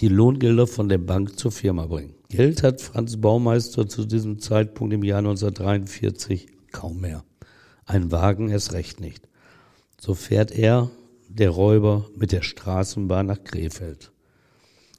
die 0.00 0.08
Lohngelder 0.08 0.66
von 0.66 0.88
der 0.88 0.98
Bank 0.98 1.38
zur 1.38 1.52
Firma 1.52 1.86
bringen. 1.86 2.14
Geld 2.30 2.62
hat 2.62 2.80
Franz 2.80 3.18
Baumeister 3.18 3.86
zu 3.86 4.06
diesem 4.06 4.38
Zeitpunkt 4.40 4.94
im 4.94 5.04
Jahr 5.04 5.18
1943 5.18 6.48
kaum 6.72 7.00
mehr. 7.00 7.22
Ein 7.84 8.10
Wagen 8.10 8.48
erst 8.48 8.72
recht 8.72 8.98
nicht. 8.98 9.28
So 10.00 10.14
fährt 10.14 10.52
er, 10.52 10.90
der 11.28 11.50
Räuber, 11.50 12.06
mit 12.16 12.32
der 12.32 12.42
Straßenbahn 12.42 13.26
nach 13.26 13.44
Krefeld. 13.44 14.10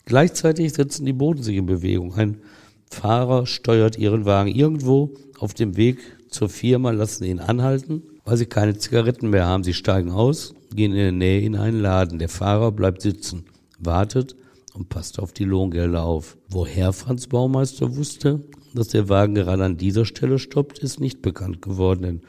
Gleichzeitig 0.06 0.74
setzen 0.74 1.06
die 1.06 1.14
Boten 1.14 1.41
sich 1.41 1.58
in 1.58 1.66
Bewegung. 1.66 2.14
Ein 2.14 2.41
Fahrer 2.90 3.46
steuert 3.46 3.98
ihren 3.98 4.26
Wagen 4.26 4.50
irgendwo 4.50 5.12
auf 5.40 5.54
dem 5.54 5.78
Weg 5.78 6.00
zur 6.30 6.50
Firma, 6.50 6.92
lassen 6.92 7.24
ihn 7.24 7.40
anhalten, 7.40 8.04
weil 8.24 8.38
sie 8.38 8.46
keine 8.46 8.78
Zigaretten 8.78 9.30
mehr 9.30 9.46
haben. 9.46 9.64
Sie 9.64 9.74
steigen 9.74 10.12
aus, 10.12 10.54
gehen 10.74 10.92
in 10.92 10.98
der 10.98 11.12
Nähe 11.12 11.42
in 11.42 11.56
einen 11.56 11.80
Laden. 11.80 12.20
Der 12.20 12.30
Fahrer 12.30 12.72
bleibt 12.72 13.02
sitzen, 13.02 13.46
wartet 13.80 14.36
und 14.74 14.90
passt 14.90 15.20
auf 15.20 15.34
die 15.34 15.46
Lohngelder 15.46 16.04
auf. 16.04 16.38
Woher 16.50 16.94
Franz 16.94 17.28
Baumeister 17.28 17.96
wusste, 17.96 18.42
dass 18.74 18.90
der 18.90 19.10
Wagen 19.10 19.36
gerade 19.36 19.64
an 19.64 19.78
dieser 19.78 20.06
Stelle 20.06 20.40
stoppt, 20.40 20.80
ist 20.80 21.00
nicht 21.00 21.22
bekannt 21.22 21.62
geworden, 21.62 22.02
denn 22.02 22.22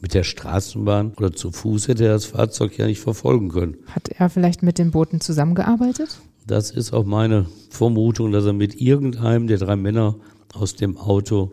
mit 0.00 0.12
der 0.12 0.24
Straßenbahn 0.24 1.14
oder 1.16 1.32
zu 1.32 1.50
Fuß 1.50 1.88
hätte 1.88 2.04
er 2.04 2.12
das 2.12 2.26
Fahrzeug 2.26 2.76
ja 2.76 2.86
nicht 2.86 3.00
verfolgen 3.00 3.48
können. 3.48 3.76
Hat 3.86 4.08
er 4.08 4.28
vielleicht 4.28 4.62
mit 4.62 4.78
den 4.78 4.90
Booten 4.90 5.20
zusammengearbeitet? 5.20 6.18
Das 6.46 6.70
ist 6.70 6.92
auch 6.92 7.04
meine 7.06 7.46
Vermutung, 7.70 8.30
dass 8.30 8.44
er 8.44 8.52
mit 8.52 8.80
irgendeinem 8.80 9.46
der 9.46 9.56
drei 9.56 9.76
Männer 9.76 10.16
aus 10.52 10.74
dem 10.76 10.98
Auto 10.98 11.52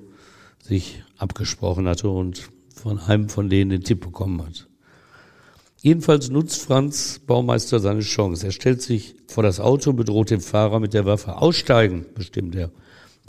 sich 0.62 1.02
abgesprochen 1.18 1.88
hatte 1.88 2.10
und 2.10 2.50
von 2.76 3.00
einem 3.00 3.30
von 3.30 3.50
denen 3.50 3.72
den 3.72 3.84
Tipp 3.84 4.02
bekommen 4.02 4.42
hat. 4.46 4.68
Jedenfalls 5.82 6.30
nutzt 6.30 6.62
Franz 6.62 7.22
Baumeister 7.26 7.80
seine 7.80 8.02
Chance. 8.02 8.46
Er 8.46 8.52
stellt 8.52 8.82
sich 8.82 9.16
vor 9.28 9.44
das 9.44 9.60
Auto, 9.60 9.94
bedroht 9.94 10.30
den 10.30 10.42
Fahrer 10.42 10.80
mit 10.80 10.94
der 10.94 11.06
Waffe. 11.06 11.38
Aussteigen, 11.38 12.06
bestimmt 12.14 12.56
er. 12.56 12.70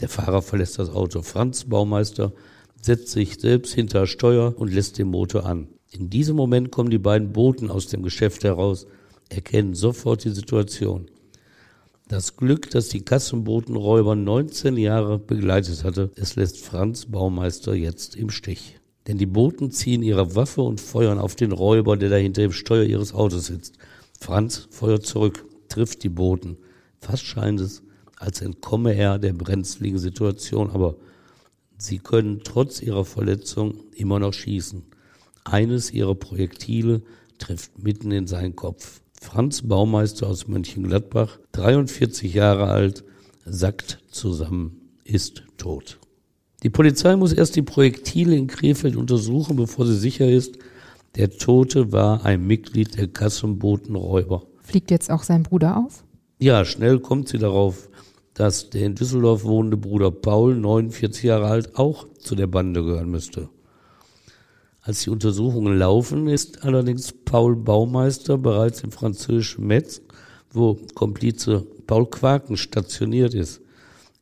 Der 0.01 0.09
Fahrer 0.09 0.41
verlässt 0.41 0.77
das 0.79 0.89
Auto. 0.89 1.21
Franz 1.21 1.63
Baumeister 1.63 2.33
setzt 2.81 3.09
sich 3.09 3.39
selbst 3.39 3.73
hinter 3.73 4.05
Steuer 4.05 4.53
und 4.57 4.71
lässt 4.71 4.97
den 4.97 5.07
Motor 5.07 5.45
an. 5.45 5.69
In 5.89 6.09
diesem 6.09 6.35
Moment 6.35 6.71
kommen 6.71 6.89
die 6.89 6.97
beiden 6.97 7.31
Boten 7.31 7.71
aus 7.71 7.87
dem 7.87 8.03
Geschäft 8.03 8.43
heraus, 8.43 8.85
erkennen 9.29 9.73
sofort 9.73 10.23
die 10.25 10.31
Situation. 10.31 11.07
Das 12.13 12.37
Glück, 12.37 12.69
das 12.69 12.89
die 12.89 13.03
Kassenbotenräuber 13.03 14.15
19 14.15 14.77
Jahre 14.77 15.17
begleitet 15.17 15.83
hatte, 15.83 16.11
es 16.15 16.35
lässt 16.35 16.63
Franz 16.63 17.07
Baumeister 17.07 17.73
jetzt 17.73 18.15
im 18.15 18.29
Stich. 18.29 18.79
Denn 19.07 19.17
die 19.17 19.25
Boten 19.25 19.71
ziehen 19.71 20.03
ihre 20.03 20.35
Waffe 20.35 20.61
und 20.61 20.79
feuern 20.79 21.17
auf 21.17 21.35
den 21.35 21.51
Räuber, 21.51 21.97
der 21.97 22.11
da 22.11 22.17
hinter 22.17 22.43
dem 22.43 22.51
Steuer 22.51 22.83
ihres 22.83 23.15
Autos 23.15 23.47
sitzt. 23.47 23.79
Franz 24.19 24.67
feuert 24.69 25.07
zurück, 25.07 25.43
trifft 25.69 26.03
die 26.03 26.09
Boten. 26.09 26.57
Fast 26.99 27.23
scheint 27.23 27.59
es, 27.59 27.81
als 28.19 28.41
entkomme 28.41 28.93
er 28.93 29.17
der 29.17 29.33
brenzligen 29.33 29.97
Situation, 29.97 30.69
aber 30.69 30.97
sie 31.79 31.97
können 31.97 32.41
trotz 32.43 32.83
ihrer 32.83 33.05
Verletzung 33.05 33.85
immer 33.95 34.19
noch 34.19 34.33
schießen. 34.33 34.83
Eines 35.45 35.91
ihrer 35.91 36.13
Projektile 36.13 37.01
trifft 37.39 37.81
mitten 37.81 38.11
in 38.11 38.27
seinen 38.27 38.55
Kopf. 38.55 39.01
Franz 39.23 39.61
Baumeister 39.61 40.27
aus 40.27 40.47
Mönchengladbach, 40.47 41.39
43 41.53 42.33
Jahre 42.33 42.67
alt, 42.67 43.05
sackt 43.45 43.99
zusammen, 44.11 44.81
ist 45.05 45.43
tot. 45.57 45.97
Die 46.61 46.69
Polizei 46.69 47.15
muss 47.15 47.31
erst 47.31 47.55
die 47.55 47.61
Projektile 47.61 48.35
in 48.35 48.47
Krefeld 48.47 48.97
untersuchen, 48.97 49.55
bevor 49.55 49.85
sie 49.85 49.97
sicher 49.97 50.29
ist, 50.29 50.57
der 51.15 51.31
Tote 51.31 51.91
war 51.91 52.25
ein 52.25 52.45
Mitglied 52.45 52.97
der 52.97 53.07
Kassenbotenräuber. 53.07 54.43
Fliegt 54.61 54.91
jetzt 54.91 55.09
auch 55.09 55.23
sein 55.23 55.43
Bruder 55.43 55.77
auf? 55.77 56.03
Ja, 56.39 56.65
schnell 56.65 56.99
kommt 56.99 57.29
sie 57.29 57.37
darauf, 57.37 57.89
dass 58.33 58.69
der 58.71 58.85
in 58.85 58.95
Düsseldorf 58.95 59.45
wohnende 59.45 59.77
Bruder 59.77 60.11
Paul, 60.11 60.55
49 60.55 61.23
Jahre 61.23 61.47
alt, 61.47 61.75
auch 61.77 62.07
zu 62.19 62.35
der 62.35 62.47
Bande 62.47 62.83
gehören 62.83 63.09
müsste. 63.09 63.49
Als 64.85 65.03
die 65.03 65.11
Untersuchungen 65.11 65.77
laufen, 65.77 66.27
ist 66.27 66.65
allerdings 66.65 67.13
Paul 67.13 67.55
Baumeister 67.55 68.37
bereits 68.37 68.81
im 68.81 68.91
französischen 68.91 69.65
Metz, 69.65 70.01
wo 70.51 70.77
Komplize 70.93 71.65
Paul 71.87 72.05
Quaken 72.09 72.57
stationiert 72.57 73.33
ist. 73.33 73.61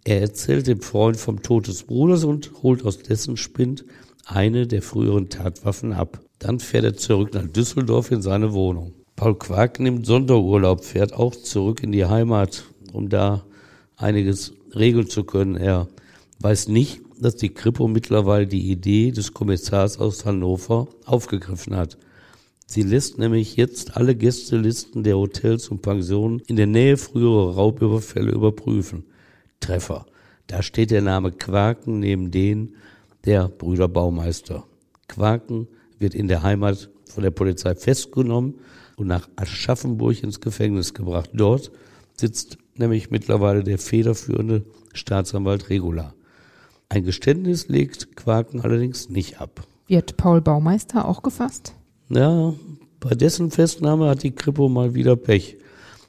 Er 0.04 0.22
erzählt 0.22 0.68
dem 0.68 0.82
Freund 0.82 1.18
vom 1.18 1.42
Tod 1.42 1.68
des 1.68 1.82
Bruders 1.82 2.26
und 2.26 2.52
holt 2.62 2.86
aus 2.86 3.00
dessen 3.00 3.38
Spind 3.38 3.86
eine 4.26 4.68
der 4.68 4.84
früheren 4.84 5.30
Tatwaffen 5.30 5.94
ab. 5.94 6.20
Dann 6.38 6.60
fährt 6.60 6.84
er 6.84 6.96
zurück 6.96 7.34
nach 7.34 7.48
Düsseldorf 7.48 8.12
in 8.12 8.22
seine 8.22 8.54
Wohnung. 8.54 8.94
Paul 9.16 9.40
Quark 9.40 9.80
nimmt 9.80 10.06
Sonderurlaub, 10.06 10.86
fährt 10.86 11.14
auch 11.14 11.36
zurück 11.36 11.82
in 11.82 11.92
die 11.92 12.06
Heimat, 12.06 12.66
um 12.94 13.10
da 13.10 13.44
einiges 13.98 14.54
regeln 14.76 15.10
zu 15.10 15.24
können. 15.24 15.56
Er 15.56 15.88
weiß 16.40 16.68
nicht, 16.68 17.02
dass 17.22 17.36
die 17.36 17.54
Kripo 17.54 17.88
mittlerweile 17.88 18.48
die 18.48 18.72
Idee 18.72 19.12
des 19.12 19.34
Kommissars 19.34 20.00
aus 20.00 20.26
Hannover 20.26 20.88
aufgegriffen 21.06 21.76
hat. 21.76 21.98
Sie 22.66 22.82
lässt 22.82 23.20
nämlich 23.20 23.58
jetzt 23.58 23.96
alle 23.96 24.16
Gästelisten 24.16 25.04
der 25.04 25.18
Hotels 25.18 25.70
und 25.70 25.82
Pensionen 25.82 26.40
in 26.48 26.56
der 26.56 26.68
Nähe 26.68 26.98
früherer 26.98 27.54
Raubüberfälle 27.56 28.32
überprüfen. 28.32 29.04
Treffer. 29.60 30.06
Da 30.48 30.64
steht 30.64 30.90
der 30.90 31.02
Name 31.02 31.32
Quaken 31.32 32.00
neben 32.00 32.32
den 32.32 32.76
der 33.26 33.50
Brüder 33.50 33.88
Baumeister. 33.88 34.66
Quaken 35.08 35.68
wird 36.00 36.16
in 36.16 36.28
der 36.28 36.42
Heimat 36.42 36.90
von 37.06 37.24
der 37.24 37.32
Polizei 37.32 37.76
festgenommen 37.76 38.56
und 38.96 39.08
nach 39.08 39.30
Aschaffenburg 39.36 40.24
ins 40.24 40.40
Gefängnis 40.40 40.94
gebracht. 40.94 41.30
Dort 41.34 41.72
sitzt 42.16 42.58
nämlich 42.76 43.12
mittlerweile 43.12 43.64
der 43.64 43.78
federführende 43.78 44.64
Staatsanwalt 44.94 45.70
Regula. 45.70 46.16
Ein 46.92 47.06
Geständnis 47.06 47.70
legt 47.70 48.18
Quaken 48.18 48.60
allerdings 48.60 49.08
nicht 49.08 49.40
ab. 49.40 49.66
Wird 49.88 50.18
Paul 50.18 50.42
Baumeister 50.42 51.08
auch 51.08 51.22
gefasst? 51.24 51.74
Ja, 52.10 52.54
bei 53.00 53.12
dessen 53.12 53.50
Festnahme 53.50 54.10
hat 54.10 54.24
die 54.24 54.36
Kripo 54.36 54.68
mal 54.68 54.94
wieder 54.94 55.16
Pech. 55.16 55.56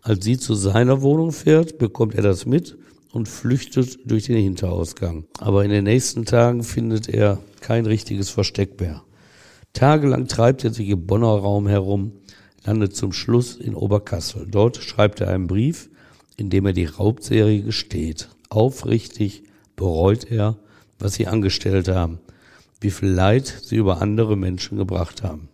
Als 0.02 0.24
sie 0.24 0.38
zu 0.38 0.54
seiner 0.54 1.00
Wohnung 1.00 1.30
fährt, 1.30 1.78
bekommt 1.78 2.16
er 2.16 2.22
das 2.24 2.46
mit 2.46 2.76
und 3.12 3.28
flüchtet 3.28 4.10
durch 4.10 4.24
den 4.24 4.38
Hinterausgang. 4.38 5.24
Aber 5.38 5.64
in 5.64 5.70
den 5.70 5.84
nächsten 5.84 6.24
Tagen 6.24 6.64
findet 6.64 7.08
er 7.08 7.38
kein 7.60 7.86
richtiges 7.86 8.30
Versteck 8.30 8.80
mehr. 8.80 9.04
Tagelang 9.74 10.26
treibt 10.26 10.64
er 10.64 10.72
sich 10.72 10.88
im 10.88 11.06
Bonner 11.06 11.28
Raum 11.28 11.68
herum, 11.68 12.10
landet 12.64 12.96
zum 12.96 13.12
Schluss 13.12 13.54
in 13.54 13.76
Oberkassel. 13.76 14.48
Dort 14.50 14.78
schreibt 14.78 15.20
er 15.20 15.28
einen 15.28 15.46
Brief, 15.46 15.90
in 16.36 16.50
dem 16.50 16.66
er 16.66 16.72
die 16.72 16.86
Raubserie 16.86 17.62
gesteht. 17.62 18.30
Aufrichtig 18.48 19.44
bereut 19.76 20.28
er, 20.28 20.58
was 21.02 21.14
sie 21.14 21.26
angestellt 21.26 21.88
haben, 21.88 22.20
wie 22.80 22.90
viel 22.90 23.08
Leid 23.08 23.46
sie 23.46 23.76
über 23.76 24.00
andere 24.00 24.36
Menschen 24.36 24.78
gebracht 24.78 25.22
haben. 25.22 25.48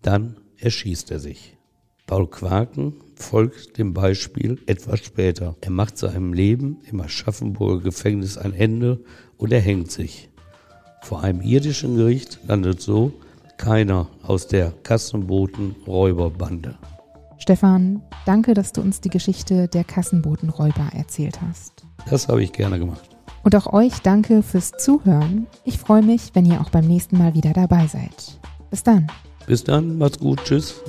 Dann 0.00 0.36
erschießt 0.58 1.10
er 1.10 1.18
sich. 1.18 1.56
Paul 2.06 2.28
Quaken 2.28 2.94
folgt 3.14 3.78
dem 3.78 3.94
Beispiel 3.94 4.60
etwas 4.66 5.00
später. 5.00 5.56
Er 5.60 5.70
macht 5.70 5.98
seinem 5.98 6.32
Leben 6.32 6.78
im 6.90 7.00
Aschaffenburger 7.00 7.82
Gefängnis 7.84 8.36
ein 8.38 8.52
Ende 8.52 9.00
und 9.36 9.52
er 9.52 9.60
hängt 9.60 9.90
sich. 9.90 10.28
vor 11.02 11.24
einem 11.24 11.40
irdischen 11.40 11.96
Gericht 11.96 12.38
landet 12.46 12.80
so 12.80 13.12
keiner 13.58 14.08
aus 14.22 14.46
der 14.46 14.70
Kassenboten-Räuberbande. 14.84 16.78
Stefan, 17.38 18.02
danke, 18.24 18.54
dass 18.54 18.72
du 18.72 18.80
uns 18.80 19.00
die 19.00 19.08
Geschichte 19.08 19.66
der 19.66 19.82
Kassenbotenräuber 19.82 20.90
erzählt 20.94 21.40
hast. 21.42 21.84
Das 22.08 22.28
habe 22.28 22.44
ich 22.44 22.52
gerne 22.52 22.78
gemacht. 22.78 23.11
Und 23.42 23.56
auch 23.56 23.72
euch 23.72 24.00
danke 24.02 24.42
fürs 24.42 24.72
Zuhören. 24.72 25.46
Ich 25.64 25.78
freue 25.78 26.02
mich, 26.02 26.30
wenn 26.34 26.46
ihr 26.46 26.60
auch 26.60 26.70
beim 26.70 26.86
nächsten 26.86 27.18
Mal 27.18 27.34
wieder 27.34 27.52
dabei 27.52 27.86
seid. 27.86 28.38
Bis 28.70 28.82
dann. 28.82 29.08
Bis 29.46 29.64
dann, 29.64 29.98
macht's 29.98 30.18
gut, 30.18 30.42
tschüss. 30.44 30.80